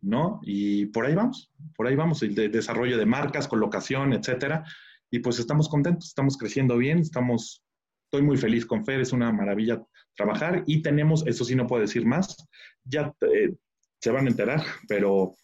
¿No? 0.00 0.40
Y 0.42 0.86
por 0.86 1.06
ahí 1.06 1.14
vamos, 1.14 1.52
por 1.76 1.86
ahí 1.86 1.96
vamos, 1.96 2.22
el 2.22 2.34
de 2.34 2.48
desarrollo 2.48 2.98
de 2.98 3.06
marcas, 3.06 3.48
colocación, 3.48 4.12
etcétera. 4.12 4.64
Y 5.10 5.20
pues 5.20 5.38
estamos 5.38 5.68
contentos, 5.68 6.08
estamos 6.08 6.36
creciendo 6.36 6.76
bien, 6.76 6.98
estamos, 6.98 7.64
estoy 8.04 8.22
muy 8.22 8.36
feliz 8.36 8.64
con 8.64 8.84
Fer, 8.84 9.00
es 9.00 9.12
una 9.12 9.32
maravilla 9.32 9.82
trabajar 10.16 10.64
y 10.66 10.82
tenemos, 10.82 11.26
eso 11.26 11.44
sí 11.44 11.54
no 11.54 11.66
puedo 11.66 11.82
decir 11.82 12.04
más, 12.04 12.36
ya 12.84 13.14
eh, 13.20 13.54
se 14.00 14.10
van 14.10 14.26
a 14.26 14.30
enterar, 14.30 14.64
pero 14.86 15.34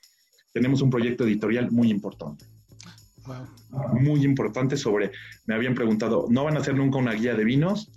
tenemos 0.52 0.82
un 0.82 0.90
proyecto 0.90 1.24
editorial 1.24 1.70
muy 1.70 1.90
importante. 1.90 2.46
Muy 3.94 4.22
importante 4.24 4.76
sobre, 4.76 5.10
me 5.46 5.54
habían 5.54 5.74
preguntado, 5.74 6.26
¿no 6.28 6.44
van 6.44 6.56
a 6.56 6.60
hacer 6.60 6.74
nunca 6.74 6.98
una 6.98 7.12
guía 7.12 7.34
de 7.34 7.44
vinos? 7.44 7.90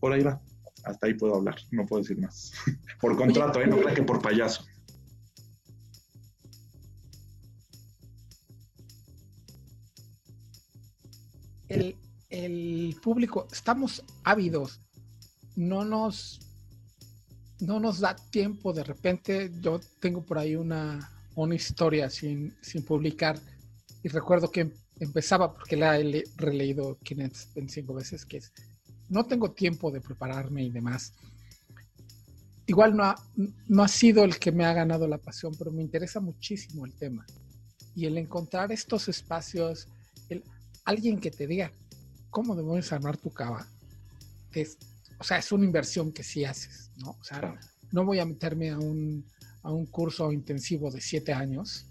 Por 0.00 0.12
ahí 0.12 0.22
va, 0.22 0.40
hasta 0.84 1.06
ahí 1.06 1.14
puedo 1.14 1.36
hablar, 1.36 1.56
no 1.70 1.86
puedo 1.86 2.02
decir 2.02 2.18
más. 2.18 2.52
por 3.00 3.16
contrato, 3.16 3.60
¿eh? 3.60 3.66
No 3.66 3.78
creo 3.78 3.94
que 3.94 4.02
por 4.02 4.20
payaso. 4.20 4.64
El, 11.68 11.96
el 12.30 12.96
público, 13.00 13.46
estamos 13.52 14.02
ávidos 14.24 14.80
no 15.58 15.84
nos, 15.84 16.38
no 17.60 17.80
nos 17.80 18.00
da 18.00 18.14
tiempo. 18.14 18.72
De 18.72 18.84
repente 18.84 19.50
yo 19.60 19.80
tengo 20.00 20.24
por 20.24 20.38
ahí 20.38 20.56
una, 20.56 21.10
una 21.34 21.54
historia 21.54 22.10
sin, 22.10 22.54
sin 22.60 22.84
publicar 22.84 23.38
y 24.02 24.08
recuerdo 24.08 24.50
que 24.50 24.72
empezaba, 25.00 25.52
porque 25.52 25.76
la 25.76 25.98
he 25.98 26.24
releído 26.36 26.98
525 27.02 27.94
veces, 27.94 28.24
que 28.26 28.38
es, 28.38 28.52
no 29.08 29.24
tengo 29.24 29.52
tiempo 29.52 29.90
de 29.90 30.00
prepararme 30.00 30.64
y 30.64 30.70
demás. 30.70 31.12
Igual 32.66 32.96
no 32.96 33.04
ha, 33.04 33.14
no 33.66 33.82
ha 33.82 33.88
sido 33.88 34.24
el 34.24 34.38
que 34.38 34.52
me 34.52 34.64
ha 34.64 34.74
ganado 34.74 35.08
la 35.08 35.18
pasión, 35.18 35.54
pero 35.58 35.72
me 35.72 35.82
interesa 35.82 36.20
muchísimo 36.20 36.84
el 36.84 36.92
tema. 36.92 37.24
Y 37.94 38.06
el 38.06 38.18
encontrar 38.18 38.70
estos 38.72 39.08
espacios, 39.08 39.88
el, 40.28 40.44
alguien 40.84 41.18
que 41.18 41.30
te 41.30 41.46
diga 41.46 41.72
cómo 42.30 42.54
debes 42.54 42.92
armar 42.92 43.16
tu 43.16 43.30
cava, 43.30 43.66
es 44.52 44.76
o 45.18 45.24
sea, 45.24 45.38
es 45.38 45.50
una 45.52 45.64
inversión 45.64 46.12
que 46.12 46.22
sí 46.22 46.44
haces, 46.44 46.90
¿no? 46.96 47.10
O 47.10 47.24
sea, 47.24 47.58
no 47.92 48.04
voy 48.04 48.18
a 48.20 48.24
meterme 48.24 48.70
a 48.70 48.78
un, 48.78 49.24
a 49.62 49.72
un 49.72 49.86
curso 49.86 50.32
intensivo 50.32 50.90
de 50.90 51.00
siete 51.00 51.32
años 51.32 51.86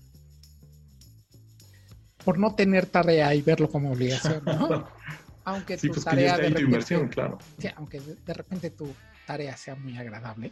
por 2.23 2.39
no 2.39 2.55
tener 2.55 2.87
tarea 2.87 3.33
y 3.33 3.41
verlo 3.41 3.69
como 3.69 3.91
obligación, 3.91 4.43
¿no? 4.45 4.87
Aunque 5.45 5.77
tu 5.77 5.87
pues 5.87 6.03
tarea 6.03 6.35
de 6.35 6.43
repente, 6.43 6.61
inversión, 6.61 7.07
claro. 7.07 7.37
Sí, 7.57 7.69
aunque 7.77 8.01
de, 8.01 8.33
repente 8.33 8.71
tu 8.71 8.93
tarea 9.25 9.55
sea 9.55 9.75
muy 9.75 9.97
agradable, 9.97 10.51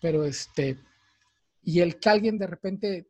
pero 0.00 0.24
este, 0.24 0.76
y 1.62 1.78
el 1.78 2.00
que 2.00 2.08
alguien 2.08 2.36
de 2.36 2.48
repente 2.48 3.06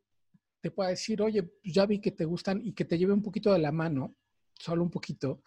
te 0.61 0.71
pueda 0.71 0.91
decir, 0.91 1.23
oye, 1.23 1.43
pues 1.43 1.73
ya 1.73 1.87
vi 1.87 1.99
que 1.99 2.11
te 2.11 2.27
gustan 2.27 2.61
y 2.63 2.75
que 2.75 2.85
te 2.85 2.99
lleve 2.99 3.15
un 3.15 3.23
poquito 3.23 3.55
de 3.55 3.59
la 3.59 3.73
mano, 3.73 4.15
solo 4.53 4.83
un 4.83 4.91
poquito, 4.91 5.43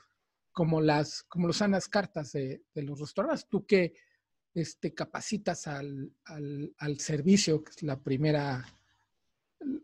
como 0.58 0.82
las, 0.82 1.22
como 1.22 1.45
lo 1.45 1.53
son 1.53 1.70
las 1.70 1.88
cartas 1.88 2.32
de, 2.32 2.64
los 2.74 2.99
restaurantes. 2.99 3.45
Tú 3.47 3.68
que 3.68 3.93
este, 4.55 4.91
capacitas 4.91 5.68
al, 5.68 6.12
servicio, 6.97 7.64
que 7.64 7.70
es 7.70 7.84
la 7.84 7.99
primera, 7.99 8.66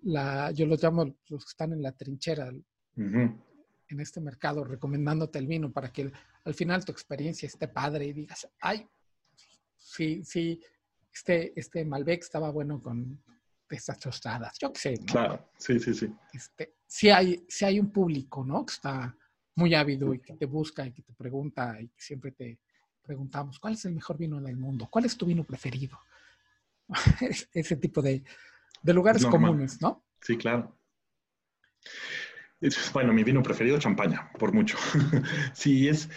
la, 0.01 0.49
yo 0.49 0.65
los 0.65 0.82
llamo 0.82 1.15
los 1.28 1.45
que 1.45 1.49
están 1.49 1.74
en 1.74 1.84
la 1.84 1.91
trinchera 1.91 2.51
en 2.95 3.99
este 3.99 4.19
mercado, 4.19 4.63
recomendándote 4.63 5.38
el 5.38 5.45
vino 5.45 5.71
para 5.71 5.91
que 5.91 6.11
al 6.43 6.53
final 6.55 6.84
tu 6.84 6.91
experiencia 6.91 7.45
esté 7.45 7.67
padre 7.67 8.05
y 8.05 8.13
digas, 8.13 8.49
ay, 8.59 8.88
sí, 9.78 10.24
sí, 10.24 10.59
este, 11.13 11.53
este 11.55 11.86
Malbec 11.86 12.24
estaba 12.24 12.49
bueno 12.49 12.82
con 12.82 13.21
estas 13.69 13.99
tostadas, 13.99 14.57
yo 14.57 14.74
qué 14.74 14.80
sé. 14.80 14.95
¿no? 15.01 15.05
Claro, 15.05 15.49
sí, 15.55 15.80
sí, 15.80 15.93
sí. 15.93 16.11
Este, 16.34 16.74
sí, 16.88 17.11
hay, 17.11 17.45
sí 17.47 17.63
hay 17.63 17.80
un 17.80 17.91
público, 17.91 18.43
¿no? 18.43 18.65
Que 18.65 18.74
está 18.74 19.15
muy 19.56 19.76
ávido 19.76 20.14
y 20.14 20.20
que 20.20 20.34
te 20.34 20.45
busca 20.45 20.86
y 20.86 20.91
que 20.91 21.01
te 21.01 21.14
pregunta 21.14 21.80
y 21.80 21.88
que 21.89 22.01
siempre 22.01 22.32
te 22.32 22.60
preguntamos, 23.01 23.60
¿cuál 23.60 23.74
es 23.74 23.86
el 23.86 23.93
mejor 23.93 24.18
vino 24.18 24.39
del 24.41 24.58
mundo? 24.58 24.88
¿Cuál 24.89 25.06
es 25.06 25.18
tu 25.18 25.26
vino 25.26 25.43
preferido? 25.43 25.99
Ese 27.54 27.76
tipo 27.78 28.01
de, 28.01 28.24
lugares 28.84 29.26
comunes, 29.26 29.82
¿no? 29.82 30.04
Sí, 30.22 30.38
claro. 30.38 30.78
Bueno, 32.93 33.12
mi 33.12 33.26
vino 33.26 33.43
preferido, 33.43 33.78
champaña, 33.78 34.32
por 34.39 34.54
mucho. 34.54 34.78
sí, 35.54 35.89
es, 35.89 36.10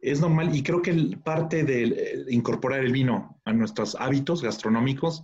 es 0.00 0.20
normal 0.20 0.54
y 0.54 0.62
creo 0.64 0.82
que 0.82 1.16
parte 1.22 1.62
de 1.62 2.24
incorporar 2.28 2.80
el 2.80 2.92
vino 2.92 3.40
a 3.44 3.52
nuestros 3.52 3.94
hábitos 3.94 4.42
gastronómicos 4.42 5.22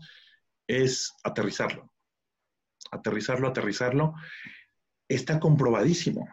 es 0.68 1.12
aterrizarlo. 1.24 1.92
Aterrizarlo, 2.92 3.48
aterrizarlo. 3.48 4.14
Está 5.08 5.40
comprobadísimo 5.40 6.28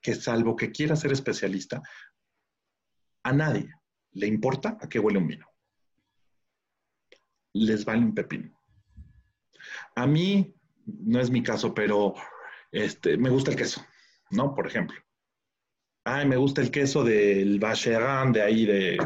que 0.00 0.14
salvo 0.14 0.56
que 0.56 0.70
quiera 0.70 0.96
ser 0.96 1.12
especialista, 1.12 1.82
a 3.22 3.32
nadie 3.32 3.74
le 4.12 4.26
importa 4.26 4.76
a 4.80 4.88
qué 4.88 4.98
huele 4.98 5.18
un 5.18 5.26
vino. 5.26 5.46
Les 7.54 7.84
vale 7.84 8.00
un 8.00 8.14
pepino. 8.14 8.58
A 9.96 10.06
mí, 10.06 10.54
no 10.86 11.20
es 11.20 11.30
mi 11.30 11.42
caso, 11.42 11.74
pero 11.74 12.14
este, 12.70 13.16
me 13.16 13.30
gusta 13.30 13.50
el 13.50 13.56
queso, 13.56 13.84
¿no? 14.30 14.54
Por 14.54 14.66
ejemplo. 14.66 14.96
Ay, 16.04 16.26
me 16.26 16.36
gusta 16.36 16.60
el 16.62 16.70
queso 16.70 17.04
del 17.04 17.58
Vacherin 17.58 18.32
de 18.32 18.42
ahí, 18.42 18.64
de 18.64 18.96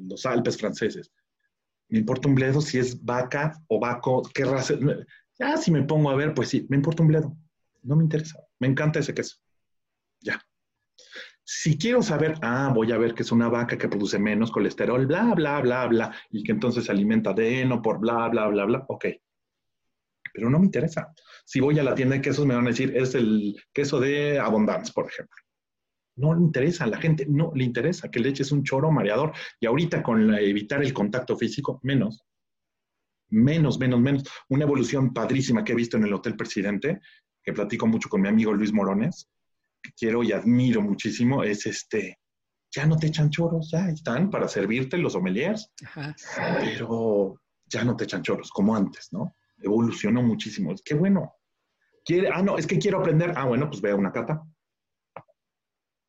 los 0.00 0.24
Alpes 0.24 0.56
franceses. 0.56 1.12
Me 1.88 1.98
importa 1.98 2.28
un 2.28 2.34
bledo 2.34 2.60
si 2.60 2.78
es 2.78 3.02
vaca 3.04 3.52
o 3.68 3.80
vaco, 3.80 4.22
qué 4.34 4.44
raza. 4.44 4.74
Ya, 5.38 5.56
si 5.56 5.70
me 5.70 5.82
pongo 5.82 6.10
a 6.10 6.16
ver, 6.16 6.34
pues 6.34 6.48
sí, 6.48 6.66
me 6.68 6.76
importa 6.76 7.02
un 7.02 7.08
bledo. 7.08 7.36
No 7.82 7.96
me 7.96 8.04
interesa. 8.04 8.40
Me 8.58 8.66
encanta 8.66 8.98
ese 8.98 9.14
queso. 9.14 9.36
Ya. 10.20 10.40
Si 11.44 11.78
quiero 11.78 12.02
saber, 12.02 12.34
ah, 12.42 12.70
voy 12.74 12.92
a 12.92 12.98
ver 12.98 13.14
que 13.14 13.22
es 13.22 13.32
una 13.32 13.48
vaca 13.48 13.78
que 13.78 13.88
produce 13.88 14.18
menos 14.18 14.50
colesterol, 14.50 15.06
bla, 15.06 15.34
bla, 15.34 15.60
bla, 15.60 15.86
bla, 15.86 16.14
y 16.30 16.42
que 16.42 16.52
entonces 16.52 16.84
se 16.84 16.92
alimenta 16.92 17.32
de 17.32 17.62
heno 17.62 17.80
por 17.80 17.98
bla, 17.98 18.28
bla, 18.28 18.48
bla, 18.48 18.64
bla, 18.66 18.84
ok. 18.88 19.06
Pero 20.34 20.50
no 20.50 20.58
me 20.58 20.66
interesa. 20.66 21.12
Si 21.44 21.60
voy 21.60 21.78
a 21.78 21.82
la 21.82 21.94
tienda 21.94 22.16
de 22.16 22.20
quesos, 22.20 22.44
me 22.44 22.54
van 22.54 22.66
a 22.66 22.70
decir, 22.70 22.94
es 22.94 23.14
el 23.14 23.56
queso 23.72 23.98
de 23.98 24.38
Abundance, 24.38 24.92
por 24.92 25.06
ejemplo. 25.06 25.36
No 26.16 26.34
le 26.34 26.42
interesa, 26.42 26.84
a 26.84 26.88
la 26.88 26.98
gente 26.98 27.26
no 27.26 27.52
le 27.54 27.64
interesa 27.64 28.10
que 28.10 28.20
le 28.20 28.28
eches 28.28 28.52
un 28.52 28.62
choro 28.62 28.90
mareador. 28.90 29.32
Y 29.58 29.66
ahorita 29.66 30.02
con 30.02 30.34
evitar 30.34 30.82
el 30.82 30.92
contacto 30.92 31.36
físico, 31.36 31.80
menos. 31.82 32.26
Menos, 33.30 33.78
menos, 33.78 34.00
menos. 34.00 34.24
Una 34.48 34.64
evolución 34.64 35.14
padrísima 35.14 35.64
que 35.64 35.72
he 35.72 35.76
visto 35.76 35.96
en 35.96 36.04
el 36.04 36.12
Hotel 36.12 36.36
Presidente, 36.36 37.00
que 37.42 37.52
platico 37.52 37.86
mucho 37.86 38.08
con 38.08 38.20
mi 38.20 38.28
amigo 38.28 38.52
Luis 38.52 38.72
Morones, 38.72 39.30
que 39.82 39.92
quiero 39.92 40.22
y 40.22 40.32
admiro 40.32 40.82
muchísimo 40.82 41.42
es 41.42 41.66
este, 41.66 42.18
ya 42.74 42.86
no 42.86 42.96
te 42.96 43.08
echan 43.08 43.30
choros, 43.30 43.70
ya 43.70 43.88
están 43.88 44.30
para 44.30 44.48
servirte 44.48 44.98
los 44.98 45.14
sommeliers, 45.14 45.72
pero 46.60 47.40
ya 47.66 47.84
no 47.84 47.96
te 47.96 48.04
echan 48.04 48.22
choros 48.22 48.50
como 48.50 48.76
antes, 48.76 49.08
¿no? 49.12 49.34
Evolucionó 49.58 50.22
muchísimo. 50.22 50.74
Qué 50.84 50.94
bueno. 50.94 51.34
Quiere, 52.04 52.30
ah, 52.32 52.42
no, 52.42 52.56
es 52.58 52.66
que 52.66 52.78
quiero 52.78 53.00
aprender. 53.00 53.32
Ah, 53.36 53.46
bueno, 53.46 53.68
pues 53.68 53.80
vea 53.80 53.94
una 53.94 54.12
cata. 54.12 54.42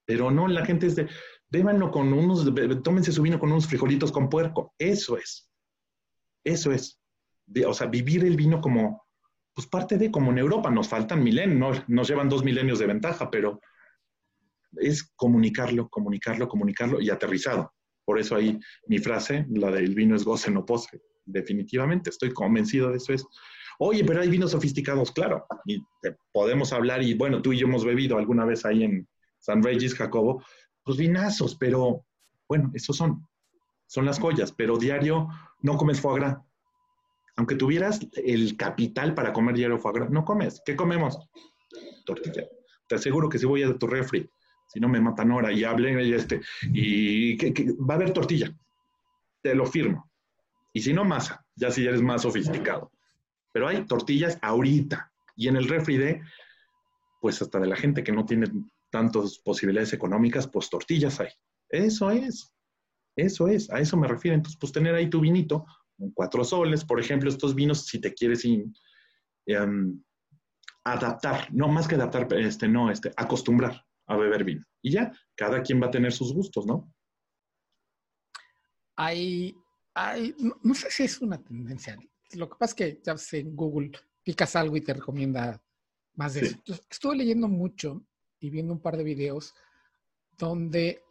Pero 0.05 0.31
no, 0.31 0.47
la 0.47 0.65
gente 0.65 0.87
es 0.87 0.95
de, 0.95 1.09
bébanlo 1.49 1.91
con 1.91 2.13
unos, 2.13 2.45
tómense 2.83 3.11
su 3.11 3.21
vino 3.21 3.39
con 3.39 3.51
unos 3.51 3.67
frijolitos 3.67 4.11
con 4.11 4.29
puerco. 4.29 4.73
Eso 4.77 5.17
es. 5.17 5.49
Eso 6.43 6.71
es. 6.71 6.99
O 7.65 7.73
sea, 7.73 7.87
vivir 7.87 8.23
el 8.25 8.35
vino 8.35 8.61
como, 8.61 9.03
pues 9.59 9.67
parte 9.67 9.97
de, 9.97 10.09
como 10.09 10.31
en 10.31 10.37
Europa, 10.37 10.69
nos 10.69 10.87
faltan 10.87 11.21
milenios, 11.21 11.83
nos 11.89 12.07
llevan 12.07 12.29
dos 12.29 12.45
milenios 12.45 12.79
de 12.79 12.87
ventaja, 12.87 13.29
pero 13.29 13.59
es 14.77 15.11
comunicarlo, 15.17 15.89
comunicarlo, 15.89 16.47
comunicarlo 16.47 17.01
y 17.01 17.09
aterrizado. 17.09 17.73
Por 18.05 18.19
eso 18.19 18.37
ahí 18.37 18.57
mi 18.87 18.99
frase, 18.99 19.45
la 19.49 19.69
del 19.69 19.95
vino 19.95 20.15
es 20.15 20.23
goce, 20.23 20.49
no 20.49 20.65
pose. 20.65 21.01
definitivamente, 21.25 22.09
estoy 22.09 22.31
convencido 22.31 22.89
de 22.89 22.95
eso. 22.99 23.11
Es, 23.11 23.27
oye, 23.79 24.05
pero 24.05 24.21
hay 24.21 24.29
vinos 24.29 24.51
sofisticados, 24.51 25.11
claro, 25.11 25.45
y 25.65 25.83
podemos 26.31 26.71
hablar, 26.71 27.03
y 27.03 27.15
bueno, 27.15 27.41
tú 27.41 27.51
y 27.51 27.57
yo 27.57 27.67
hemos 27.67 27.83
bebido 27.83 28.17
alguna 28.17 28.45
vez 28.45 28.65
ahí 28.65 28.85
en 28.85 29.09
San 29.39 29.61
Regis, 29.61 29.93
Jacobo, 29.93 30.41
pues 30.85 30.97
vinazos, 30.97 31.57
pero 31.57 32.05
bueno, 32.47 32.71
esos 32.73 32.95
son, 32.95 33.27
son 33.87 34.05
las 34.05 34.21
joyas, 34.21 34.53
pero 34.53 34.77
diario 34.77 35.27
no 35.61 35.75
comes 35.75 35.99
foie 35.99 36.21
gras. 36.21 36.37
Aunque 37.39 37.55
tuvieras 37.55 38.05
el 38.17 38.57
capital 38.57 39.13
para 39.13 39.31
comer 39.31 39.55
diario 39.55 39.79
foie 39.79 40.09
no 40.09 40.25
comes. 40.25 40.61
¿Qué 40.65 40.75
comemos? 40.75 41.17
Tortilla. 42.05 42.43
Te 42.85 42.95
aseguro 42.95 43.29
que 43.29 43.39
si 43.39 43.45
voy 43.45 43.63
a 43.63 43.77
tu 43.77 43.87
refri, 43.87 44.29
si 44.67 44.81
no 44.81 44.89
me 44.89 44.99
matan 44.99 45.31
ahora 45.31 45.49
y 45.53 45.63
hablen 45.63 46.01
y 46.01 46.11
este, 46.11 46.41
y 46.63 47.37
que, 47.37 47.71
va 47.79 47.93
a 47.93 47.95
haber 47.95 48.11
tortilla. 48.11 48.53
Te 49.41 49.55
lo 49.55 49.65
firmo. 49.65 50.11
Y 50.73 50.81
si 50.81 50.91
no, 50.91 51.05
masa, 51.05 51.45
ya 51.55 51.71
si 51.71 51.87
eres 51.87 52.01
más 52.01 52.23
sofisticado. 52.23 52.91
Pero 53.53 53.69
hay 53.69 53.85
tortillas 53.85 54.37
ahorita. 54.41 55.09
Y 55.37 55.47
en 55.47 55.55
el 55.55 55.69
refri 55.69 55.95
de, 55.95 56.21
pues 57.21 57.41
hasta 57.41 57.57
de 57.57 57.67
la 57.67 57.77
gente 57.77 58.03
que 58.03 58.11
no 58.11 58.25
tiene 58.25 58.47
tantas 58.89 59.39
posibilidades 59.39 59.93
económicas, 59.93 60.45
pues 60.45 60.69
tortillas 60.69 61.21
hay. 61.21 61.29
Eso 61.69 62.11
es. 62.11 62.53
Eso 63.15 63.47
es. 63.47 63.71
A 63.71 63.79
eso 63.79 63.95
me 63.95 64.09
refiero. 64.09 64.35
Entonces, 64.35 64.59
pues 64.59 64.73
tener 64.73 64.93
ahí 64.93 65.09
tu 65.09 65.21
vinito, 65.21 65.65
cuatro 66.13 66.43
soles, 66.43 66.85
por 66.85 66.99
ejemplo, 66.99 67.29
estos 67.29 67.55
vinos, 67.55 67.85
si 67.85 67.99
te 67.99 68.13
quieres 68.13 68.45
em, 68.45 70.03
adaptar, 70.83 71.53
no 71.53 71.67
más 71.67 71.87
que 71.87 71.95
adaptar, 71.95 72.27
este, 72.33 72.67
no, 72.67 72.91
este, 72.91 73.11
acostumbrar 73.17 73.85
a 74.07 74.17
beber 74.17 74.43
vino. 74.43 74.65
Y 74.81 74.91
ya, 74.91 75.11
cada 75.35 75.61
quien 75.61 75.81
va 75.81 75.87
a 75.87 75.91
tener 75.91 76.11
sus 76.11 76.33
gustos, 76.33 76.65
¿no? 76.65 76.93
Hay, 78.95 79.55
hay, 79.93 80.35
no, 80.63 80.73
sé 80.73 80.91
si 80.91 81.03
es 81.03 81.21
una 81.21 81.41
tendencia. 81.41 81.97
Lo 82.33 82.49
que 82.49 82.55
pasa 82.57 82.71
es 82.71 82.75
que 82.75 83.01
ya 83.03 83.17
sé, 83.17 83.39
en 83.39 83.55
Google 83.55 83.91
picas 84.23 84.55
algo 84.55 84.75
y 84.75 84.81
te 84.81 84.93
recomienda 84.93 85.61
más 86.15 86.33
de 86.33 86.41
eso. 86.41 86.57
estuve 86.89 87.15
leyendo 87.15 87.47
mucho 87.47 88.03
y 88.39 88.49
viendo 88.49 88.73
un 88.73 88.81
par 88.81 88.97
de 88.97 89.03
videos 89.03 89.53
donde 90.37 91.01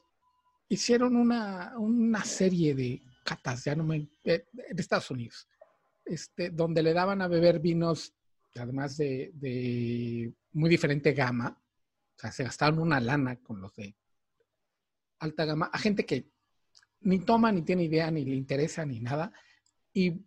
hicieron 0.69 1.17
una, 1.17 2.25
serie 2.25 2.75
de 2.75 3.03
catas, 3.29 3.65
ya 3.65 3.75
no 3.75 3.85
me, 3.85 4.09
eh, 4.25 4.47
en 4.55 4.79
Estados 4.79 5.11
Unidos, 5.11 5.47
este, 6.05 6.49
donde 6.51 6.83
le 6.83 6.95
daban 6.95 7.21
a 7.21 7.29
beber 7.29 7.61
vinos, 7.61 8.15
además 8.57 8.97
de, 8.97 9.31
de 9.35 10.33
muy 10.53 10.71
diferente 10.71 11.13
gama, 11.13 11.61
o 12.17 12.19
sea, 12.19 12.33
se 12.33 12.45
gastaron 12.45 12.79
una 12.79 13.01
lana 13.01 13.37
con 13.37 13.61
los 13.61 13.75
de 13.77 13.95
alta 15.19 15.45
gama, 15.45 15.69
a 15.71 15.79
gente 15.79 16.07
que 16.07 16.31
ni 17.01 17.19
toma, 17.21 17.53
ni 17.53 17.63
tiene 17.63 17.85
idea, 17.85 18.11
ni 18.11 18.25
le 18.25 18.35
interesa, 18.35 18.87
ni 18.87 19.01
nada, 19.01 19.31
y 19.93 20.25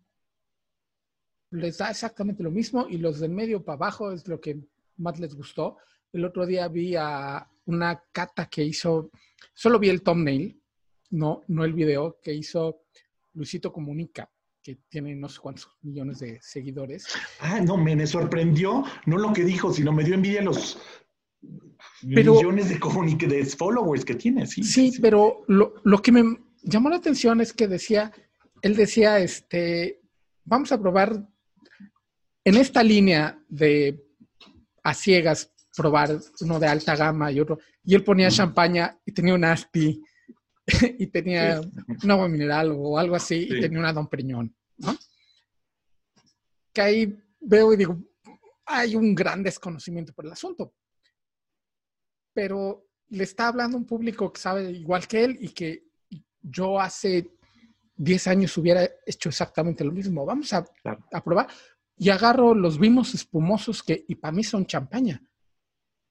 les 1.50 1.78
da 1.78 1.90
exactamente 1.90 2.44
lo 2.44 2.52
mismo, 2.52 2.86
y 2.88 2.98
los 2.98 3.18
de 3.18 3.28
medio 3.28 3.64
para 3.64 3.76
abajo 3.76 4.12
es 4.12 4.28
lo 4.28 4.40
que 4.40 4.60
más 4.96 5.18
les 5.18 5.34
gustó. 5.34 5.78
El 6.12 6.24
otro 6.24 6.46
día 6.46 6.68
vi 6.68 6.94
a 6.96 7.46
una 7.66 8.02
cata 8.12 8.46
que 8.46 8.62
hizo, 8.64 9.10
solo 9.52 9.78
vi 9.78 9.88
el 9.88 10.02
thumbnail, 10.02 10.61
no, 11.12 11.42
no 11.48 11.64
el 11.64 11.72
video, 11.72 12.18
que 12.22 12.34
hizo 12.34 12.82
Luisito 13.34 13.72
Comunica, 13.72 14.28
que 14.62 14.78
tiene 14.88 15.14
no 15.14 15.28
sé 15.28 15.40
cuántos 15.40 15.68
millones 15.82 16.18
de 16.20 16.38
seguidores. 16.40 17.06
Ah, 17.40 17.60
no, 17.60 17.76
me, 17.76 18.06
sorprendió, 18.06 18.84
no 19.06 19.18
lo 19.18 19.32
que 19.32 19.44
dijo, 19.44 19.72
sino 19.72 19.92
me 19.92 20.04
dio 20.04 20.14
envidia 20.14 20.42
los 20.42 20.78
millones 22.02 22.68
de, 22.68 23.26
de 23.26 23.44
followers 23.44 24.04
que 24.04 24.14
tiene. 24.14 24.46
Sí, 24.46 24.62
sí, 24.62 24.92
pero 25.00 25.44
lo, 25.48 25.74
lo, 25.84 26.00
que 26.00 26.12
me 26.12 26.38
llamó 26.62 26.88
la 26.88 26.96
atención 26.96 27.40
es 27.40 27.52
que 27.52 27.68
decía, 27.68 28.12
él 28.62 28.74
decía, 28.74 29.18
este, 29.18 30.00
vamos 30.44 30.72
a 30.72 30.80
probar 30.80 31.28
en 32.44 32.56
esta 32.56 32.82
línea 32.82 33.38
de 33.48 34.02
a 34.82 34.94
ciegas 34.94 35.52
probar 35.76 36.18
uno 36.40 36.58
de 36.58 36.66
alta 36.66 36.96
gama 36.96 37.30
y 37.32 37.40
otro. 37.40 37.58
Y 37.84 37.94
él 37.94 38.04
ponía 38.04 38.30
champaña 38.30 38.98
y 39.04 39.12
tenía 39.12 39.34
un 39.34 39.44
Asti 39.44 40.02
y 40.98 41.06
tenía 41.08 41.60
un 42.02 42.10
agua 42.10 42.28
mineral 42.28 42.72
o 42.76 42.98
algo 42.98 43.16
así 43.16 43.48
y 43.50 43.60
tenía 43.60 43.78
una 43.78 43.92
Don 43.92 44.08
Priñón, 44.08 44.54
¿no? 44.78 44.96
Que 46.72 46.80
ahí 46.80 47.18
veo 47.40 47.72
y 47.72 47.76
digo, 47.76 47.98
hay 48.66 48.94
un 48.94 49.14
gran 49.14 49.42
desconocimiento 49.42 50.12
por 50.12 50.24
el 50.24 50.32
asunto. 50.32 50.74
Pero 52.32 52.86
le 53.08 53.24
está 53.24 53.48
hablando 53.48 53.76
un 53.76 53.86
público 53.86 54.32
que 54.32 54.40
sabe 54.40 54.70
igual 54.70 55.06
que 55.06 55.24
él 55.24 55.36
y 55.40 55.48
que 55.50 55.84
yo 56.40 56.80
hace 56.80 57.36
10 57.96 58.26
años 58.28 58.56
hubiera 58.56 58.88
hecho 59.04 59.28
exactamente 59.28 59.84
lo 59.84 59.92
mismo. 59.92 60.24
Vamos 60.24 60.52
a, 60.52 60.64
a 61.12 61.22
probar. 61.22 61.48
Y 61.96 62.08
agarro 62.08 62.54
los 62.54 62.78
vinos 62.78 63.14
espumosos 63.14 63.82
que, 63.82 64.04
y 64.08 64.14
para 64.14 64.32
mí 64.32 64.42
son 64.42 64.64
champaña. 64.64 65.22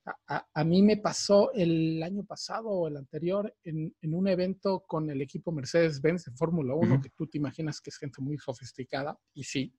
A, 0.04 0.64
mí 0.64 0.82
me 0.82 0.98
pasó 0.98 1.52
el 1.54 2.02
año 2.02 2.24
pasado 2.24 2.70
o 2.70 2.88
el 2.88 2.98
anterior 2.98 3.56
en, 3.64 3.94
un 4.02 4.28
evento 4.28 4.84
con 4.88 5.10
el 5.10 5.22
equipo 5.22 5.52
Mercedes-Benz 5.52 6.26
de 6.26 6.32
Fórmula 6.32 6.74
1, 6.74 7.02
que 7.02 7.10
tú 7.12 7.28
te 7.28 7.38
imaginas 7.38 7.80
que 7.80 7.92
es 7.92 7.98
gente 7.98 8.20
muy 8.20 8.38
sofisticada, 8.40 9.20
y 9.34 9.44
sí. 9.44 9.76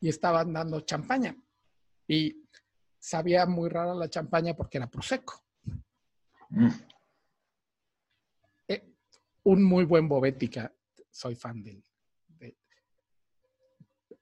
Y 0.00 0.08
estaban 0.08 0.52
dando 0.52 0.80
champaña. 0.80 1.36
Y 2.08 2.44
sabía 2.98 3.46
muy 3.46 3.68
rara 3.68 3.94
la 3.94 4.10
champaña 4.10 4.54
porque 4.54 4.78
era 4.78 4.90
Prosecco. 4.90 5.44
Mm. 6.50 6.68
Eh, 8.66 8.94
un 9.44 9.62
muy 9.62 9.84
buen 9.84 10.08
Bovética, 10.08 10.74
soy 11.08 11.36
fan 11.36 11.62
de, 11.62 11.84
de 12.26 12.56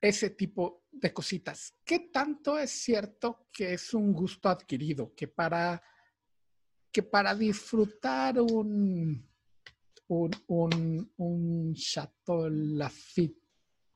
ese 0.02 0.30
tipo 0.30 0.79
de 0.93 1.12
cositas. 1.12 1.74
¿Qué 1.84 2.11
tanto 2.12 2.59
es 2.59 2.70
cierto 2.70 3.49
que 3.53 3.74
es 3.74 3.95
un 3.95 4.12
gusto 4.12 4.49
adquirido? 4.49 5.14
Que 5.14 5.28
para, 5.28 5.82
que 6.93 7.03
para 7.03 7.34
disfrutar 7.34 8.41
un, 8.41 9.28
un, 10.09 10.30
un, 10.49 11.12
un 11.16 11.74
Chateau 11.74 12.49
Lafitte 12.49 13.41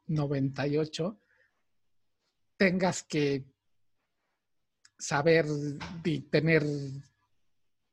98 0.06 1.20
tengas 2.56 3.02
que 3.02 3.44
saber 4.98 5.46
y 6.04 6.20
tener 6.20 6.64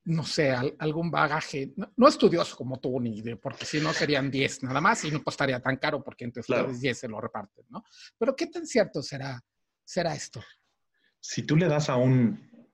no 0.03 0.23
sé, 0.23 0.51
algún 0.51 1.11
bagaje, 1.11 1.73
no, 1.95 2.07
estudioso 2.07 2.55
como 2.55 2.79
tú, 2.79 2.99
ni 2.99 3.21
de, 3.21 3.37
porque 3.37 3.65
si 3.65 3.79
no 3.79 3.93
serían 3.93 4.31
10 4.31 4.63
nada 4.63 4.81
más 4.81 5.03
y 5.03 5.11
no 5.11 5.23
costaría 5.23 5.59
tan 5.59 5.77
caro 5.77 6.03
porque 6.03 6.25
entre 6.25 6.41
ustedes 6.41 6.81
10 6.81 6.97
se 6.97 7.07
lo 7.07 7.21
reparten, 7.21 7.65
¿no? 7.69 7.83
Pero 8.17 8.35
¿qué 8.35 8.47
tan 8.47 8.65
cierto 8.65 9.03
será, 9.03 9.39
será 9.83 10.15
esto? 10.15 10.41
Si 11.19 11.43
tú 11.43 11.55
le 11.55 11.67
das 11.67 11.89
a 11.89 11.97
un 11.97 12.71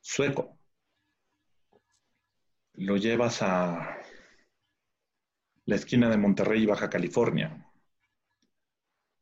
sueco, 0.00 0.58
lo 2.74 2.96
llevas 2.98 3.40
a 3.40 3.96
la 5.64 5.76
esquina 5.76 6.10
de 6.10 6.18
Monterrey 6.18 6.64
y 6.64 6.66
Baja 6.66 6.90
California, 6.90 7.66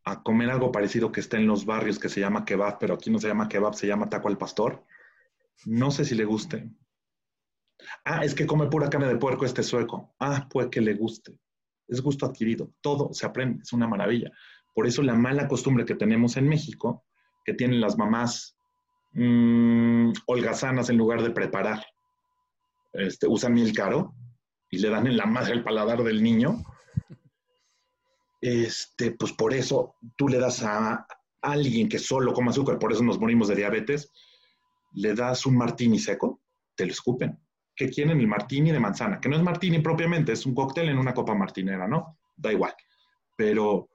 a 0.04 0.22
comer 0.22 0.50
algo 0.50 0.72
parecido 0.72 1.12
que 1.12 1.20
está 1.20 1.36
en 1.36 1.46
los 1.46 1.64
barrios 1.64 2.00
que 2.00 2.08
se 2.08 2.20
llama 2.20 2.44
kebab, 2.44 2.78
pero 2.80 2.94
aquí 2.94 3.10
no 3.10 3.20
se 3.20 3.28
llama 3.28 3.48
kebab, 3.48 3.74
se 3.74 3.86
llama 3.86 4.08
taco 4.08 4.28
al 4.28 4.38
pastor 4.38 4.84
no 5.66 5.90
sé 5.90 6.04
si 6.04 6.14
le 6.14 6.24
guste. 6.24 6.70
Ah, 8.04 8.24
es 8.24 8.34
que 8.34 8.46
come 8.46 8.66
pura 8.66 8.90
carne 8.90 9.08
de 9.08 9.16
puerco 9.16 9.44
este 9.44 9.62
sueco. 9.62 10.14
Ah, 10.18 10.48
puede 10.50 10.70
que 10.70 10.80
le 10.80 10.94
guste. 10.94 11.38
Es 11.88 12.00
gusto 12.00 12.26
adquirido. 12.26 12.72
Todo 12.80 13.12
se 13.12 13.26
aprende. 13.26 13.62
Es 13.62 13.72
una 13.72 13.86
maravilla. 13.86 14.30
Por 14.74 14.86
eso 14.86 15.02
la 15.02 15.14
mala 15.14 15.48
costumbre 15.48 15.84
que 15.84 15.94
tenemos 15.94 16.36
en 16.36 16.48
México, 16.48 17.04
que 17.44 17.54
tienen 17.54 17.80
las 17.80 17.98
mamás 17.98 18.56
mmm, 19.12 20.12
holgazanas 20.26 20.90
en 20.90 20.98
lugar 20.98 21.22
de 21.22 21.30
preparar, 21.30 21.84
este, 22.92 23.26
usan 23.26 23.54
miel 23.54 23.72
caro 23.72 24.14
y 24.70 24.78
le 24.78 24.90
dan 24.90 25.06
en 25.06 25.16
la 25.16 25.26
madre 25.26 25.52
el 25.52 25.64
paladar 25.64 26.02
del 26.02 26.22
niño. 26.22 26.62
Este, 28.40 29.12
pues 29.12 29.32
por 29.32 29.52
eso 29.52 29.96
tú 30.16 30.28
le 30.28 30.38
das 30.38 30.62
a 30.62 31.06
alguien 31.42 31.88
que 31.88 31.98
solo 31.98 32.32
come 32.32 32.50
azúcar, 32.50 32.78
por 32.78 32.92
eso 32.92 33.02
nos 33.02 33.18
morimos 33.18 33.48
de 33.48 33.56
diabetes, 33.56 34.10
le 34.92 35.14
das 35.14 35.46
un 35.46 35.56
martini 35.56 35.98
seco, 35.98 36.42
te 36.74 36.86
lo 36.86 36.92
escupen. 36.92 37.38
¿Qué 37.74 37.88
quieren? 37.88 38.20
El 38.20 38.26
martini 38.26 38.72
de 38.72 38.80
manzana, 38.80 39.20
que 39.20 39.28
no 39.28 39.36
es 39.36 39.42
martini 39.42 39.78
propiamente, 39.78 40.32
es 40.32 40.44
un 40.44 40.54
cóctel 40.54 40.88
en 40.88 40.98
una 40.98 41.14
copa 41.14 41.34
martinera, 41.34 41.88
¿no? 41.88 42.18
Da 42.36 42.52
igual. 42.52 42.74
Pero 43.36 43.88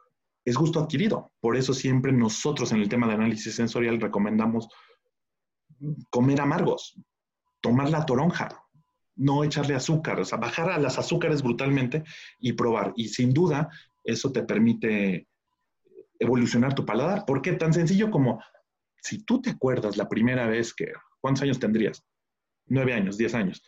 es 0.43 0.55
gusto 0.55 0.79
adquirido. 0.79 1.33
Por 1.39 1.55
eso 1.55 1.73
siempre 1.73 2.11
nosotros 2.11 2.71
en 2.71 2.81
el 2.81 2.89
tema 2.89 3.07
de 3.07 3.13
análisis 3.13 3.55
sensorial 3.55 3.99
recomendamos 3.99 4.67
comer 6.09 6.41
amargos, 6.41 6.99
tomar 7.61 7.89
la 7.89 8.05
toronja, 8.05 8.49
no 9.15 9.43
echarle 9.43 9.75
azúcar, 9.75 10.19
o 10.19 10.25
sea, 10.25 10.37
bajar 10.37 10.69
a 10.69 10.77
las 10.77 10.97
azúcares 10.97 11.41
brutalmente 11.41 12.03
y 12.39 12.53
probar. 12.53 12.93
Y 12.95 13.09
sin 13.09 13.33
duda, 13.33 13.69
eso 14.03 14.31
te 14.31 14.43
permite 14.43 15.27
evolucionar 16.19 16.73
tu 16.73 16.85
paladar. 16.85 17.25
¿Por 17.25 17.41
qué? 17.41 17.53
Tan 17.53 17.73
sencillo 17.73 18.11
como 18.11 18.41
si 19.05 19.19
tú 19.19 19.39
te 19.39 19.51
acuerdas 19.51 19.97
la 19.97 20.09
primera 20.09 20.47
vez 20.47 20.73
que, 20.73 20.91
¿cuántos 21.21 21.43
años 21.43 21.59
tendrías? 21.59 22.03
Nueve 22.65 22.93
años, 22.93 23.17
diez 23.17 23.35
años, 23.35 23.63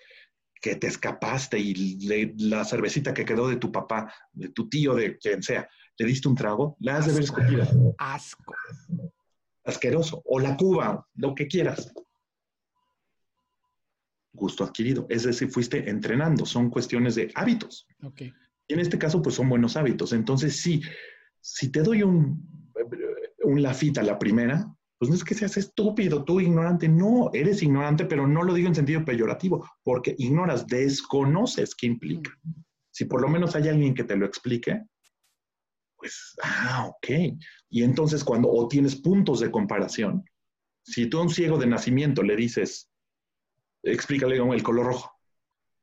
que 0.59 0.75
te 0.75 0.87
escapaste 0.87 1.59
y 1.59 2.33
la 2.49 2.65
cervecita 2.65 3.13
que 3.13 3.23
quedó 3.23 3.47
de 3.47 3.57
tu 3.57 3.71
papá, 3.71 4.11
de 4.31 4.49
tu 4.49 4.67
tío, 4.67 4.95
de 4.95 5.15
quien 5.19 5.43
sea, 5.43 5.69
le 5.95 6.05
diste 6.07 6.27
un 6.27 6.33
trago, 6.33 6.75
la 6.79 6.97
has 6.97 7.05
de 7.05 7.13
ver 7.13 7.21
escupida. 7.21 7.69
Asco. 7.99 8.55
Asqueroso. 9.63 10.23
O 10.25 10.39
la 10.39 10.57
cuba, 10.57 11.07
lo 11.13 11.35
que 11.35 11.47
quieras. 11.47 11.93
Gusto 14.33 14.63
adquirido. 14.63 15.05
Es 15.09 15.23
decir, 15.23 15.51
fuiste 15.51 15.87
entrenando. 15.87 16.47
Son 16.47 16.71
cuestiones 16.71 17.13
de 17.13 17.31
hábitos. 17.35 17.85
Okay. 18.01 18.33
Y 18.67 18.73
en 18.73 18.79
este 18.79 18.97
caso, 18.97 19.21
pues 19.21 19.35
son 19.35 19.49
buenos 19.49 19.77
hábitos. 19.77 20.13
Entonces, 20.13 20.55
sí, 20.59 20.81
si 21.41 21.69
te 21.69 21.83
doy 21.83 22.01
un, 22.01 22.73
un 23.43 23.61
lafita 23.61 24.01
la 24.01 24.17
primera, 24.17 24.73
pues 24.97 25.09
no 25.09 25.15
es 25.15 25.23
que 25.23 25.35
seas 25.35 25.57
estúpido, 25.57 26.23
tú 26.23 26.39
ignorante, 26.39 26.87
no, 26.87 27.29
eres 27.33 27.61
ignorante, 27.61 28.05
pero 28.05 28.27
no 28.27 28.43
lo 28.43 28.53
digo 28.53 28.67
en 28.67 28.75
sentido 28.75 29.05
peyorativo, 29.05 29.69
porque 29.83 30.15
ignoras, 30.17 30.65
desconoces 30.65 31.75
qué 31.75 31.87
implica. 31.87 32.31
Si 32.91 33.05
por 33.05 33.21
lo 33.21 33.29
menos 33.29 33.55
hay 33.55 33.67
alguien 33.67 33.93
que 33.93 34.03
te 34.03 34.15
lo 34.15 34.25
explique, 34.25 34.83
pues, 35.97 36.35
ah, 36.41 36.87
ok. 36.89 37.37
Y 37.69 37.83
entonces 37.83 38.23
cuando, 38.23 38.49
o 38.49 38.67
tienes 38.67 38.95
puntos 38.95 39.39
de 39.39 39.51
comparación, 39.51 40.23
si 40.83 41.07
tú 41.07 41.19
a 41.19 41.23
un 41.23 41.29
ciego 41.29 41.57
de 41.57 41.67
nacimiento 41.67 42.23
le 42.23 42.35
dices, 42.35 42.89
explícale 43.83 44.37
el 44.37 44.63
color 44.63 44.87
rojo, 44.87 45.11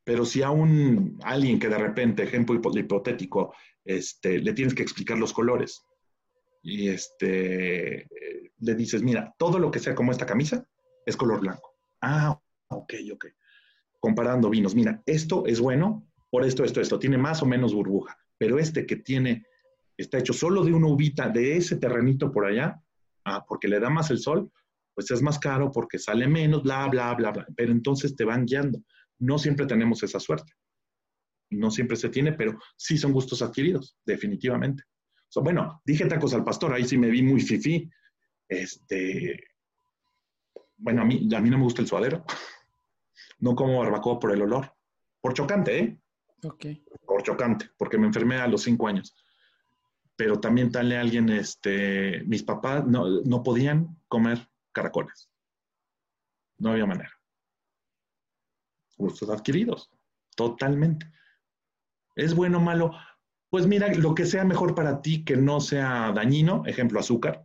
pero 0.02 0.24
si 0.24 0.42
a 0.42 0.50
un 0.50 1.18
alguien 1.22 1.58
que 1.58 1.68
de 1.68 1.78
repente, 1.78 2.22
ejemplo 2.24 2.60
hipotético, 2.74 3.54
este, 3.84 4.38
le 4.38 4.52
tienes 4.52 4.74
que 4.74 4.82
explicar 4.82 5.18
los 5.18 5.32
colores, 5.32 5.84
y 6.64 6.88
este, 6.88 8.08
le 8.58 8.74
dices, 8.74 9.02
mira, 9.02 9.34
todo 9.38 9.58
lo 9.58 9.70
que 9.70 9.78
sea 9.78 9.94
como 9.94 10.10
esta 10.10 10.24
camisa 10.24 10.66
es 11.04 11.14
color 11.14 11.40
blanco. 11.40 11.76
Ah, 12.00 12.40
ok, 12.68 12.94
ok. 13.12 13.26
Comparando 14.00 14.48
vinos, 14.48 14.74
mira, 14.74 15.02
esto 15.04 15.44
es 15.46 15.60
bueno 15.60 16.10
por 16.30 16.42
esto, 16.42 16.64
esto, 16.64 16.80
esto, 16.80 16.98
tiene 16.98 17.18
más 17.18 17.42
o 17.42 17.46
menos 17.46 17.74
burbuja, 17.74 18.18
pero 18.38 18.58
este 18.58 18.86
que 18.86 18.96
tiene, 18.96 19.44
está 19.98 20.18
hecho 20.18 20.32
solo 20.32 20.64
de 20.64 20.72
una 20.72 20.88
uvita 20.88 21.28
de 21.28 21.58
ese 21.58 21.76
terrenito 21.76 22.32
por 22.32 22.46
allá, 22.46 22.82
ah, 23.26 23.44
porque 23.46 23.68
le 23.68 23.78
da 23.78 23.90
más 23.90 24.10
el 24.10 24.18
sol, 24.18 24.50
pues 24.94 25.10
es 25.10 25.20
más 25.20 25.38
caro 25.38 25.70
porque 25.70 25.98
sale 25.98 26.26
menos, 26.26 26.62
bla, 26.62 26.88
bla, 26.88 27.14
bla, 27.14 27.30
bla. 27.30 27.46
Pero 27.54 27.72
entonces 27.72 28.16
te 28.16 28.24
van 28.24 28.46
guiando. 28.46 28.80
No 29.18 29.38
siempre 29.38 29.66
tenemos 29.66 30.02
esa 30.02 30.18
suerte. 30.18 30.52
No 31.50 31.70
siempre 31.70 31.96
se 31.96 32.08
tiene, 32.08 32.32
pero 32.32 32.58
sí 32.76 32.96
son 32.96 33.12
gustos 33.12 33.42
adquiridos, 33.42 33.98
definitivamente 34.06 34.84
bueno, 35.42 35.82
dije 35.84 36.06
tacos 36.06 36.34
al 36.34 36.44
pastor, 36.44 36.72
ahí 36.72 36.84
sí 36.84 36.96
me 36.96 37.08
vi 37.08 37.22
muy 37.22 37.40
fifí. 37.40 37.90
Este, 38.48 39.42
bueno, 40.76 41.02
a 41.02 41.04
mí, 41.04 41.28
a 41.34 41.40
mí 41.40 41.50
no 41.50 41.58
me 41.58 41.64
gusta 41.64 41.82
el 41.82 41.88
suadero. 41.88 42.24
No 43.38 43.54
como 43.54 43.78
barbacoa 43.78 44.18
por 44.18 44.32
el 44.32 44.42
olor. 44.42 44.74
Por 45.20 45.34
chocante, 45.34 45.78
¿eh? 45.78 45.98
Ok. 46.44 46.66
Por 47.06 47.22
chocante, 47.22 47.70
porque 47.76 47.98
me 47.98 48.06
enfermé 48.06 48.36
a 48.36 48.48
los 48.48 48.62
cinco 48.62 48.86
años. 48.86 49.14
Pero 50.16 50.38
también 50.38 50.70
tal 50.70 50.92
a 50.92 51.00
alguien, 51.00 51.28
este, 51.30 52.22
mis 52.24 52.42
papás 52.42 52.86
no, 52.86 53.22
no 53.22 53.42
podían 53.42 54.00
comer 54.08 54.48
caracoles. 54.72 55.30
No 56.58 56.70
había 56.70 56.86
manera. 56.86 57.10
Gustos 58.96 59.28
adquiridos, 59.30 59.90
totalmente. 60.36 61.10
¿Es 62.14 62.34
bueno 62.34 62.58
o 62.58 62.60
malo? 62.60 62.92
Pues 63.54 63.68
mira, 63.68 63.86
lo 63.94 64.16
que 64.16 64.26
sea 64.26 64.42
mejor 64.42 64.74
para 64.74 65.00
ti, 65.00 65.22
que 65.22 65.36
no 65.36 65.60
sea 65.60 66.10
dañino, 66.12 66.64
ejemplo, 66.66 66.98
azúcar, 66.98 67.44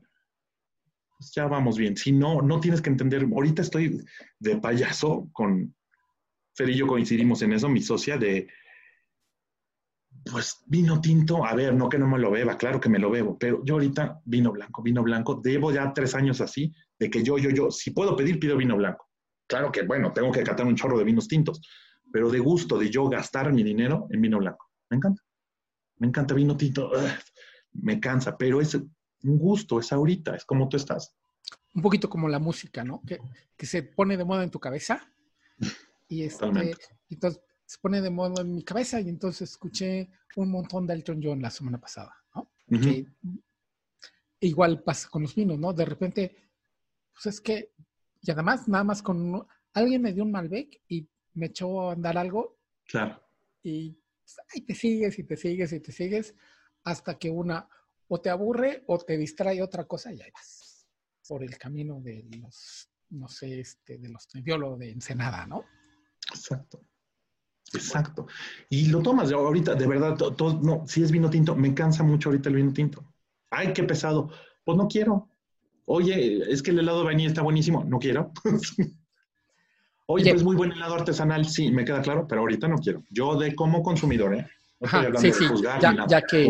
pues 1.16 1.32
ya 1.36 1.46
vamos 1.46 1.78
bien. 1.78 1.96
Si 1.96 2.12
no, 2.12 2.42
no 2.42 2.60
tienes 2.60 2.82
que 2.82 2.90
entender, 2.90 3.28
ahorita 3.32 3.62
estoy 3.62 4.04
de 4.40 4.58
payaso 4.58 5.30
con 5.32 5.76
Fer 6.56 6.72
y 6.72 6.78
yo 6.78 6.88
coincidimos 6.88 7.44
en 7.44 7.54
eso, 7.54 7.70
mi 7.70 7.84
socia, 7.84 8.18
de, 8.18 8.48
pues 10.32 10.64
vino 10.66 11.00
tinto, 11.00 11.46
a 11.46 11.54
ver, 11.54 11.76
no 11.76 11.88
que 11.88 12.00
no 12.00 12.08
me 12.08 12.18
lo 12.18 12.32
beba, 12.32 12.58
claro 12.58 12.80
que 12.80 12.90
me 12.90 12.98
lo 12.98 13.12
bebo, 13.12 13.38
pero 13.38 13.64
yo 13.64 13.76
ahorita 13.76 14.20
vino 14.26 14.52
blanco, 14.52 14.82
vino 14.82 15.04
blanco, 15.04 15.40
debo 15.44 15.72
ya 15.72 15.94
tres 15.94 16.16
años 16.16 16.42
así, 16.42 16.74
de 16.98 17.12
que 17.12 17.22
yo, 17.22 17.38
yo, 17.38 17.52
yo, 17.52 17.70
si 17.70 17.92
puedo 17.92 18.16
pedir, 18.16 18.40
pido 18.40 18.58
vino 18.58 18.76
blanco. 18.76 19.12
Claro 19.48 19.72
que, 19.72 19.84
bueno, 19.84 20.12
tengo 20.12 20.32
que 20.32 20.42
catar 20.42 20.66
un 20.66 20.76
chorro 20.76 20.98
de 20.98 21.04
vinos 21.04 21.28
tintos, 21.28 21.62
pero 22.12 22.32
de 22.32 22.40
gusto 22.40 22.80
de 22.80 22.90
yo 22.90 23.08
gastar 23.08 23.54
mi 23.54 23.62
dinero 23.62 24.08
en 24.10 24.22
vino 24.22 24.40
blanco. 24.40 24.72
Me 24.90 24.98
encanta 24.98 25.22
me 26.00 26.08
encanta 26.08 26.34
vino 26.34 26.58
tinto, 26.58 26.92
me 27.74 28.00
cansa, 28.00 28.38
pero 28.38 28.60
es 28.62 28.76
un 28.76 29.38
gusto, 29.38 29.80
es 29.80 29.92
ahorita, 29.92 30.36
es 30.36 30.46
como 30.46 30.68
tú 30.68 30.78
estás. 30.78 31.16
Un 31.74 31.82
poquito 31.82 32.10
como 32.10 32.28
la 32.28 32.40
música, 32.40 32.84
¿no? 32.84 33.02
Que, 33.06 33.20
se 33.66 33.84
pone 33.84 34.18
de 34.18 34.26
moda 34.26 34.44
en 34.44 34.52
tu 34.52 34.60
cabeza 34.60 35.12
y 36.08 36.24
este, 36.24 36.46
entonces 37.10 37.42
se 37.66 37.78
pone 37.80 38.02
de 38.02 38.10
moda 38.10 38.42
en 38.42 38.56
mi 38.56 38.64
cabeza 38.64 39.00
y 39.00 39.10
entonces 39.10 39.52
escuché 39.52 40.10
un 40.38 40.50
montón 40.50 40.88
de 40.88 40.94
Elton 40.94 41.20
John 41.22 41.42
la 41.42 41.52
semana 41.52 41.80
pasada, 41.80 42.16
¿no? 42.34 42.50
igual 44.42 44.82
pasa 44.84 45.10
con 45.10 45.24
los 45.24 45.36
vinos, 45.36 45.60
¿no? 45.60 45.74
De 45.74 45.84
repente, 45.86 46.36
pues 47.14 47.26
es 47.26 47.42
que, 47.42 47.74
y 48.22 48.32
además 48.32 48.68
nada 48.70 48.86
más 48.86 49.02
con, 49.02 49.46
alguien 49.74 50.02
me 50.02 50.14
dio 50.14 50.24
un 50.24 50.32
Malbec 50.32 50.82
y 50.88 51.08
me 51.34 51.48
echó 51.48 51.90
a 51.90 51.94
andar 51.94 52.18
algo. 52.18 52.58
Claro. 52.86 53.22
Y 53.62 53.98
y 54.54 54.62
te 54.62 54.76
sigues 54.76 55.20
y 55.20 55.24
te 55.24 55.38
sigues 55.38 55.74
y 55.74 55.80
te 55.80 55.92
sigues 55.92 56.36
hasta 56.84 57.18
que 57.18 57.30
una 57.30 57.68
o 58.08 58.20
te 58.20 58.30
aburre 58.30 58.84
o 58.88 58.98
te 58.98 59.18
distrae 59.18 59.62
otra 59.62 59.86
cosa 59.86 60.14
y 60.14 60.22
ahí 60.22 60.32
vas 60.34 60.88
por 61.28 61.44
el 61.44 61.58
camino 61.58 62.02
de 62.02 62.26
los, 62.42 62.90
no 63.12 63.28
sé, 63.28 63.60
este, 63.60 64.00
de 64.00 64.10
los 64.10 64.28
biólogos 64.34 64.80
de 64.80 64.92
Ensenada, 64.92 65.46
¿no? 65.46 65.64
Exacto. 66.34 66.82
Exacto. 67.72 68.28
Y 68.68 68.88
lo 68.88 69.02
tomas 69.02 69.32
ahorita, 69.32 69.76
de 69.76 69.88
verdad, 69.88 70.16
todo, 70.16 70.60
no, 70.60 70.88
si 70.88 71.04
es 71.04 71.12
vino 71.12 71.30
tinto, 71.30 71.56
me 71.56 71.74
cansa 71.76 72.04
mucho 72.04 72.30
ahorita 72.30 72.50
el 72.50 72.56
vino 72.56 72.74
tinto. 72.74 73.14
Ay, 73.52 73.74
qué 73.74 73.84
pesado. 73.84 74.32
Pues 74.64 74.76
no 74.76 74.88
quiero. 74.88 75.30
Oye, 75.86 76.52
es 76.52 76.64
que 76.64 76.72
el 76.72 76.80
helado 76.80 77.00
de 77.00 77.06
vainilla 77.06 77.30
está 77.30 77.42
buenísimo. 77.42 77.84
No 77.84 78.00
quiero. 78.00 78.32
Oye, 80.12 80.32
es 80.32 80.44
muy 80.44 80.56
buen 80.56 80.72
helado 80.72 80.96
artesanal, 80.96 81.46
sí, 81.46 81.72
me 81.72 81.86
queda 81.86 82.02
claro, 82.02 82.28
pero 82.28 82.42
ahorita 82.42 82.68
no 82.68 82.78
quiero. 82.78 83.04
Yo 83.12 83.38
de 83.38 83.54
como 83.54 83.84
consumidor, 83.84 84.34
¿eh? 84.34 84.48
No 84.80 84.86
estoy 84.88 85.06
hablando 85.06 85.22
de 85.22 85.48
juzgar 85.48 85.80
ya, 85.80 86.08
ya 86.08 86.22
que, 86.24 86.50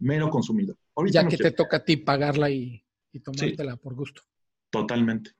mero 0.00 0.28
consumidor. 0.28 0.76
ya 1.08 1.28
que 1.28 1.36
te 1.36 1.52
toca 1.52 1.76
a 1.76 1.84
ti 1.84 1.98
pagarla 1.98 2.50
y, 2.50 2.82
tomártela 3.22 3.76
por 3.76 3.94
gusto. 3.94 4.22
Totalmente. 4.70 5.30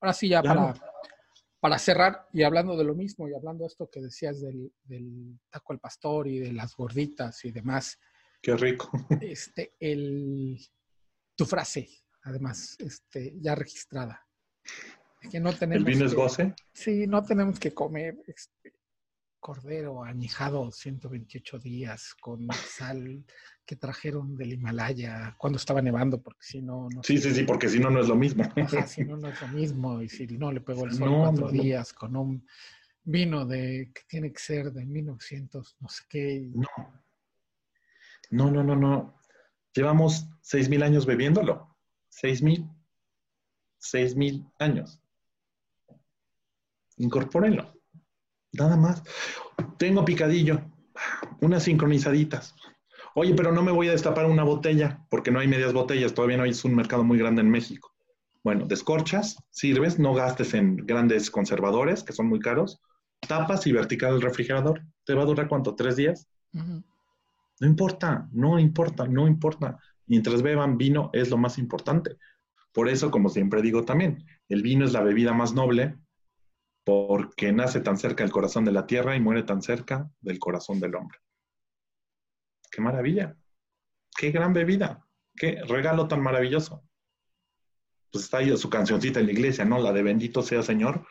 Ahora 0.00 0.12
sí, 0.14 0.28
ya 0.28 0.42
para, 0.42 0.74
para 1.60 1.78
cerrar, 1.78 2.26
y 2.32 2.42
hablando 2.42 2.76
de 2.76 2.82
lo 2.82 2.96
mismo, 2.96 3.28
y 3.28 3.34
hablando 3.34 3.62
de 3.62 3.68
esto 3.68 3.88
que 3.88 4.00
decías 4.00 4.40
del, 4.40 5.38
taco 5.48 5.74
al 5.74 5.78
pastor 5.78 6.26
y 6.26 6.40
de 6.40 6.52
las 6.52 6.74
gorditas 6.74 7.44
y 7.44 7.52
demás. 7.52 8.00
Qué 8.42 8.56
rico. 8.56 8.90
Este, 9.20 9.76
el, 9.78 10.58
tu 11.36 11.44
frase, 11.44 11.88
además, 12.24 12.74
este, 12.80 13.36
ya 13.38 13.54
registrada 13.54 14.26
que 15.28 15.40
no 15.40 15.52
tenemos 15.52 15.86
¿El 15.86 15.94
vino 15.94 16.06
es 16.06 16.14
goce? 16.14 16.54
Sí, 16.72 17.06
no 17.06 17.22
tenemos 17.22 17.58
que 17.58 17.72
comer 17.72 18.16
este, 18.26 18.72
cordero 19.46 20.02
añejado 20.02 20.72
128 20.72 21.60
días 21.60 22.14
con 22.20 22.48
sal 22.52 23.24
que 23.64 23.76
trajeron 23.76 24.36
del 24.36 24.54
Himalaya 24.54 25.36
cuando 25.38 25.56
estaba 25.56 25.80
nevando, 25.80 26.20
porque 26.20 26.42
si 26.42 26.62
no... 26.62 26.88
no 26.92 27.02
sí, 27.04 27.18
sí, 27.18 27.32
sí, 27.32 27.44
porque 27.44 27.68
si 27.68 27.78
no, 27.78 27.88
no 27.88 28.00
es 28.00 28.08
lo 28.08 28.16
mismo. 28.16 28.44
si 28.88 29.04
no, 29.04 29.16
no 29.16 29.28
es 29.28 29.40
lo 29.40 29.48
mismo. 29.48 30.02
Y 30.02 30.08
si 30.08 30.26
no, 30.26 30.50
le 30.50 30.60
pegó 30.60 30.84
el 30.84 30.94
sol 30.94 31.14
cuatro 31.20 31.48
días 31.50 31.92
con 31.92 32.16
un 32.16 32.44
vino 33.04 33.46
de 33.46 33.92
que 33.94 34.02
tiene 34.08 34.32
que 34.32 34.40
ser 34.40 34.72
de 34.72 34.84
1900, 34.84 35.76
no 35.78 35.88
sé 35.88 36.02
qué. 36.08 36.50
No. 36.52 36.66
No, 38.30 38.50
no, 38.50 38.64
no, 38.64 38.74
no. 38.74 39.20
Llevamos 39.72 40.26
seis 40.40 40.68
mil 40.68 40.82
años 40.82 41.06
bebiéndolo. 41.06 41.76
Seis 42.08 42.42
mil. 42.42 42.68
Seis 43.78 44.16
mil 44.16 44.44
años 44.58 45.00
incorpórenlo. 46.96 47.72
Nada 48.52 48.76
más. 48.76 49.02
Tengo 49.78 50.04
picadillo, 50.04 50.60
unas 51.40 51.64
sincronizaditas. 51.64 52.54
Oye, 53.14 53.34
pero 53.34 53.52
no 53.52 53.62
me 53.62 53.72
voy 53.72 53.88
a 53.88 53.92
destapar 53.92 54.26
una 54.26 54.44
botella 54.44 55.04
porque 55.08 55.30
no 55.30 55.40
hay 55.40 55.48
medias 55.48 55.72
botellas, 55.72 56.14
todavía 56.14 56.36
no 56.36 56.42
hay 56.42 56.52
un 56.64 56.74
mercado 56.74 57.02
muy 57.02 57.18
grande 57.18 57.40
en 57.40 57.50
México. 57.50 57.92
Bueno, 58.44 58.66
descorchas, 58.66 59.36
sirves, 59.50 59.98
no 59.98 60.14
gastes 60.14 60.54
en 60.54 60.76
grandes 60.76 61.30
conservadores 61.30 62.02
que 62.02 62.12
son 62.12 62.28
muy 62.28 62.40
caros, 62.40 62.80
tapas 63.26 63.66
y 63.66 63.72
vertical 63.72 64.14
el 64.14 64.22
refrigerador. 64.22 64.82
¿Te 65.04 65.14
va 65.14 65.22
a 65.22 65.26
durar 65.26 65.48
cuánto? 65.48 65.74
¿Tres 65.74 65.96
días? 65.96 66.28
No 66.52 67.66
importa, 67.66 68.28
no 68.32 68.58
importa, 68.58 69.06
no 69.08 69.26
importa. 69.26 69.78
Mientras 70.06 70.42
beban 70.42 70.76
vino 70.76 71.10
es 71.12 71.30
lo 71.30 71.38
más 71.38 71.58
importante. 71.58 72.18
Por 72.72 72.88
eso, 72.88 73.10
como 73.10 73.30
siempre 73.30 73.62
digo 73.62 73.84
también, 73.84 74.24
el 74.48 74.62
vino 74.62 74.84
es 74.84 74.92
la 74.92 75.02
bebida 75.02 75.32
más 75.32 75.54
noble 75.54 75.96
porque 76.86 77.52
nace 77.52 77.80
tan 77.80 77.98
cerca 77.98 78.22
del 78.22 78.32
corazón 78.32 78.64
de 78.64 78.70
la 78.70 78.86
tierra 78.86 79.16
y 79.16 79.20
muere 79.20 79.42
tan 79.42 79.60
cerca 79.60 80.08
del 80.20 80.38
corazón 80.38 80.78
del 80.78 80.94
hombre. 80.94 81.18
¡Qué 82.70 82.80
maravilla! 82.80 83.36
¡Qué 84.16 84.30
gran 84.30 84.52
bebida! 84.52 85.04
¡Qué 85.34 85.60
regalo 85.66 86.06
tan 86.06 86.22
maravilloso! 86.22 86.84
Pues 88.12 88.22
está 88.22 88.38
ahí 88.38 88.56
su 88.56 88.70
cancioncita 88.70 89.18
en 89.18 89.26
la 89.26 89.32
iglesia, 89.32 89.64
¿no? 89.64 89.80
La 89.80 89.92
de 89.92 90.04
bendito 90.04 90.42
sea 90.42 90.62
Señor, 90.62 91.04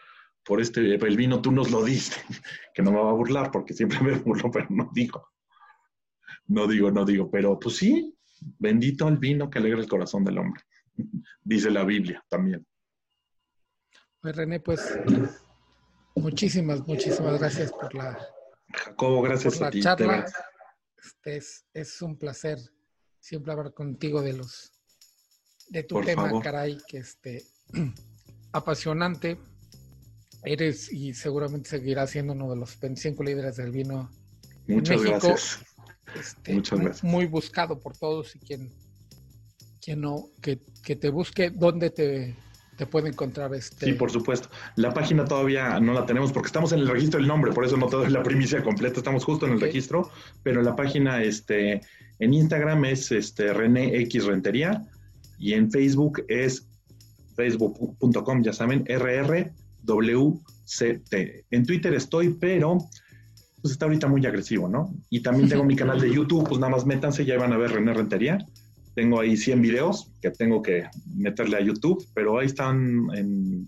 por 0.46 0.62
este, 0.62 0.96
el 0.96 1.18
vino 1.18 1.42
tú 1.42 1.52
nos 1.52 1.70
lo 1.70 1.84
diste, 1.84 2.22
que 2.74 2.82
no 2.82 2.94
me 2.94 3.02
va 3.02 3.10
a 3.10 3.14
burlar 3.14 3.52
porque 3.52 3.74
siempre 3.74 4.00
me 4.02 4.18
burlo, 4.18 4.50
pero 4.50 4.68
no 4.70 4.90
digo. 4.94 5.28
No 6.48 6.68
digo, 6.68 6.90
no 6.90 7.04
digo, 7.04 7.30
pero 7.30 7.60
pues 7.60 7.76
sí, 7.76 8.18
bendito 8.60 9.10
el 9.10 9.18
vino 9.18 9.50
que 9.50 9.60
alegra 9.60 9.82
el 9.82 9.90
corazón 9.90 10.24
del 10.24 10.38
hombre, 10.38 10.64
dice 11.44 11.70
la 11.70 11.84
Biblia 11.84 12.24
también. 12.30 12.66
Pues 14.22 14.38
René, 14.38 14.62
pues 14.62 14.98
muchísimas, 16.16 16.88
muchísimas 16.88 17.40
gracias 17.40 17.72
por 17.72 17.94
la, 17.94 18.18
Jacobo, 18.74 19.22
gracias 19.22 19.62
a 19.62 19.70
ti. 19.70 19.82
Charla. 19.82 20.26
Este 20.98 21.38
es, 21.38 21.66
es, 21.74 22.02
un 22.02 22.18
placer 22.18 22.58
siempre 23.20 23.52
hablar 23.52 23.74
contigo 23.74 24.22
de 24.22 24.34
los 24.34 24.72
de 25.70 25.84
tu 25.84 26.02
tema, 26.02 26.32
caray, 26.42 26.78
que 26.88 27.00
este 27.00 27.44
apasionante. 28.52 29.38
Eres 30.44 30.94
y 30.94 31.16
seguramente 31.16 31.70
seguirás 31.70 32.12
siendo 32.12 32.34
uno 32.34 32.52
de 32.52 32.56
los 32.58 32.80
25 32.80 33.24
líderes 33.24 33.56
del 33.56 33.72
vino. 33.72 34.12
Muchas 34.68 35.02
gracias. 35.02 35.60
Este, 36.14 36.54
Muchas 36.54 36.80
gracias. 36.80 37.04
Muy 37.04 37.26
buscado 37.26 37.80
por 37.80 37.98
todos 37.98 38.36
y 38.36 38.40
quien, 38.40 38.72
quien 39.82 40.02
no, 40.02 40.30
que, 40.44 40.60
que 40.84 40.96
te 40.96 41.10
busque, 41.10 41.50
¿dónde 41.50 41.90
te, 41.90 42.36
te 42.76 42.86
puede 42.86 43.10
encontrar 43.10 43.54
este. 43.54 43.86
Sí, 43.86 43.94
por 43.94 44.12
supuesto. 44.12 44.50
La 44.76 44.94
página 44.94 45.26
todavía 45.26 45.80
no 45.80 45.94
la 45.94 46.06
tenemos 46.06 46.32
porque 46.32 46.48
estamos 46.48 46.72
en 46.74 46.80
el 46.80 46.88
registro 46.88 47.20
del 47.20 47.28
nombre, 47.28 47.52
por 47.52 47.66
eso 47.66 47.78
no 47.78 47.88
te 47.88 47.96
doy 47.96 48.10
la 48.10 48.24
primicia 48.24 48.64
completa, 48.64 48.98
estamos 49.00 49.24
justo 49.24 49.46
en 49.46 49.54
el 49.54 49.62
registro, 49.62 50.10
pero 50.44 50.62
la 50.62 50.76
página 50.76 51.24
este, 51.24 51.82
en 52.20 52.34
Instagram 52.34 52.86
es 52.86 53.12
este, 53.12 53.54
René 53.54 53.98
X 54.02 54.26
Rentería 54.26 54.86
y 55.38 55.54
en 55.54 55.72
Facebook 55.72 56.24
es 56.28 56.68
facebook.com, 57.36 58.44
ya 58.44 58.54
saben, 58.54 58.86
RRWCT. 58.86 59.54
En 61.52 61.66
Twitter 61.66 61.94
estoy, 61.94 62.30
pero 62.30 62.78
pues 63.62 63.72
está 63.72 63.86
ahorita 63.86 64.08
muy 64.08 64.26
agresivo, 64.26 64.68
¿no? 64.70 64.94
Y 65.10 65.22
también 65.22 65.50
tengo 65.50 65.64
mi 65.64 65.76
canal 65.76 66.00
de 66.00 66.14
YouTube, 66.14 66.48
pues 66.48 66.60
nada 66.60 66.72
más 66.72 66.86
métanse, 66.86 67.26
ya 67.26 67.38
van 67.38 67.52
a 67.54 67.58
ver 67.58 67.72
René 67.72 67.94
Rentería 67.94 68.46
tengo 68.96 69.20
ahí 69.20 69.38
100 69.38 69.62
videos 69.62 70.12
que 70.22 70.32
tengo 70.32 70.62
que 70.62 70.86
meterle 71.16 71.58
a 71.58 71.62
YouTube, 71.62 72.04
pero 72.14 72.40
ahí 72.40 72.48
están 72.48 73.08
en 73.14 73.68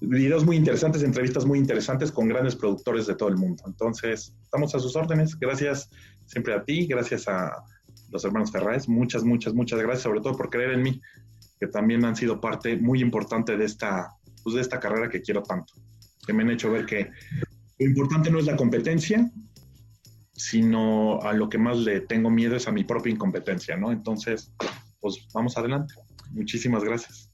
videos 0.00 0.44
muy 0.44 0.56
interesantes, 0.56 1.02
entrevistas 1.02 1.44
muy 1.44 1.58
interesantes 1.58 2.10
con 2.10 2.28
grandes 2.28 2.56
productores 2.56 3.06
de 3.06 3.14
todo 3.14 3.28
el 3.28 3.36
mundo. 3.36 3.62
Entonces, 3.66 4.34
estamos 4.42 4.74
a 4.74 4.80
sus 4.80 4.96
órdenes. 4.96 5.38
Gracias 5.38 5.90
siempre 6.26 6.54
a 6.54 6.64
ti, 6.64 6.86
gracias 6.86 7.28
a 7.28 7.62
los 8.10 8.24
hermanos 8.24 8.50
Ferraes. 8.50 8.88
Muchas, 8.88 9.22
muchas, 9.24 9.54
muchas 9.54 9.80
gracias, 9.80 10.02
sobre 10.02 10.20
todo 10.20 10.36
por 10.36 10.50
creer 10.50 10.72
en 10.72 10.82
mí, 10.82 11.00
que 11.60 11.66
también 11.66 12.04
han 12.04 12.16
sido 12.16 12.40
parte 12.40 12.76
muy 12.76 13.00
importante 13.00 13.56
de 13.56 13.64
esta, 13.64 14.14
pues, 14.42 14.54
de 14.54 14.62
esta 14.62 14.80
carrera 14.80 15.10
que 15.10 15.20
quiero 15.20 15.42
tanto. 15.42 15.74
Que 16.26 16.32
me 16.32 16.42
han 16.42 16.50
hecho 16.50 16.70
ver 16.70 16.86
que 16.86 17.10
lo 17.78 17.86
importante 17.86 18.30
no 18.30 18.38
es 18.38 18.46
la 18.46 18.56
competencia, 18.56 19.30
sino 20.38 21.20
a 21.22 21.32
lo 21.32 21.48
que 21.48 21.58
más 21.58 21.78
le 21.78 22.00
tengo 22.00 22.30
miedo 22.30 22.56
es 22.56 22.68
a 22.68 22.72
mi 22.72 22.84
propia 22.84 23.12
incompetencia, 23.12 23.76
¿no? 23.76 23.90
Entonces, 23.90 24.52
pues 25.00 25.26
vamos 25.34 25.58
adelante. 25.58 25.94
Muchísimas 26.30 26.84
gracias. 26.84 27.30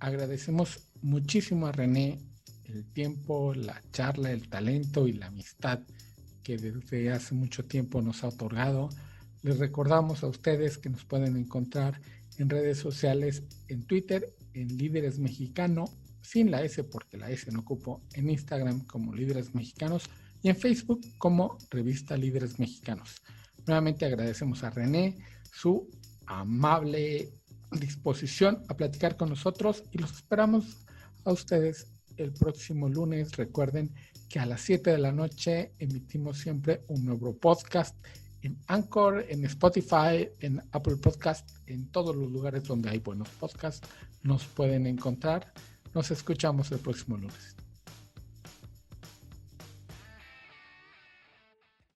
Agradecemos 0.00 0.88
muchísimo 1.02 1.66
a 1.66 1.72
René 1.72 2.18
el 2.64 2.84
tiempo, 2.92 3.52
la 3.54 3.82
charla, 3.92 4.30
el 4.30 4.48
talento 4.48 5.06
y 5.06 5.12
la 5.12 5.26
amistad 5.26 5.80
que 6.42 6.56
desde 6.56 7.12
hace 7.12 7.34
mucho 7.34 7.66
tiempo 7.66 8.00
nos 8.00 8.24
ha 8.24 8.28
otorgado. 8.28 8.88
Les 9.42 9.58
recordamos 9.58 10.22
a 10.22 10.28
ustedes 10.28 10.78
que 10.78 10.88
nos 10.88 11.04
pueden 11.04 11.36
encontrar 11.36 12.00
en 12.38 12.48
redes 12.48 12.78
sociales, 12.78 13.42
en 13.68 13.82
Twitter, 13.82 14.34
en 14.54 14.78
Líderes 14.78 15.18
Mexicano 15.18 15.86
sin 16.28 16.50
la 16.50 16.62
S 16.62 16.84
porque 16.84 17.16
la 17.16 17.30
S 17.30 17.50
no 17.50 17.60
ocupo, 17.60 18.02
en 18.12 18.28
Instagram 18.28 18.84
como 18.84 19.14
Líderes 19.14 19.54
Mexicanos 19.54 20.04
y 20.42 20.50
en 20.50 20.56
Facebook 20.56 21.00
como 21.16 21.56
Revista 21.70 22.16
Líderes 22.16 22.58
Mexicanos. 22.58 23.22
Nuevamente 23.66 24.04
agradecemos 24.04 24.62
a 24.62 24.70
René 24.70 25.16
su 25.50 25.88
amable 26.26 27.32
disposición 27.72 28.62
a 28.68 28.76
platicar 28.76 29.16
con 29.16 29.30
nosotros 29.30 29.84
y 29.90 29.98
los 29.98 30.12
esperamos 30.12 30.86
a 31.24 31.32
ustedes 31.32 31.86
el 32.18 32.32
próximo 32.32 32.88
lunes. 32.88 33.36
Recuerden 33.36 33.94
que 34.28 34.38
a 34.38 34.46
las 34.46 34.60
7 34.60 34.90
de 34.90 34.98
la 34.98 35.12
noche 35.12 35.72
emitimos 35.78 36.38
siempre 36.38 36.82
un 36.88 37.06
nuevo 37.06 37.36
podcast 37.36 37.96
en 38.42 38.58
Anchor, 38.66 39.24
en 39.28 39.44
Spotify, 39.46 40.28
en 40.40 40.62
Apple 40.72 40.96
Podcast, 40.96 41.48
en 41.66 41.90
todos 41.90 42.14
los 42.14 42.30
lugares 42.30 42.64
donde 42.64 42.90
hay 42.90 42.98
buenos 42.98 43.28
podcasts. 43.30 43.86
Nos 44.22 44.44
pueden 44.44 44.86
encontrar. 44.86 45.52
Nos 45.94 46.10
escuchamos 46.10 46.70
el 46.72 46.78
próximo 46.78 47.16
lunes. 47.16 47.57